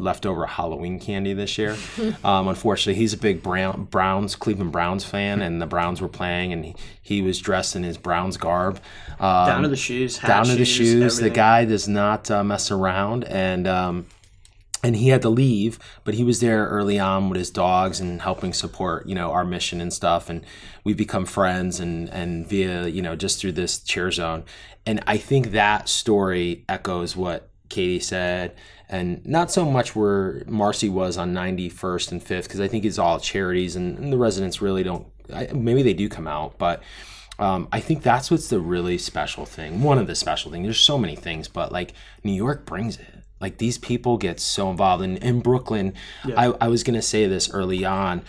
leftover 0.00 0.46
Halloween 0.46 0.98
candy 0.98 1.32
this 1.32 1.58
year. 1.58 1.76
um, 2.24 2.48
unfortunately, 2.48 2.94
he's 2.94 3.12
a 3.12 3.18
big 3.18 3.42
Brown, 3.42 3.84
Browns, 3.84 4.34
Cleveland 4.34 4.72
Browns 4.72 5.04
fan, 5.04 5.42
and 5.42 5.60
the 5.60 5.66
Browns 5.66 6.00
were 6.00 6.08
playing, 6.08 6.52
and 6.52 6.64
he, 6.64 6.74
he 7.00 7.22
was 7.22 7.38
dressed 7.38 7.76
in 7.76 7.82
his 7.82 7.96
Browns 7.98 8.36
garb. 8.36 8.80
Um, 9.18 9.46
Down 9.46 9.62
to 9.62 9.68
the 9.68 9.76
shoes, 9.76 10.18
down 10.18 10.46
to 10.46 10.56
the 10.56 10.64
shoes, 10.64 10.88
shoes. 10.92 11.16
The 11.18 11.30
guy 11.30 11.64
does 11.64 11.86
not 11.86 12.30
uh, 12.30 12.42
mess 12.42 12.70
around, 12.70 13.24
and 13.24 13.66
um, 13.66 14.06
and 14.82 14.96
he 14.96 15.08
had 15.08 15.22
to 15.22 15.28
leave, 15.28 15.78
but 16.04 16.14
he 16.14 16.24
was 16.24 16.40
there 16.40 16.66
early 16.66 16.98
on 16.98 17.28
with 17.28 17.38
his 17.38 17.50
dogs 17.50 18.00
and 18.00 18.22
helping 18.22 18.52
support, 18.52 19.06
you 19.06 19.14
know, 19.14 19.30
our 19.30 19.44
mission 19.44 19.80
and 19.80 19.92
stuff. 19.92 20.30
And 20.30 20.44
we've 20.84 20.96
become 20.96 21.26
friends, 21.26 21.80
and 21.80 22.08
and 22.10 22.46
via 22.46 22.88
you 22.88 23.02
know 23.02 23.16
just 23.16 23.40
through 23.40 23.52
this 23.52 23.78
cheer 23.80 24.10
zone, 24.10 24.44
and 24.86 25.02
I 25.06 25.16
think 25.18 25.52
that 25.52 25.88
story 25.88 26.64
echoes 26.68 27.16
what 27.16 27.50
Katie 27.68 28.00
said, 28.00 28.54
and 28.90 29.24
not 29.24 29.52
so 29.52 29.64
much 29.64 29.94
where 29.94 30.42
Marcy 30.48 30.88
was 30.88 31.16
on 31.16 31.32
91st 31.32 32.12
and 32.12 32.20
5th, 32.20 32.42
because 32.42 32.60
I 32.60 32.66
think 32.66 32.84
it's 32.84 32.98
all 32.98 33.20
charities, 33.20 33.76
and, 33.76 33.96
and 33.96 34.12
the 34.12 34.18
residents 34.18 34.60
really 34.60 34.82
don't. 34.82 35.06
I, 35.32 35.48
maybe 35.54 35.84
they 35.84 35.94
do 35.94 36.08
come 36.08 36.26
out, 36.26 36.58
but 36.58 36.82
um, 37.38 37.68
I 37.70 37.78
think 37.78 38.02
that's 38.02 38.32
what's 38.32 38.48
the 38.48 38.58
really 38.58 38.98
special 38.98 39.46
thing. 39.46 39.82
One 39.82 39.96
of 39.98 40.08
the 40.08 40.16
special 40.16 40.50
things. 40.50 40.64
There's 40.66 40.80
so 40.80 40.98
many 40.98 41.14
things, 41.14 41.46
but 41.46 41.70
like 41.70 41.94
New 42.24 42.32
York 42.32 42.66
brings 42.66 42.98
it. 42.98 43.14
Like 43.40 43.58
these 43.58 43.78
people 43.78 44.18
get 44.18 44.40
so 44.40 44.70
involved. 44.70 45.04
in 45.04 45.16
in 45.18 45.40
Brooklyn, 45.40 45.94
I, 46.24 46.46
I 46.60 46.68
was 46.68 46.82
gonna 46.82 47.00
say 47.00 47.26
this 47.26 47.48
early 47.50 47.84
on. 47.84 48.22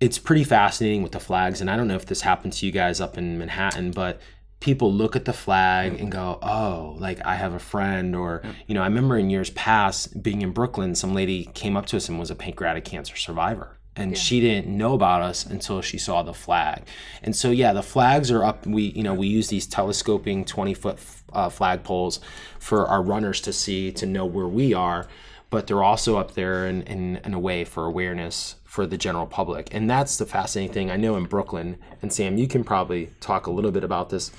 It's 0.00 0.18
pretty 0.18 0.44
fascinating 0.44 1.02
with 1.02 1.12
the 1.12 1.20
flags, 1.20 1.60
and 1.60 1.70
I 1.70 1.76
don't 1.76 1.88
know 1.88 1.94
if 1.94 2.06
this 2.06 2.22
happened 2.22 2.54
to 2.54 2.66
you 2.66 2.72
guys 2.72 3.00
up 3.02 3.18
in 3.18 3.38
Manhattan, 3.38 3.92
but 3.92 4.20
people 4.60 4.92
look 4.92 5.16
at 5.16 5.24
the 5.24 5.32
flag 5.32 6.00
and 6.00 6.10
go, 6.10 6.38
"Oh, 6.42 6.96
like 6.98 7.24
I 7.24 7.36
have 7.36 7.54
a 7.54 7.58
friend," 7.58 8.14
or 8.16 8.42
you 8.66 8.74
know, 8.74 8.82
I 8.82 8.86
remember 8.86 9.16
in 9.16 9.30
years 9.30 9.50
past 9.50 10.22
being 10.22 10.42
in 10.42 10.52
Brooklyn, 10.52 10.94
some 10.94 11.14
lady 11.14 11.50
came 11.54 11.76
up 11.76 11.86
to 11.86 11.96
us 11.96 12.08
and 12.08 12.18
was 12.18 12.30
a 12.30 12.34
pancreatic 12.34 12.84
cancer 12.84 13.16
survivor 13.16 13.76
and 13.96 14.16
she 14.16 14.40
didn't 14.40 14.66
know 14.66 14.92
about 14.92 15.22
us 15.22 15.46
until 15.46 15.80
she 15.80 15.96
saw 15.98 16.22
the 16.22 16.34
flag. 16.34 16.82
And 17.22 17.34
so 17.34 17.50
yeah, 17.50 17.72
the 17.72 17.82
flags 17.82 18.30
are 18.30 18.44
up. 18.44 18.66
We 18.66 18.84
you 18.84 19.02
know 19.02 19.14
we 19.14 19.26
use 19.26 19.48
these 19.48 19.66
telescoping 19.66 20.44
twenty 20.44 20.74
foot 20.74 20.98
uh, 21.32 21.48
flag 21.48 21.82
poles 21.82 22.20
for 22.58 22.86
our 22.86 23.02
runners 23.02 23.40
to 23.42 23.52
see 23.52 23.90
to 23.92 24.06
know 24.06 24.26
where 24.26 24.46
we 24.46 24.74
are, 24.74 25.06
but 25.50 25.66
they're 25.66 25.82
also 25.82 26.18
up 26.18 26.34
there 26.34 26.66
in, 26.66 26.82
in, 26.82 27.16
in 27.24 27.34
a 27.34 27.38
way 27.38 27.64
for 27.64 27.86
awareness 27.86 28.56
for 28.64 28.86
the 28.86 28.98
general 28.98 29.26
public. 29.26 29.68
And 29.72 29.88
that's 29.88 30.16
the 30.16 30.26
fascinating 30.26 30.72
thing. 30.72 30.90
I 30.90 30.96
know 30.96 31.16
in 31.16 31.24
Brooklyn, 31.24 31.78
and 32.02 32.12
Sam, 32.12 32.36
you 32.36 32.46
can 32.46 32.64
probably 32.64 33.10
talk 33.20 33.46
a 33.46 33.50
little 33.50 33.70
bit 33.70 33.84
about 33.84 34.10
this. 34.10 34.30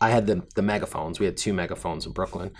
I 0.00 0.10
had 0.10 0.26
the 0.26 0.42
the 0.54 0.62
megaphones. 0.62 1.18
We 1.20 1.26
had 1.26 1.36
two 1.36 1.52
megaphones 1.52 2.06
in 2.06 2.12
Brooklyn. 2.12 2.50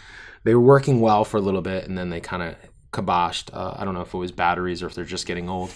They 0.45 0.55
were 0.55 0.61
working 0.61 1.01
well 1.01 1.25
for 1.25 1.37
a 1.37 1.41
little 1.41 1.63
bit, 1.63 1.87
and 1.89 1.97
then 1.99 2.11
they 2.11 2.21
kind 2.21 2.43
of 2.43 2.57
kiboshed. 2.93 3.51
Uh, 3.55 3.75
I 3.77 3.85
don't 3.85 3.95
know 3.95 4.03
if 4.03 4.15
it 4.15 4.19
was 4.19 4.33
batteries 4.33 4.83
or 4.83 4.87
if 4.87 4.95
they're 4.95 5.05
just 5.05 5.27
getting 5.27 5.49
old. 5.49 5.71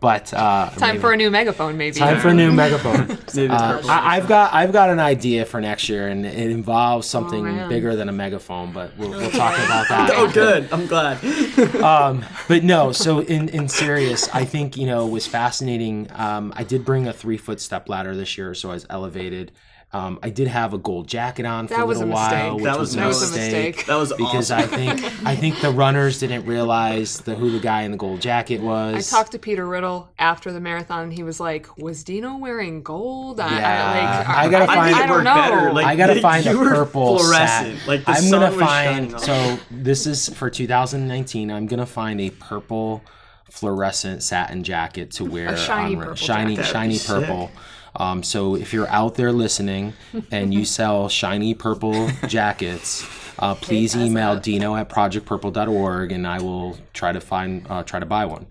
But 0.00 0.32
uh, 0.32 0.70
Time 0.76 0.90
maybe- 0.90 0.98
for 1.00 1.12
a 1.12 1.16
new 1.16 1.28
megaphone, 1.28 1.76
maybe. 1.76 1.98
time 1.98 2.20
for 2.20 2.28
a 2.28 2.34
new 2.34 2.52
megaphone. 2.52 3.08
Maybe 3.34 3.48
Uh. 3.52 3.80
I, 3.88 4.16
I've 4.16 4.28
got 4.28 4.54
I've 4.54 4.72
got 4.72 4.90
an 4.90 5.00
idea 5.00 5.44
for 5.44 5.60
next 5.60 5.88
year, 5.88 6.06
and 6.06 6.24
it 6.24 6.50
involves 6.52 7.08
something 7.08 7.42
man. 7.42 7.68
bigger 7.68 7.96
than 7.96 8.08
a 8.08 8.12
megaphone. 8.12 8.70
But 8.72 8.96
we'll, 8.96 9.10
we'll 9.10 9.30
talk 9.44 9.58
about 9.58 9.88
that. 9.88 10.10
oh, 10.14 10.30
good. 10.30 10.68
I'm 10.72 10.86
glad. 10.86 11.18
um, 11.82 12.24
but 12.46 12.62
no, 12.62 12.92
so 12.92 13.18
in, 13.22 13.48
in 13.48 13.68
serious, 13.68 14.28
I 14.32 14.44
think, 14.44 14.76
you 14.76 14.86
know, 14.86 15.04
it 15.04 15.10
was 15.10 15.26
fascinating. 15.26 16.06
Um, 16.14 16.52
I 16.54 16.62
did 16.62 16.84
bring 16.84 17.08
a 17.08 17.12
three 17.12 17.36
foot 17.36 17.60
step 17.60 17.88
ladder 17.88 18.14
this 18.14 18.38
year, 18.38 18.54
so 18.54 18.70
I 18.70 18.74
was 18.74 18.86
elevated. 18.88 19.50
Um, 19.90 20.18
I 20.22 20.28
did 20.28 20.48
have 20.48 20.74
a 20.74 20.78
gold 20.78 21.06
jacket 21.08 21.46
on 21.46 21.66
for 21.66 21.72
That 21.72 21.84
a 21.84 21.86
was 21.86 21.96
a 21.96 22.04
little 22.04 22.14
mistake. 22.20 22.42
while, 22.44 22.54
which 22.56 22.64
That 22.64 22.78
was, 22.78 22.94
was 22.94 22.96
a 22.96 23.00
a 23.04 23.08
mistake. 23.08 23.76
mistake. 23.76 23.86
That 23.86 23.96
was 23.96 24.12
because 24.12 24.50
awesome. 24.50 24.74
I 24.74 24.76
think 24.76 25.26
I 25.26 25.34
think 25.34 25.60
the 25.62 25.70
runners 25.70 26.20
didn't 26.20 26.44
realize 26.44 27.20
the 27.22 27.34
who 27.34 27.50
the 27.50 27.58
guy 27.58 27.82
in 27.84 27.92
the 27.92 27.96
gold 27.96 28.20
jacket 28.20 28.60
was. 28.60 29.10
I 29.10 29.16
talked 29.16 29.32
to 29.32 29.38
Peter 29.38 29.66
Riddle 29.66 30.10
after 30.18 30.52
the 30.52 30.60
marathon. 30.60 31.04
and 31.04 31.12
He 31.14 31.22
was 31.22 31.40
like, 31.40 31.68
"Was 31.78 32.04
Dino 32.04 32.36
wearing 32.36 32.82
gold?" 32.82 33.40
I, 33.40 33.58
Yeah, 33.58 33.64
I, 33.66 34.18
like, 34.18 34.28
I 34.28 34.48
gotta 34.50 34.64
I, 34.64 34.66
find- 34.76 34.94
I, 34.94 35.04
it 35.04 35.06
don't 35.06 35.24
know. 35.24 35.34
better, 35.34 35.72
like- 35.72 35.86
I 35.86 35.96
gotta 35.96 36.20
find 36.20 36.46
a 36.46 36.52
purple 36.54 37.18
fluorescent, 37.20 37.78
sat. 37.78 37.88
like 37.88 38.04
the 38.04 38.10
I'm 38.10 38.22
sun 38.24 38.40
gonna 38.40 38.56
was 38.56 38.60
find 38.66 38.94
shining 39.10 39.14
on 39.14 39.20
so 39.20 39.58
this 39.70 40.06
is 40.06 40.28
for 40.28 40.50
2019. 40.50 41.50
I'm 41.50 41.66
gonna 41.66 41.86
find 41.86 42.20
a 42.20 42.28
purple 42.28 43.02
fluorescent 43.50 44.22
satin 44.22 44.62
jacket 44.62 45.10
to 45.12 45.24
wear 45.24 45.56
shiny 45.56 45.94
on 45.96 46.00
purple 46.02 46.14
shiny 46.16 46.56
jacket. 46.56 46.68
shiny 46.70 46.98
That'd 46.98 47.26
sick. 47.26 47.50
Um, 47.98 48.22
so 48.22 48.54
if 48.54 48.72
you're 48.72 48.88
out 48.88 49.16
there 49.16 49.32
listening 49.32 49.92
and 50.30 50.54
you 50.54 50.64
sell 50.64 51.08
shiny 51.08 51.52
purple 51.52 52.08
jackets, 52.28 53.04
uh, 53.40 53.54
please 53.54 53.96
email 53.96 54.38
Dino 54.38 54.76
at 54.76 54.88
projectpurple.org 54.88 56.12
and 56.12 56.26
I 56.26 56.40
will 56.40 56.78
try 56.92 57.12
to 57.12 57.20
find 57.20 57.66
uh, 57.68 57.82
try 57.82 58.00
to 58.00 58.06
buy 58.06 58.24
one 58.24 58.46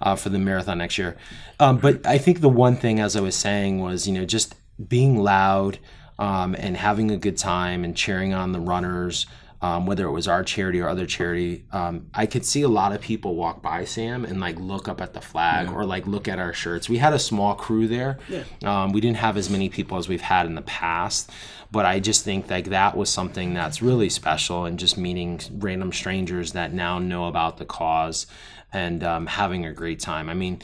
uh, 0.00 0.16
for 0.16 0.30
the 0.30 0.38
marathon 0.38 0.78
next 0.78 0.98
year. 0.98 1.16
Um, 1.60 1.78
but 1.78 2.06
I 2.06 2.18
think 2.18 2.40
the 2.40 2.48
one 2.48 2.76
thing, 2.76 3.00
as 3.00 3.16
I 3.16 3.20
was 3.20 3.36
saying, 3.36 3.80
was 3.80 4.06
you 4.06 4.14
know 4.14 4.24
just 4.24 4.54
being 4.88 5.18
loud 5.18 5.78
um, 6.18 6.54
and 6.58 6.76
having 6.76 7.10
a 7.10 7.16
good 7.16 7.36
time 7.36 7.84
and 7.84 7.96
cheering 7.96 8.32
on 8.32 8.52
the 8.52 8.60
runners. 8.60 9.26
Um, 9.62 9.86
whether 9.86 10.04
it 10.06 10.10
was 10.10 10.26
our 10.26 10.42
charity 10.42 10.80
or 10.80 10.88
other 10.88 11.06
charity, 11.06 11.66
um, 11.70 12.08
I 12.12 12.26
could 12.26 12.44
see 12.44 12.62
a 12.62 12.68
lot 12.68 12.92
of 12.92 13.00
people 13.00 13.36
walk 13.36 13.62
by 13.62 13.84
Sam 13.84 14.24
and 14.24 14.40
like 14.40 14.58
look 14.58 14.88
up 14.88 15.00
at 15.00 15.14
the 15.14 15.20
flag 15.20 15.68
or 15.70 15.84
like 15.84 16.04
look 16.04 16.26
at 16.26 16.40
our 16.40 16.52
shirts. 16.52 16.88
We 16.88 16.98
had 16.98 17.12
a 17.12 17.18
small 17.20 17.54
crew 17.54 17.86
there. 17.86 18.18
Um, 18.64 18.90
we 18.90 19.00
didn't 19.00 19.18
have 19.18 19.36
as 19.36 19.48
many 19.48 19.68
people 19.68 19.98
as 19.98 20.08
we've 20.08 20.20
had 20.20 20.46
in 20.46 20.56
the 20.56 20.62
past, 20.62 21.30
but 21.70 21.86
I 21.86 22.00
just 22.00 22.24
think 22.24 22.50
like 22.50 22.70
that 22.70 22.96
was 22.96 23.08
something 23.08 23.54
that's 23.54 23.80
really 23.80 24.08
special 24.08 24.64
and 24.64 24.80
just 24.80 24.98
meeting 24.98 25.40
random 25.52 25.92
strangers 25.92 26.52
that 26.54 26.72
now 26.72 26.98
know 26.98 27.28
about 27.28 27.58
the 27.58 27.64
cause 27.64 28.26
and 28.72 29.04
um, 29.04 29.26
having 29.26 29.64
a 29.64 29.72
great 29.72 30.00
time. 30.00 30.28
I 30.28 30.34
mean, 30.34 30.60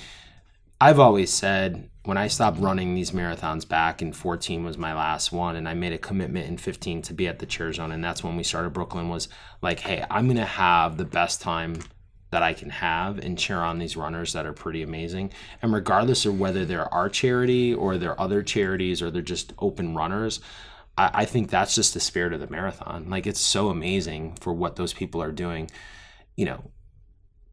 I've 0.80 0.98
always 0.98 1.32
said 1.32 1.88
when 2.08 2.16
I 2.16 2.28
stopped 2.28 2.58
running 2.58 2.94
these 2.94 3.10
marathons 3.10 3.68
back 3.68 4.00
in 4.00 4.14
14 4.14 4.64
was 4.64 4.78
my 4.78 4.94
last 4.94 5.30
one 5.30 5.56
and 5.56 5.68
I 5.68 5.74
made 5.74 5.92
a 5.92 5.98
commitment 5.98 6.48
in 6.48 6.56
15 6.56 7.02
to 7.02 7.12
be 7.12 7.28
at 7.28 7.38
the 7.38 7.44
cheer 7.44 7.70
zone 7.70 7.92
and 7.92 8.02
that's 8.02 8.24
when 8.24 8.34
we 8.34 8.44
started 8.44 8.72
Brooklyn 8.72 9.10
was 9.10 9.28
like 9.60 9.80
hey 9.80 10.02
I'm 10.10 10.24
going 10.24 10.38
to 10.38 10.46
have 10.46 10.96
the 10.96 11.04
best 11.04 11.42
time 11.42 11.80
that 12.30 12.42
I 12.42 12.54
can 12.54 12.70
have 12.70 13.18
and 13.18 13.38
cheer 13.38 13.58
on 13.58 13.78
these 13.78 13.94
runners 13.94 14.32
that 14.32 14.46
are 14.46 14.54
pretty 14.54 14.82
amazing. 14.82 15.32
And 15.60 15.70
regardless 15.70 16.24
of 16.24 16.40
whether 16.40 16.64
they're 16.64 16.92
our 16.94 17.10
charity 17.10 17.74
or 17.74 17.98
they're 17.98 18.18
other 18.18 18.42
charities 18.42 19.02
or 19.02 19.10
they're 19.10 19.20
just 19.20 19.52
open 19.58 19.94
runners 19.94 20.40
I, 20.96 21.10
I 21.12 21.24
think 21.26 21.50
that's 21.50 21.74
just 21.74 21.92
the 21.92 22.00
spirit 22.00 22.32
of 22.32 22.40
the 22.40 22.48
marathon. 22.48 23.10
Like 23.10 23.26
it's 23.26 23.38
so 23.38 23.68
amazing 23.68 24.36
for 24.40 24.54
what 24.54 24.76
those 24.76 24.94
people 24.94 25.20
are 25.22 25.30
doing. 25.30 25.70
You 26.36 26.46
know 26.46 26.70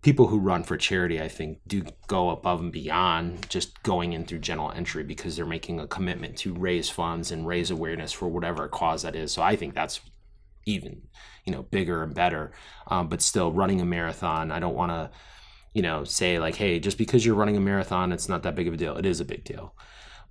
people 0.05 0.27
who 0.27 0.37
run 0.37 0.61
for 0.61 0.77
charity, 0.77 1.19
I 1.19 1.27
think, 1.27 1.57
do 1.65 1.83
go 2.05 2.29
above 2.29 2.59
and 2.59 2.71
beyond 2.71 3.49
just 3.49 3.81
going 3.81 4.13
in 4.13 4.23
through 4.23 4.37
general 4.37 4.69
entry 4.69 5.01
because 5.03 5.35
they're 5.35 5.47
making 5.47 5.79
a 5.79 5.87
commitment 5.87 6.37
to 6.37 6.53
raise 6.53 6.91
funds 6.91 7.31
and 7.31 7.47
raise 7.47 7.71
awareness 7.71 8.11
for 8.11 8.27
whatever 8.27 8.67
cause 8.67 9.01
that 9.01 9.15
is. 9.15 9.31
So 9.31 9.41
I 9.41 9.55
think 9.55 9.73
that's 9.73 10.01
even, 10.67 11.01
you 11.43 11.51
know, 11.51 11.63
bigger 11.63 12.03
and 12.03 12.13
better. 12.13 12.51
Um, 12.85 13.09
but 13.09 13.23
still, 13.23 13.51
running 13.51 13.81
a 13.81 13.85
marathon, 13.85 14.51
I 14.51 14.59
don't 14.59 14.75
want 14.75 14.91
to, 14.91 15.09
you 15.73 15.81
know, 15.81 16.03
say 16.03 16.37
like, 16.37 16.53
hey, 16.53 16.79
just 16.79 16.99
because 16.99 17.25
you're 17.25 17.33
running 17.33 17.57
a 17.57 17.59
marathon, 17.59 18.11
it's 18.11 18.29
not 18.29 18.43
that 18.43 18.53
big 18.53 18.67
of 18.67 18.75
a 18.75 18.77
deal. 18.77 18.97
It 18.97 19.07
is 19.07 19.19
a 19.19 19.25
big 19.25 19.43
deal. 19.43 19.73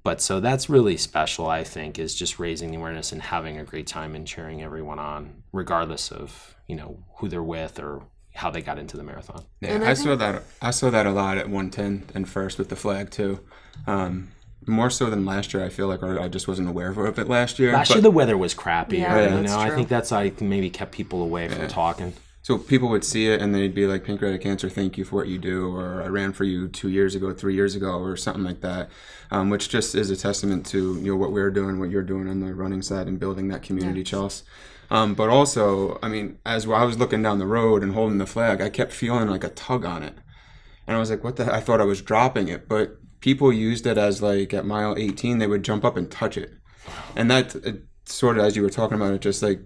But 0.05 0.21
so 0.21 0.39
that's 0.39 0.71
really 0.71 0.97
special, 0.97 1.49
I 1.49 1.65
think, 1.65 1.99
is 1.99 2.15
just 2.15 2.39
raising 2.39 2.71
the 2.71 2.77
awareness 2.77 3.11
and 3.11 3.21
having 3.21 3.59
a 3.59 3.65
great 3.65 3.89
time 3.89 4.15
and 4.15 4.25
cheering 4.25 4.63
everyone 4.63 5.01
on, 5.01 5.43
regardless 5.53 6.13
of, 6.13 6.55
you 6.69 6.77
know, 6.77 7.03
who 7.17 7.29
they're 7.29 7.43
with 7.43 7.81
or 7.81 8.05
how 8.35 8.51
they 8.51 8.61
got 8.61 8.79
into 8.79 8.97
the 8.97 9.03
marathon. 9.03 9.45
Yeah, 9.61 9.81
I, 9.83 9.91
I 9.91 9.95
saw 9.95 10.17
that. 10.17 10.43
I 10.61 10.71
saw 10.71 10.91
that 10.91 11.07
a 11.07 11.13
lot 11.13 11.39
at 11.39 11.49
110 11.49 12.11
and 12.15 12.29
first 12.29 12.59
with 12.59 12.69
the 12.69 12.77
flag 12.77 13.11
too. 13.11 13.41
Um, 13.87 14.33
more 14.67 14.91
so 14.91 15.11
than 15.11 15.25
last 15.25 15.53
year, 15.55 15.65
I 15.65 15.69
feel 15.69 15.89
like, 15.89 16.03
or 16.03 16.19
I 16.19 16.29
just 16.29 16.49
wasn't 16.49 16.69
aware 16.69 16.89
of 16.91 17.19
it 17.19 17.29
last 17.29 17.59
year. 17.59 17.73
Last 17.73 17.89
but- 17.89 17.95
year 17.97 18.03
the 18.03 18.11
weather 18.11 18.37
was 18.37 18.55
crappy. 18.55 18.99
Yeah, 18.99 19.23
you 19.25 19.43
that's 19.43 19.53
know, 19.53 19.59
I 19.59 19.71
think 19.71 19.89
that's 19.89 20.11
like 20.11 20.41
maybe 20.41 20.71
kept 20.71 20.93
people 20.93 21.23
away 21.23 21.49
from 21.49 21.69
talking. 21.69 22.13
So 22.43 22.59
people 22.59 22.91
would 22.91 23.05
see 23.05 23.29
it 23.29 23.41
and 23.41 23.55
they'd 23.55 23.75
be 23.75 23.87
like, 23.87 24.05
Pancreatic 24.05 24.43
Cancer, 24.43 24.69
thank 24.69 24.99
you 24.99 25.05
for 25.07 25.17
what 25.17 25.29
you 25.29 25.39
do, 25.39 25.75
or 25.75 26.03
I 26.03 26.09
ran 26.09 26.35
for 26.35 26.45
you 26.45 26.69
two 26.69 26.91
years 26.91 27.15
ago, 27.15 27.33
three 27.33 27.55
years 27.55 27.75
ago, 27.75 27.99
or 27.99 28.19
something 28.19 28.45
like 28.45 28.61
that, 28.61 28.91
um, 29.31 29.49
which 29.49 29.71
just 29.71 29.95
is 29.95 30.11
a 30.11 30.17
testament 30.17 30.67
to 30.67 30.97
you 30.97 31.13
know 31.13 31.17
what 31.17 31.33
we're 31.33 31.51
doing, 31.51 31.79
what 31.79 31.89
you're 31.89 32.03
doing 32.03 32.29
on 32.29 32.41
the 32.41 32.53
running 32.53 32.83
side, 32.83 33.07
and 33.07 33.19
building 33.19 33.49
that 33.49 33.63
community, 33.63 34.05
Chels. 34.05 34.43
Um, 34.91 35.15
but 35.15 35.29
also, 35.29 35.99
I 36.03 36.09
mean, 36.09 36.39
as 36.45 36.67
I 36.67 36.85
was 36.85 36.99
looking 36.99 37.23
down 37.23 37.39
the 37.39 37.47
road 37.47 37.83
and 37.83 37.93
holding 37.93 38.19
the 38.19 38.27
flag, 38.27 38.61
I 38.61 38.71
kept 38.71 38.93
feeling 38.93 39.29
like 39.29 39.45
a 39.45 39.49
tug 39.49 39.85
on 39.85 40.03
it, 40.03 40.15
and 40.87 40.97
I 40.97 41.01
was 41.01 41.11
like, 41.11 41.25
what 41.25 41.37
the? 41.37 41.53
I 41.53 41.61
thought 41.61 41.81
I 41.81 41.85
was 41.85 42.03
dropping 42.03 42.49
it, 42.49 42.69
but 42.69 42.99
people 43.21 43.53
used 43.53 43.87
it 43.87 43.99
as 43.99 44.23
like 44.23 44.53
at 44.53 44.67
mile 44.67 44.95
18, 44.99 45.39
they 45.39 45.47
would 45.47 45.63
jump 45.63 45.85
up 45.85 45.97
and 45.97 46.11
touch 46.11 46.37
it, 46.37 46.53
and 47.17 47.31
that. 47.31 47.55
It, 47.57 47.85
sort 48.07 48.37
of 48.37 48.45
as 48.45 48.55
you 48.55 48.61
were 48.61 48.69
talking 48.69 48.97
about 48.97 49.15
it 49.15 49.23
just 49.23 49.43
like 49.43 49.61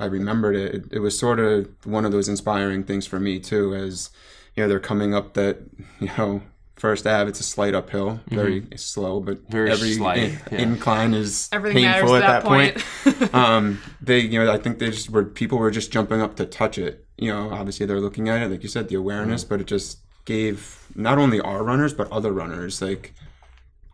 i 0.00 0.04
remembered 0.04 0.56
it, 0.56 0.74
it 0.74 0.84
it 0.94 0.98
was 0.98 1.16
sort 1.16 1.38
of 1.38 1.68
one 1.84 2.04
of 2.04 2.10
those 2.10 2.28
inspiring 2.28 2.82
things 2.82 3.06
for 3.06 3.20
me 3.20 3.38
too 3.38 3.72
as 3.72 4.10
you 4.56 4.62
know 4.64 4.68
they're 4.68 4.80
coming 4.80 5.14
up 5.14 5.34
that 5.34 5.58
you 6.00 6.10
know 6.18 6.42
first 6.76 7.06
ave 7.06 7.28
it's 7.28 7.40
a 7.40 7.44
slight 7.44 7.74
uphill 7.74 8.20
very 8.28 8.66
slow 8.76 9.20
but 9.20 9.36
Mm-hmm. 9.36 9.52
Very 9.52 9.70
every 9.70 9.92
slight, 9.92 10.18
in- 10.18 10.38
yeah. 10.52 10.58
incline 10.58 11.14
is 11.14 11.48
Everything 11.52 11.84
painful 11.84 12.16
at 12.16 12.22
at 12.22 12.42
that 12.42 12.74
that 12.74 12.82
point, 13.24 13.34
um 13.34 13.80
they 14.00 14.18
you 14.20 14.42
know 14.44 14.50
i 14.52 14.58
think 14.58 14.78
they 14.80 14.90
just 14.90 15.08
were 15.10 15.24
people 15.24 15.58
were 15.58 15.70
just 15.70 15.92
jumping 15.92 16.20
up 16.20 16.34
to 16.36 16.46
touch 16.46 16.76
it 16.78 17.06
you 17.16 17.30
know 17.32 17.50
obviously 17.50 17.86
they're 17.86 18.00
looking 18.00 18.28
at 18.28 18.42
it 18.42 18.50
like 18.50 18.62
you 18.62 18.68
said 18.68 18.88
the 18.88 18.96
awareness 18.96 19.42
Mm-hmm. 19.44 19.48
but 19.54 19.60
it 19.60 19.66
just 19.66 19.98
gave 20.24 20.86
not 20.94 21.18
only 21.18 21.40
our 21.40 21.62
runners 21.62 21.92
but 21.94 22.10
other 22.10 22.32
runners 22.32 22.80
like 22.82 23.14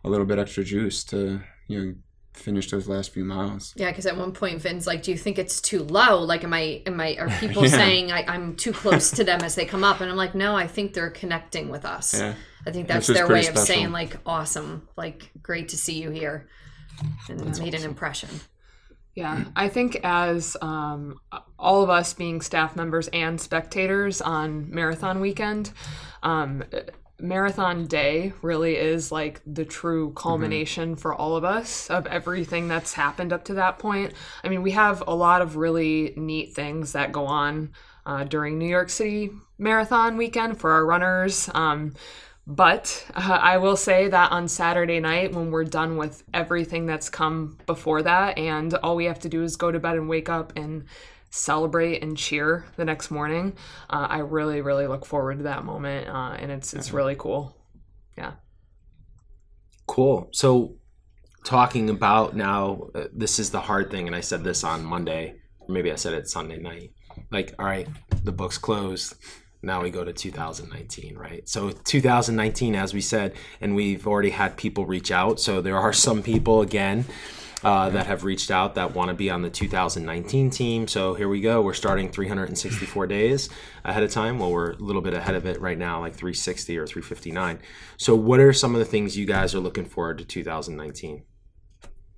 a 0.03 0.09
little 0.09 0.25
bit 0.25 0.39
extra 0.39 0.63
juice 0.63 1.03
to 1.03 1.41
you 1.67 1.79
know 1.79 1.93
finish 2.33 2.71
those 2.71 2.87
last 2.87 3.11
few 3.11 3.25
miles 3.25 3.73
Yeah, 3.75 3.89
because 3.89 4.05
at 4.05 4.15
one 4.17 4.31
point 4.31 4.61
Vin's 4.61 4.87
like, 4.87 5.03
"Do 5.03 5.11
you 5.11 5.17
think 5.17 5.37
it's 5.37 5.59
too 5.61 5.83
low? 5.83 6.19
Like, 6.21 6.43
am 6.43 6.53
I 6.53 6.81
am 6.85 6.99
I 6.99 7.15
are 7.19 7.29
people 7.39 7.63
Yeah. 7.63 7.69
saying 7.71 8.11
I, 8.11 8.23
I'm 8.27 8.55
too 8.55 8.71
close 8.73 9.11
to 9.11 9.23
them 9.23 9.41
as 9.43 9.55
they 9.55 9.65
come 9.65 9.83
up?" 9.83 10.01
And 10.01 10.09
I'm 10.09 10.17
like, 10.17 10.33
"No, 10.35 10.55
I 10.55 10.67
think 10.67 10.93
they're 10.93 11.09
connecting 11.11 11.69
with 11.69 11.85
us. 11.85 12.13
Yeah. 12.13 12.33
I 12.65 12.71
think 12.71 12.87
that's 12.87 13.07
their 13.07 13.25
pretty 13.25 13.33
way 13.33 13.39
of 13.49 13.57
special. 13.57 13.65
saying 13.65 13.91
like, 13.91 14.17
awesome, 14.25 14.87
like 14.95 15.31
great 15.41 15.69
to 15.69 15.77
see 15.77 16.01
you 16.01 16.09
here, 16.11 16.47
and 17.29 17.59
made 17.59 17.73
an 17.73 17.83
impression." 17.83 18.29
Yeah, 19.13 19.43
I 19.57 19.67
think 19.67 19.99
as 20.03 20.55
um, 20.61 21.19
all 21.59 21.83
of 21.83 21.89
us 21.89 22.13
being 22.13 22.39
staff 22.39 22.77
members 22.77 23.09
and 23.09 23.41
spectators 23.41 24.21
on 24.21 24.73
marathon 24.73 25.19
weekend, 25.19 25.73
um, 26.23 26.63
marathon 27.21 27.85
day 27.85 28.33
really 28.41 28.75
is 28.75 29.11
like 29.11 29.41
the 29.45 29.65
true 29.65 30.11
culmination 30.13 30.95
for 30.95 31.13
all 31.13 31.35
of 31.35 31.43
us 31.43 31.89
of 31.89 32.05
everything 32.07 32.67
that's 32.67 32.93
happened 32.93 33.31
up 33.31 33.43
to 33.45 33.53
that 33.55 33.79
point. 33.79 34.13
I 34.43 34.49
mean, 34.49 34.61
we 34.61 34.71
have 34.71 35.03
a 35.07 35.15
lot 35.15 35.41
of 35.41 35.55
really 35.55 36.13
neat 36.17 36.53
things 36.53 36.93
that 36.93 37.11
go 37.11 37.25
on 37.25 37.71
uh, 38.05 38.23
during 38.23 38.57
New 38.57 38.67
York 38.67 38.89
City 38.89 39.31
Marathon 39.57 40.17
weekend 40.17 40.59
for 40.59 40.71
our 40.71 40.85
runners. 40.85 41.49
Um, 41.53 41.93
but 42.47 43.05
uh, 43.13 43.39
I 43.41 43.57
will 43.57 43.77
say 43.77 44.07
that 44.07 44.31
on 44.31 44.47
Saturday 44.47 44.99
night, 44.99 45.33
when 45.33 45.51
we're 45.51 45.63
done 45.63 45.97
with 45.97 46.23
everything 46.33 46.87
that's 46.87 47.09
come 47.09 47.57
before 47.67 48.01
that, 48.01 48.37
and 48.37 48.73
all 48.75 48.95
we 48.95 49.05
have 49.05 49.19
to 49.19 49.29
do 49.29 49.43
is 49.43 49.55
go 49.55 49.71
to 49.71 49.79
bed 49.79 49.95
and 49.95 50.09
wake 50.09 50.27
up 50.27 50.51
and 50.57 50.85
celebrate 51.31 52.03
and 52.03 52.17
cheer 52.17 52.65
the 52.75 52.85
next 52.85 53.09
morning, 53.09 53.53
uh, 53.89 54.07
I 54.09 54.19
really, 54.19 54.61
really 54.61 54.85
look 54.85 55.05
forward 55.05 55.37
to 55.37 55.43
that 55.45 55.65
moment, 55.65 56.07
uh, 56.07 56.35
and 56.37 56.51
it's 56.51 56.73
it's 56.73 56.91
really 56.91 57.15
cool. 57.15 57.57
Yeah. 58.17 58.33
Cool. 59.87 60.29
So, 60.31 60.75
talking 61.43 61.89
about 61.89 62.35
now, 62.35 62.89
uh, 62.93 63.05
this 63.13 63.39
is 63.39 63.49
the 63.49 63.61
hard 63.61 63.89
thing, 63.89 64.07
and 64.07 64.15
I 64.15 64.21
said 64.21 64.43
this 64.43 64.63
on 64.63 64.85
Monday, 64.85 65.35
or 65.59 65.73
maybe 65.73 65.91
I 65.91 65.95
said 65.95 66.13
it 66.13 66.29
Sunday 66.29 66.59
night. 66.59 66.91
Like, 67.31 67.55
all 67.57 67.65
right, 67.65 67.87
the 68.23 68.31
book's 68.31 68.57
closed. 68.57 69.15
Now 69.63 69.83
we 69.83 69.91
go 69.91 70.03
to 70.03 70.11
2019, 70.11 71.15
right? 71.15 71.47
So 71.47 71.69
2019, 71.69 72.75
as 72.75 72.93
we 72.93 73.01
said, 73.01 73.35
and 73.59 73.75
we've 73.75 74.07
already 74.07 74.31
had 74.31 74.57
people 74.57 74.85
reach 74.85 75.11
out. 75.11 75.39
So 75.39 75.61
there 75.61 75.77
are 75.77 75.93
some 76.07 76.23
people 76.23 76.61
again 76.61 77.05
uh, 77.63 77.89
that 77.89 78.07
have 78.07 78.23
reached 78.23 78.51
out 78.51 78.75
that 78.75 78.95
want 78.95 79.09
to 79.09 79.13
be 79.13 79.29
on 79.29 79.41
the 79.41 79.49
2019 79.49 80.49
team. 80.49 80.87
So 80.87 81.13
here 81.13 81.29
we 81.29 81.41
go. 81.41 81.61
We're 81.61 81.73
starting 81.73 82.11
364 82.11 83.07
days 83.07 83.49
ahead 83.83 84.03
of 84.03 84.11
time. 84.11 84.39
Well, 84.39 84.51
we're 84.51 84.71
a 84.71 84.77
little 84.77 85.01
bit 85.01 85.13
ahead 85.13 85.35
of 85.35 85.45
it 85.45 85.61
right 85.61 85.77
now, 85.77 85.99
like 85.99 86.13
360 86.13 86.77
or 86.77 86.87
359. 86.87 87.59
So, 87.97 88.15
what 88.15 88.39
are 88.39 88.53
some 88.53 88.73
of 88.73 88.79
the 88.79 88.85
things 88.85 89.17
you 89.17 89.25
guys 89.25 89.53
are 89.53 89.59
looking 89.59 89.85
forward 89.85 90.17
to 90.19 90.25
2019? 90.25 91.23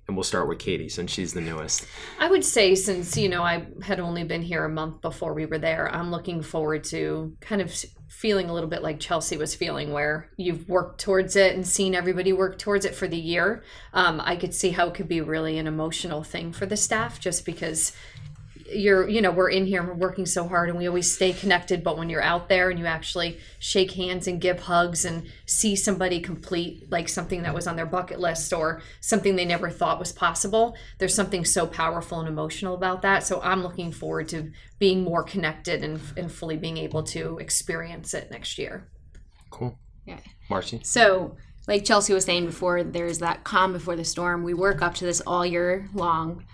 And 0.06 0.16
we'll 0.16 0.24
start 0.24 0.48
with 0.48 0.58
Katie 0.58 0.90
since 0.90 1.10
she's 1.10 1.32
the 1.32 1.40
newest. 1.40 1.86
I 2.18 2.28
would 2.28 2.44
say 2.44 2.74
since 2.74 3.16
you 3.16 3.28
know 3.28 3.42
I 3.42 3.66
had 3.82 4.00
only 4.00 4.24
been 4.24 4.42
here 4.42 4.64
a 4.64 4.68
month 4.68 5.00
before 5.00 5.32
we 5.32 5.46
were 5.46 5.58
there, 5.58 5.88
I'm 5.92 6.10
looking 6.10 6.42
forward 6.42 6.84
to 6.84 7.34
kind 7.40 7.62
of 7.62 7.72
feeling 8.08 8.48
a 8.48 8.52
little 8.54 8.68
bit 8.68 8.82
like 8.82 9.00
Chelsea 9.00 9.36
was 9.36 9.54
feeling, 9.54 9.92
where 9.92 10.30
you've 10.36 10.68
worked 10.68 11.00
towards 11.00 11.36
it 11.36 11.54
and 11.54 11.66
seen 11.66 11.94
everybody 11.94 12.32
work 12.32 12.58
towards 12.58 12.84
it 12.84 12.94
for 12.94 13.08
the 13.08 13.18
year. 13.18 13.64
Um, 13.92 14.20
I 14.24 14.36
could 14.36 14.54
see 14.54 14.70
how 14.70 14.88
it 14.88 14.94
could 14.94 15.08
be 15.08 15.20
really 15.20 15.58
an 15.58 15.66
emotional 15.66 16.22
thing 16.22 16.52
for 16.52 16.66
the 16.66 16.76
staff, 16.76 17.18
just 17.18 17.44
because 17.44 17.92
you're 18.74 19.08
you 19.08 19.20
know 19.20 19.30
we're 19.30 19.50
in 19.50 19.66
here 19.66 19.80
and 19.80 19.88
we're 19.88 19.94
working 19.94 20.26
so 20.26 20.46
hard 20.48 20.68
and 20.68 20.78
we 20.78 20.86
always 20.86 21.12
stay 21.12 21.32
connected 21.32 21.82
but 21.84 21.96
when 21.96 22.10
you're 22.10 22.22
out 22.22 22.48
there 22.48 22.70
and 22.70 22.78
you 22.78 22.86
actually 22.86 23.38
shake 23.58 23.92
hands 23.92 24.26
and 24.26 24.40
give 24.40 24.60
hugs 24.60 25.04
and 25.04 25.26
see 25.46 25.74
somebody 25.76 26.20
complete 26.20 26.90
like 26.90 27.08
something 27.08 27.42
that 27.42 27.54
was 27.54 27.66
on 27.66 27.76
their 27.76 27.86
bucket 27.86 28.18
list 28.18 28.52
or 28.52 28.82
something 29.00 29.36
they 29.36 29.44
never 29.44 29.70
thought 29.70 29.98
was 29.98 30.12
possible 30.12 30.76
there's 30.98 31.14
something 31.14 31.44
so 31.44 31.66
powerful 31.66 32.20
and 32.20 32.28
emotional 32.28 32.74
about 32.74 33.02
that 33.02 33.22
so 33.22 33.40
i'm 33.42 33.62
looking 33.62 33.92
forward 33.92 34.28
to 34.28 34.50
being 34.78 35.02
more 35.02 35.22
connected 35.22 35.82
and, 35.82 36.00
and 36.16 36.30
fully 36.30 36.56
being 36.56 36.76
able 36.76 37.02
to 37.02 37.38
experience 37.38 38.12
it 38.14 38.30
next 38.30 38.58
year 38.58 38.88
Cool. 39.54 39.78
Yeah. 40.04 40.18
Marcy? 40.50 40.80
So, 40.82 41.36
like 41.68 41.84
Chelsea 41.84 42.12
was 42.12 42.24
saying 42.24 42.46
before, 42.46 42.82
there's 42.82 43.20
that 43.20 43.44
calm 43.44 43.72
before 43.72 43.94
the 43.94 44.04
storm. 44.04 44.42
We 44.42 44.52
work 44.52 44.82
up 44.82 44.94
to 44.96 45.04
this 45.04 45.20
all 45.20 45.46
year 45.46 45.88
long. 45.94 46.44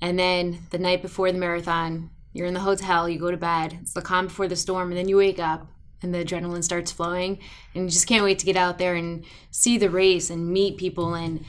And 0.00 0.18
then 0.18 0.60
the 0.70 0.78
night 0.78 1.02
before 1.02 1.30
the 1.30 1.38
marathon, 1.38 2.10
you're 2.32 2.46
in 2.46 2.54
the 2.54 2.60
hotel, 2.60 3.08
you 3.08 3.18
go 3.18 3.30
to 3.30 3.36
bed. 3.36 3.78
It's 3.82 3.92
the 3.92 4.02
calm 4.02 4.26
before 4.26 4.48
the 4.48 4.56
storm. 4.56 4.88
And 4.88 4.96
then 4.96 5.08
you 5.08 5.16
wake 5.16 5.38
up 5.38 5.66
and 6.02 6.14
the 6.14 6.24
adrenaline 6.24 6.64
starts 6.64 6.92
flowing. 6.92 7.38
And 7.74 7.84
you 7.84 7.90
just 7.90 8.06
can't 8.06 8.24
wait 8.24 8.38
to 8.38 8.46
get 8.46 8.56
out 8.56 8.78
there 8.78 8.94
and 8.94 9.24
see 9.50 9.78
the 9.78 9.90
race 9.90 10.30
and 10.30 10.48
meet 10.48 10.78
people 10.78 11.14
and 11.14 11.44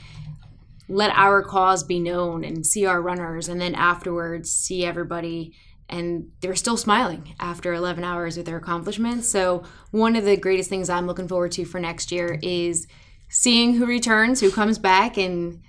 let 0.88 1.16
our 1.16 1.42
cause 1.42 1.84
be 1.84 2.00
known 2.00 2.44
and 2.44 2.66
see 2.66 2.84
our 2.84 3.00
runners. 3.00 3.48
And 3.48 3.60
then 3.60 3.74
afterwards, 3.74 4.50
see 4.50 4.84
everybody 4.84 5.54
and 5.92 6.30
they're 6.40 6.56
still 6.56 6.78
smiling 6.78 7.34
after 7.38 7.74
11 7.74 8.02
hours 8.02 8.36
with 8.38 8.46
their 8.46 8.56
accomplishments. 8.56 9.28
So, 9.28 9.62
one 9.90 10.16
of 10.16 10.24
the 10.24 10.38
greatest 10.38 10.70
things 10.70 10.88
I'm 10.88 11.06
looking 11.06 11.28
forward 11.28 11.52
to 11.52 11.66
for 11.66 11.78
next 11.78 12.10
year 12.10 12.38
is 12.42 12.86
seeing 13.28 13.74
who 13.74 13.84
returns, 13.84 14.40
who 14.40 14.50
comes 14.50 14.78
back, 14.78 15.18
and 15.18 15.60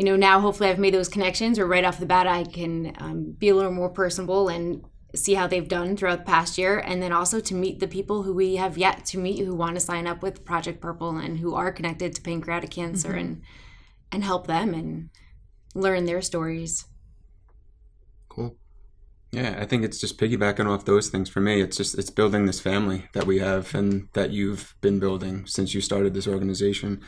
you 0.00 0.06
know, 0.06 0.16
now 0.16 0.40
hopefully 0.40 0.70
I've 0.70 0.78
made 0.78 0.94
those 0.94 1.10
connections, 1.10 1.58
or 1.58 1.66
right 1.66 1.84
off 1.84 2.00
the 2.00 2.06
bat, 2.06 2.26
I 2.26 2.44
can 2.44 2.96
um, 3.00 3.32
be 3.32 3.50
a 3.50 3.54
little 3.54 3.70
more 3.70 3.90
personable 3.90 4.48
and 4.48 4.82
see 5.14 5.34
how 5.34 5.46
they've 5.46 5.68
done 5.68 5.94
throughout 5.94 6.20
the 6.20 6.24
past 6.24 6.56
year, 6.56 6.78
and 6.78 7.02
then 7.02 7.12
also 7.12 7.38
to 7.38 7.54
meet 7.54 7.80
the 7.80 7.86
people 7.86 8.22
who 8.22 8.32
we 8.32 8.56
have 8.56 8.78
yet 8.78 9.04
to 9.04 9.18
meet 9.18 9.44
who 9.44 9.54
want 9.54 9.74
to 9.74 9.80
sign 9.80 10.06
up 10.06 10.22
with 10.22 10.42
Project 10.42 10.80
Purple 10.80 11.18
and 11.18 11.40
who 11.40 11.54
are 11.54 11.70
connected 11.70 12.14
to 12.14 12.22
pancreatic 12.22 12.70
cancer 12.70 13.12
and 13.12 13.42
and 14.10 14.24
help 14.24 14.46
them 14.46 14.72
and 14.72 15.10
learn 15.74 16.06
their 16.06 16.22
stories. 16.22 16.86
Cool. 18.30 18.56
Yeah, 19.32 19.58
I 19.60 19.66
think 19.66 19.84
it's 19.84 20.00
just 20.00 20.18
piggybacking 20.18 20.66
off 20.66 20.86
those 20.86 21.10
things 21.10 21.28
for 21.28 21.40
me. 21.40 21.60
It's 21.60 21.76
just 21.76 21.98
it's 21.98 22.08
building 22.08 22.46
this 22.46 22.58
family 22.58 23.04
that 23.12 23.26
we 23.26 23.40
have 23.40 23.74
and 23.74 24.08
that 24.14 24.30
you've 24.30 24.74
been 24.80 24.98
building 24.98 25.44
since 25.44 25.74
you 25.74 25.82
started 25.82 26.14
this 26.14 26.26
organization. 26.26 27.02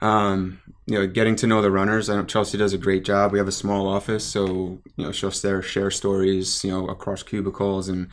Um, 0.00 0.60
you 0.86 0.98
know, 0.98 1.06
getting 1.06 1.36
to 1.36 1.46
know 1.46 1.62
the 1.62 1.70
runners. 1.70 2.10
I 2.10 2.16
know 2.16 2.24
Chelsea 2.24 2.58
does 2.58 2.72
a 2.72 2.78
great 2.78 3.04
job. 3.04 3.32
We 3.32 3.38
have 3.38 3.48
a 3.48 3.52
small 3.52 3.88
office, 3.88 4.24
so 4.24 4.80
you 4.96 5.04
know 5.04 5.12
she'll 5.12 5.30
share 5.30 5.90
stories. 5.90 6.64
You 6.64 6.70
know, 6.72 6.86
across 6.88 7.22
cubicles, 7.22 7.88
and 7.88 8.08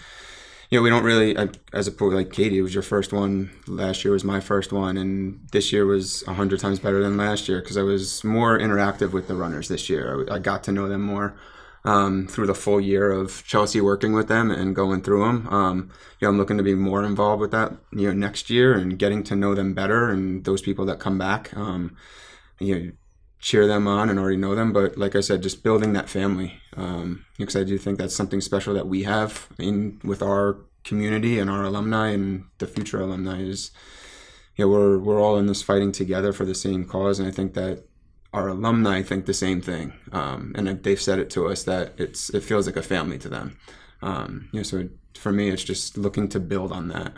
you 0.70 0.80
know 0.80 0.84
we 0.84 0.90
don't 0.90 1.04
really 1.04 1.36
as 1.74 1.88
a 1.88 2.04
like 2.06 2.32
Katie. 2.32 2.60
It 2.60 2.62
was 2.62 2.74
your 2.74 2.84
first 2.84 3.12
one. 3.12 3.52
Last 3.68 4.06
year 4.06 4.14
was 4.14 4.24
my 4.24 4.40
first 4.40 4.72
one, 4.72 4.98
and 4.98 5.48
this 5.52 5.74
year 5.74 5.86
was 5.86 6.24
a 6.28 6.34
hundred 6.34 6.62
times 6.62 6.80
better 6.80 7.02
than 7.02 7.18
last 7.18 7.50
year 7.50 7.60
because 7.62 7.78
I 7.78 7.84
was 7.84 8.24
more 8.24 8.58
interactive 8.58 9.12
with 9.12 9.28
the 9.28 9.36
runners 9.36 9.68
this 9.68 9.90
year. 9.90 10.26
I, 10.30 10.36
I 10.36 10.40
got 10.40 10.64
to 10.66 10.72
know 10.72 10.88
them 10.88 11.02
more 11.02 11.36
um, 11.84 12.28
through 12.28 12.48
the 12.48 12.56
full 12.56 12.80
year 12.80 13.12
of 13.12 13.44
Chelsea 13.46 13.82
working 13.82 14.14
with 14.14 14.28
them 14.28 14.52
and 14.52 14.76
going 14.76 15.02
through 15.02 15.26
them. 15.26 15.48
Um, 15.48 15.92
you 16.20 16.26
know, 16.26 16.30
I'm 16.30 16.38
looking 16.38 16.58
to 16.58 16.64
be 16.64 16.76
more 16.76 17.04
involved 17.04 17.42
with 17.42 17.52
that 17.52 17.74
you 17.92 18.08
know 18.08 18.14
next 18.14 18.50
year 18.50 18.74
and 18.74 19.00
getting 19.00 19.24
to 19.24 19.36
know 19.36 19.56
them 19.56 19.74
better 19.74 20.10
and 20.10 20.44
those 20.46 20.62
people 20.62 20.86
that 20.86 21.00
come 21.00 21.18
back. 21.18 21.56
Um, 21.56 21.96
you 22.60 22.80
know, 22.80 22.92
cheer 23.40 23.66
them 23.66 23.88
on 23.88 24.10
and 24.10 24.20
already 24.20 24.38
know 24.38 24.54
them, 24.54 24.72
but 24.72 24.98
like 24.98 25.16
I 25.16 25.20
said, 25.20 25.42
just 25.42 25.64
building 25.64 25.94
that 25.94 26.10
family 26.10 26.62
um, 26.78 27.26
because 27.40 27.56
I 27.56 27.64
do 27.64 27.78
think 27.80 27.98
that's 27.98 28.16
something 28.16 28.40
special 28.40 28.76
that 28.76 28.88
we 28.88 29.04
have 29.04 29.48
in 29.58 30.00
with 30.04 30.22
our 30.22 30.60
community 30.84 31.40
and 31.40 31.50
our 31.50 31.64
alumni 31.64 32.10
and 32.10 32.46
the 32.60 32.68
future 32.68 33.02
alumni 33.02 33.42
is. 33.42 33.72
You 34.58 34.66
know, 34.66 34.72
we're 34.72 35.00
we're 35.00 35.20
all 35.20 35.38
in 35.38 35.48
this 35.48 35.64
fighting 35.64 35.92
together 35.92 36.34
for 36.34 36.46
the 36.46 36.54
same 36.54 36.86
cause, 36.86 37.20
and 37.20 37.28
I 37.28 37.32
think 37.32 37.54
that 37.54 37.86
our 38.34 38.48
alumni 38.48 39.02
think 39.02 39.26
the 39.26 39.34
same 39.34 39.62
thing, 39.62 39.94
um, 40.12 40.54
and 40.56 40.68
they've 40.84 41.02
said 41.02 41.20
it 41.20 41.30
to 41.32 41.48
us 41.48 41.64
that 41.64 41.94
it's 41.98 42.30
it 42.30 42.44
feels 42.44 42.66
like 42.66 42.78
a 42.78 42.82
family 42.82 43.18
to 43.20 43.30
them. 43.30 43.58
Um, 44.02 44.50
you 44.52 44.60
know, 44.60 44.64
so 44.64 44.90
for 45.16 45.32
me, 45.32 45.50
it's 45.50 45.64
just 45.64 45.98
looking 45.98 46.30
to 46.30 46.40
build 46.40 46.72
on 46.72 46.88
that. 46.90 47.14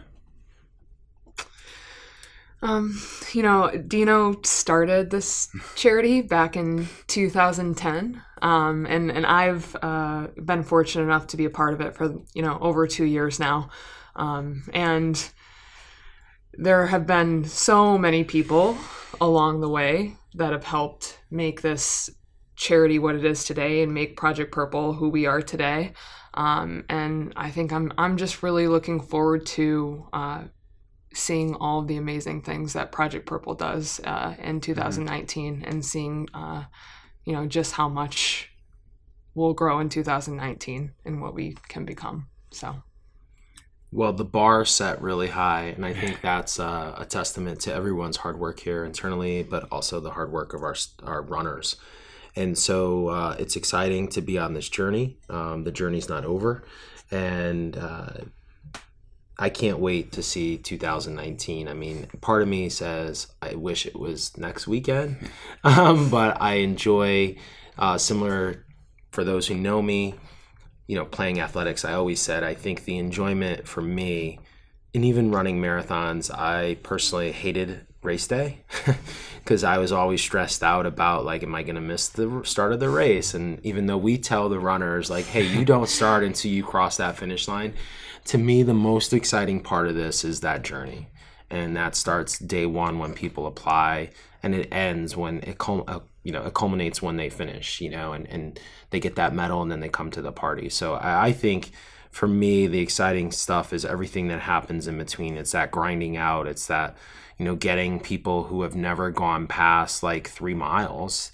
Um, 2.63 2.99
you 3.33 3.43
know, 3.43 3.69
Dino 3.71 4.39
started 4.43 5.09
this 5.09 5.49
charity 5.75 6.21
back 6.21 6.55
in 6.55 6.87
2010, 7.07 8.21
um, 8.41 8.85
and 8.85 9.11
and 9.11 9.25
I've 9.25 9.75
uh, 9.81 10.27
been 10.43 10.63
fortunate 10.63 11.03
enough 11.03 11.27
to 11.27 11.37
be 11.37 11.45
a 11.45 11.49
part 11.49 11.73
of 11.73 11.81
it 11.81 11.95
for 11.95 12.21
you 12.33 12.41
know 12.41 12.57
over 12.59 12.87
two 12.87 13.05
years 13.05 13.39
now, 13.39 13.69
um, 14.15 14.63
and 14.73 15.29
there 16.53 16.87
have 16.87 17.05
been 17.05 17.43
so 17.45 17.97
many 17.97 18.23
people 18.23 18.77
along 19.21 19.61
the 19.61 19.69
way 19.69 20.15
that 20.35 20.51
have 20.51 20.63
helped 20.63 21.19
make 21.29 21.61
this 21.61 22.09
charity 22.55 22.99
what 22.99 23.15
it 23.15 23.25
is 23.25 23.43
today 23.43 23.83
and 23.83 23.93
make 23.93 24.15
Project 24.17 24.51
Purple 24.51 24.93
who 24.93 25.09
we 25.09 25.25
are 25.25 25.41
today. 25.41 25.93
Um, 26.33 26.85
and 26.89 27.33
I 27.35 27.51
think 27.51 27.71
I'm 27.71 27.91
I'm 27.97 28.17
just 28.17 28.43
really 28.43 28.67
looking 28.67 29.01
forward 29.01 29.45
to 29.47 30.07
uh, 30.13 30.43
seeing 31.13 31.55
all 31.55 31.79
of 31.79 31.87
the 31.87 31.97
amazing 31.97 32.41
things 32.41 32.73
that 32.73 32.91
Project 32.91 33.25
Purple 33.25 33.53
does 33.53 33.99
uh, 34.03 34.35
in 34.39 34.59
2019 34.59 35.63
and 35.65 35.85
seeing, 35.85 36.27
uh, 36.33 36.63
you 37.25 37.33
know, 37.33 37.45
just 37.45 37.73
how 37.73 37.87
much 37.87 38.49
we'll 39.35 39.53
grow 39.53 39.79
in 39.79 39.89
2019 39.89 40.93
and 41.05 41.21
what 41.21 41.33
we 41.33 41.55
can 41.67 41.85
become. 41.85 42.27
So, 42.51 42.83
Well, 43.93 44.11
the 44.11 44.25
bar 44.25 44.65
set 44.65 45.03
really 45.03 45.27
high, 45.27 45.65
and 45.65 45.85
I 45.85 45.93
think 45.93 46.19
that's 46.21 46.59
uh, 46.59 46.95
a 46.97 47.05
testament 47.05 47.59
to 47.61 47.73
everyone's 47.73 48.17
hard 48.17 48.39
work 48.39 48.59
here 48.59 48.83
internally, 48.83 49.43
but 49.43 49.67
also 49.71 49.99
the 49.99 50.09
hard 50.09 50.31
work 50.31 50.55
of 50.55 50.63
our 50.63 50.75
our 51.03 51.21
runners. 51.21 51.75
And 52.35 52.57
so 52.57 53.09
uh, 53.09 53.35
it's 53.37 53.55
exciting 53.55 54.07
to 54.09 54.21
be 54.21 54.39
on 54.39 54.55
this 54.55 54.67
journey. 54.67 55.17
Um, 55.29 55.63
the 55.63 55.71
journey's 55.71 56.09
not 56.09 56.25
over, 56.25 56.63
and 57.11 57.77
uh, 57.77 58.13
I 59.37 59.49
can't 59.49 59.77
wait 59.77 60.11
to 60.13 60.23
see 60.23 60.57
2019. 60.57 61.67
I 61.67 61.73
mean, 61.75 62.07
part 62.19 62.41
of 62.41 62.47
me 62.47 62.69
says 62.69 63.27
I 63.43 63.53
wish 63.53 63.85
it 63.85 63.95
was 63.95 64.35
next 64.39 64.67
weekend, 64.67 65.17
um, 65.63 66.09
but 66.09 66.41
I 66.41 66.55
enjoy 66.55 67.35
uh, 67.77 67.99
similar 67.99 68.65
for 69.11 69.23
those 69.23 69.45
who 69.45 69.53
know 69.53 69.83
me 69.83 70.15
you 70.87 70.95
know, 70.95 71.05
playing 71.05 71.39
athletics, 71.39 71.85
I 71.85 71.93
always 71.93 72.21
said 72.21 72.43
I 72.43 72.53
think 72.53 72.85
the 72.85 72.97
enjoyment 72.97 73.67
for 73.67 73.81
me, 73.81 74.39
and 74.93 75.05
even 75.05 75.31
running 75.31 75.61
marathons, 75.61 76.33
I 76.33 76.75
personally 76.83 77.31
hated 77.31 77.85
race 78.03 78.27
day 78.27 78.59
because 79.39 79.63
I 79.63 79.77
was 79.77 79.91
always 79.91 80.21
stressed 80.21 80.63
out 80.63 80.85
about 80.85 81.25
like, 81.25 81.41
am 81.43 81.55
I 81.55 81.63
going 81.63 81.75
to 81.75 81.81
miss 81.81 82.09
the 82.09 82.41
start 82.43 82.73
of 82.73 82.79
the 82.79 82.89
race? 82.89 83.33
And 83.33 83.65
even 83.65 83.85
though 83.85 83.97
we 83.97 84.17
tell 84.17 84.49
the 84.49 84.59
runners 84.59 85.09
like, 85.09 85.25
hey, 85.25 85.43
you 85.43 85.65
don't 85.65 85.89
start 85.89 86.23
until 86.23 86.51
you 86.51 86.63
cross 86.63 86.97
that 86.97 87.17
finish 87.17 87.47
line, 87.47 87.73
to 88.25 88.37
me 88.37 88.63
the 88.63 88.73
most 88.73 89.13
exciting 89.13 89.61
part 89.61 89.87
of 89.87 89.95
this 89.95 90.23
is 90.23 90.41
that 90.41 90.63
journey, 90.63 91.07
and 91.53 91.77
that 91.77 91.95
starts 91.95 92.39
day 92.39 92.65
one 92.65 92.97
when 92.97 93.13
people 93.13 93.45
apply, 93.45 94.09
and 94.41 94.55
it 94.55 94.67
ends 94.71 95.15
when 95.15 95.39
it 95.43 95.57
cul- 95.59 95.85
uh, 95.87 95.99
you 96.23 96.31
know 96.31 96.43
it 96.43 96.53
culminates 96.53 97.01
when 97.01 97.17
they 97.17 97.29
finish, 97.29 97.79
you 97.79 97.89
know, 97.89 98.13
and 98.13 98.27
and 98.27 98.59
they 98.89 98.99
get 98.99 99.15
that 99.15 99.33
medal 99.35 99.61
and 99.61 99.71
then 99.71 99.79
they 99.79 99.89
come 99.89 100.09
to 100.11 100.21
the 100.21 100.31
party. 100.31 100.69
So 100.69 100.95
I, 100.95 101.27
I 101.27 101.31
think 101.31 101.71
for 102.11 102.27
me 102.27 102.67
the 102.67 102.79
exciting 102.79 103.31
stuff 103.31 103.71
is 103.71 103.85
everything 103.85 104.27
that 104.29 104.41
happens 104.41 104.87
in 104.87 104.97
between. 104.97 105.37
It's 105.37 105.51
that 105.51 105.71
grinding 105.71 106.17
out. 106.17 106.47
It's 106.47 106.67
that 106.67 106.97
you 107.37 107.45
know 107.45 107.55
getting 107.55 107.99
people 107.99 108.45
who 108.45 108.63
have 108.63 108.75
never 108.75 109.11
gone 109.11 109.45
past 109.47 110.01
like 110.01 110.27
three 110.27 110.55
miles 110.55 111.31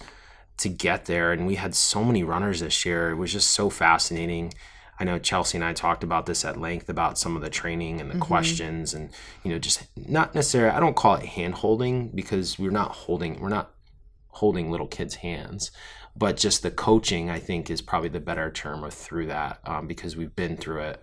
to 0.58 0.68
get 0.68 1.06
there. 1.06 1.32
And 1.32 1.46
we 1.46 1.54
had 1.54 1.74
so 1.74 2.04
many 2.04 2.22
runners 2.22 2.60
this 2.60 2.84
year. 2.84 3.10
It 3.10 3.16
was 3.16 3.32
just 3.32 3.50
so 3.52 3.70
fascinating. 3.70 4.52
I 5.00 5.04
know 5.04 5.18
Chelsea 5.18 5.56
and 5.56 5.64
I 5.64 5.72
talked 5.72 6.04
about 6.04 6.26
this 6.26 6.44
at 6.44 6.60
length 6.60 6.88
about 6.88 7.18
some 7.18 7.34
of 7.34 7.42
the 7.42 7.50
training 7.50 8.00
and 8.00 8.10
the 8.10 8.18
questions 8.18 8.94
and 8.94 9.10
you 9.42 9.50
know 9.50 9.58
just 9.58 9.86
not 9.96 10.34
necessarily 10.34 10.70
I 10.70 10.78
don't 10.78 10.94
call 10.94 11.14
it 11.14 11.24
hand 11.24 11.54
holding 11.54 12.10
because 12.10 12.58
we're 12.58 12.70
not 12.70 12.92
holding 12.92 13.40
we're 13.40 13.48
not 13.48 13.72
holding 14.28 14.70
little 14.70 14.86
kids 14.86 15.16
hands 15.16 15.72
but 16.16 16.36
just 16.36 16.62
the 16.62 16.70
coaching, 16.70 17.30
I 17.30 17.38
think, 17.38 17.70
is 17.70 17.80
probably 17.80 18.08
the 18.08 18.20
better 18.20 18.50
term 18.50 18.84
of 18.84 18.92
through 18.92 19.26
that 19.26 19.60
um, 19.64 19.86
because 19.86 20.16
we've 20.16 20.34
been 20.34 20.56
through 20.56 20.80
it. 20.80 21.02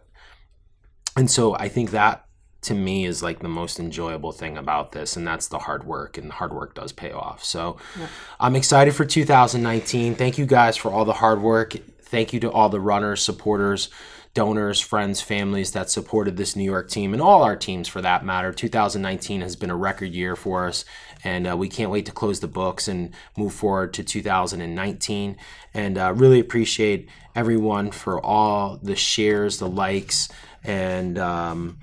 And 1.16 1.30
so 1.32 1.56
I 1.56 1.70
think 1.70 1.92
that 1.92 2.26
to 2.62 2.74
me 2.74 3.06
is 3.06 3.24
like 3.24 3.40
the 3.40 3.48
most 3.48 3.80
enjoyable 3.80 4.32
thing 4.32 4.58
about 4.58 4.92
this 4.92 5.16
and 5.16 5.26
that's 5.26 5.48
the 5.48 5.60
hard 5.60 5.86
work 5.86 6.18
and 6.18 6.32
hard 6.32 6.52
work 6.52 6.74
does 6.74 6.92
pay 6.92 7.12
off 7.12 7.44
so 7.44 7.78
yeah. 7.98 8.08
i'm 8.40 8.56
excited 8.56 8.96
for 8.96 9.06
2019 9.06 10.16
thank 10.16 10.40
you 10.40 10.46
guys 10.46 10.76
for 10.76 10.92
all 10.92 11.06
the 11.06 11.14
hard 11.14 11.40
work 11.40 11.76
thank 12.08 12.34
you 12.34 12.40
to 12.40 12.52
all 12.52 12.70
the 12.70 12.80
runners 12.80 13.22
supporters 13.22 13.90
donors 14.34 14.80
friends 14.80 15.20
families 15.20 15.72
that 15.72 15.90
supported 15.90 16.38
this 16.38 16.56
new 16.56 16.64
york 16.64 16.90
team 16.90 17.12
and 17.12 17.22
all 17.22 17.42
our 17.42 17.56
teams 17.56 17.88
for 17.88 18.02
that 18.02 18.24
matter. 18.24 18.54
2019 18.54 19.42
has 19.42 19.56
been 19.56 19.72
a 19.72 19.76
record 19.76 20.14
year 20.14 20.36
for 20.36 20.68
us 20.68 20.86
and 21.24 21.50
uh, 21.50 21.58
we 21.58 21.68
can't 21.68 21.90
wait 21.90 22.06
to 22.06 22.12
close 22.12 22.40
the 22.40 22.48
books 22.48 22.88
and 22.88 23.14
move 23.36 23.52
forward 23.52 23.94
to 23.94 24.04
2019 24.04 25.38
and 25.74 25.98
uh, 25.98 26.14
really 26.16 26.40
appreciate 26.40 27.10
everyone 27.36 27.90
for 27.90 28.24
all 28.24 28.78
the 28.84 28.96
shares 28.96 29.58
the 29.58 29.68
likes 29.68 30.30
and 30.64 31.18
um, 31.18 31.80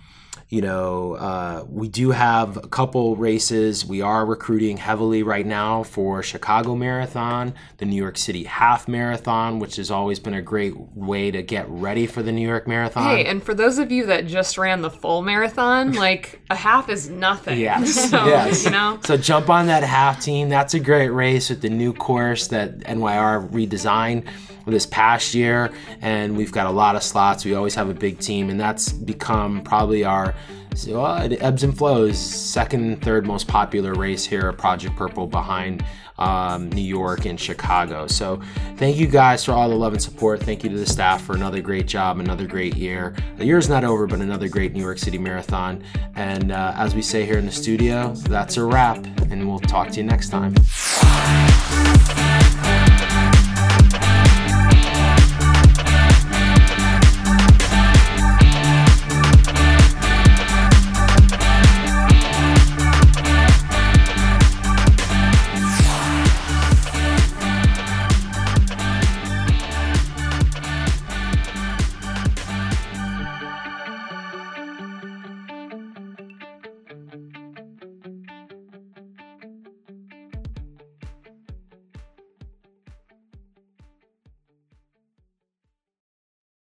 you 0.49 0.61
know, 0.61 1.15
uh, 1.15 1.65
we 1.69 1.89
do 1.89 2.11
have 2.11 2.57
a 2.57 2.69
couple 2.69 3.17
races. 3.17 3.85
We 3.85 4.03
are 4.03 4.25
recruiting 4.25 4.77
heavily 4.77 5.23
right 5.23 5.47
now 5.47 5.83
for 5.83 6.23
Chicago 6.23 6.77
Marathon, 6.77 7.55
the 7.79 7.85
New 7.85 7.97
York 7.97 8.17
City 8.17 8.45
Half 8.45 8.87
Marathon, 8.87 9.59
which 9.59 9.77
has 9.77 9.91
always 9.91 10.19
been 10.19 10.35
a 10.35 10.43
great 10.43 10.77
way 10.95 11.31
to 11.31 11.43
get 11.43 11.69
ready 11.69 12.07
for 12.07 12.23
the 12.23 12.33
New 12.33 12.47
York 12.47 12.69
Marathon. 12.69 13.17
Hey, 13.17 13.25
and 13.25 13.43
for 13.43 13.55
those 13.55 13.79
of 13.79 13.91
you 13.91 14.07
that 14.07 14.27
just 14.27 14.57
ran 14.59 14.83
the 14.83 14.91
full 14.91 15.23
marathon, 15.23 15.93
like 16.05 16.41
a 16.51 16.57
half 16.57 16.89
is 16.89 17.09
nothing. 17.09 17.59
Yes. 17.59 18.11
so, 18.11 18.27
yes. 18.27 18.65
You 18.65 18.71
know? 18.71 18.99
So 19.05 19.17
jump 19.17 19.51
on 19.51 19.67
that 19.67 19.83
half 19.83 20.23
team. 20.23 20.49
That's 20.49 20.75
a 20.75 20.81
great 20.81 21.11
race 21.11 21.51
with 21.51 21.63
the 21.63 21.71
new 21.71 21.93
course 21.93 22.49
that 22.49 22.79
NYRR 22.81 23.51
redesigned 23.51 24.29
this 24.67 24.87
past 24.87 25.35
year, 25.35 25.71
and 26.01 26.37
we've 26.37 26.53
got 26.53 26.67
a 26.67 26.71
lot 26.71 26.97
of 26.97 27.03
slots. 27.03 27.45
We 27.45 27.55
always 27.55 27.75
have 27.75 27.89
a 27.89 27.95
big 27.95 28.19
team, 28.19 28.51
and 28.51 28.59
that's 28.59 28.93
become 28.93 29.63
probably 29.63 30.05
our 30.05 30.24
well, 30.89 31.17
it 31.23 31.43
ebbs 31.43 31.63
and 31.63 31.77
flows. 31.77 32.19
Second 32.19 33.03
third 33.03 33.27
most 33.27 33.47
popular 33.47 33.95
race 33.95 34.25
here 34.25 34.49
at 34.49 34.59
Project 34.59 34.97
Purple 34.97 35.27
behind 35.27 35.85
um, 36.19 36.69
New 36.71 36.83
York 36.83 37.27
and 37.27 37.39
Chicago. 37.39 38.07
So 38.07 38.41
thank 38.77 38.97
you 38.97 39.07
guys 39.07 39.45
for 39.45 39.53
all 39.53 39.69
the 39.69 39.75
love 39.75 39.93
and 39.93 40.03
support. 40.03 40.43
Thank 40.43 40.65
you 40.65 40.71
to 40.71 40.77
the 40.77 40.87
staff 40.87 41.23
for 41.23 41.35
another 41.35 41.61
great 41.61 41.87
job, 41.87 42.19
another 42.19 42.47
great 42.47 42.77
year. 42.77 43.15
The 43.37 43.45
year's 43.45 43.69
not 43.69 43.85
over, 43.85 44.07
but 44.07 44.21
another 44.21 44.49
great 44.49 44.73
New 44.73 44.83
York 44.83 44.99
City 44.99 45.19
Marathon. 45.19 45.83
And 46.15 46.53
uh, 46.53 46.75
as 46.77 46.95
we 46.95 47.03
say 47.03 47.25
here 47.25 47.39
in 47.39 47.47
the 47.47 47.53
studio, 47.53 48.13
that's 48.15 48.57
a 48.57 48.65
wrap, 48.65 49.05
and 49.31 49.49
we'll 49.49 49.61
talk 49.61 49.91
to 49.91 49.97
you 49.97 50.05
next 50.05 50.31
time. 50.31 50.55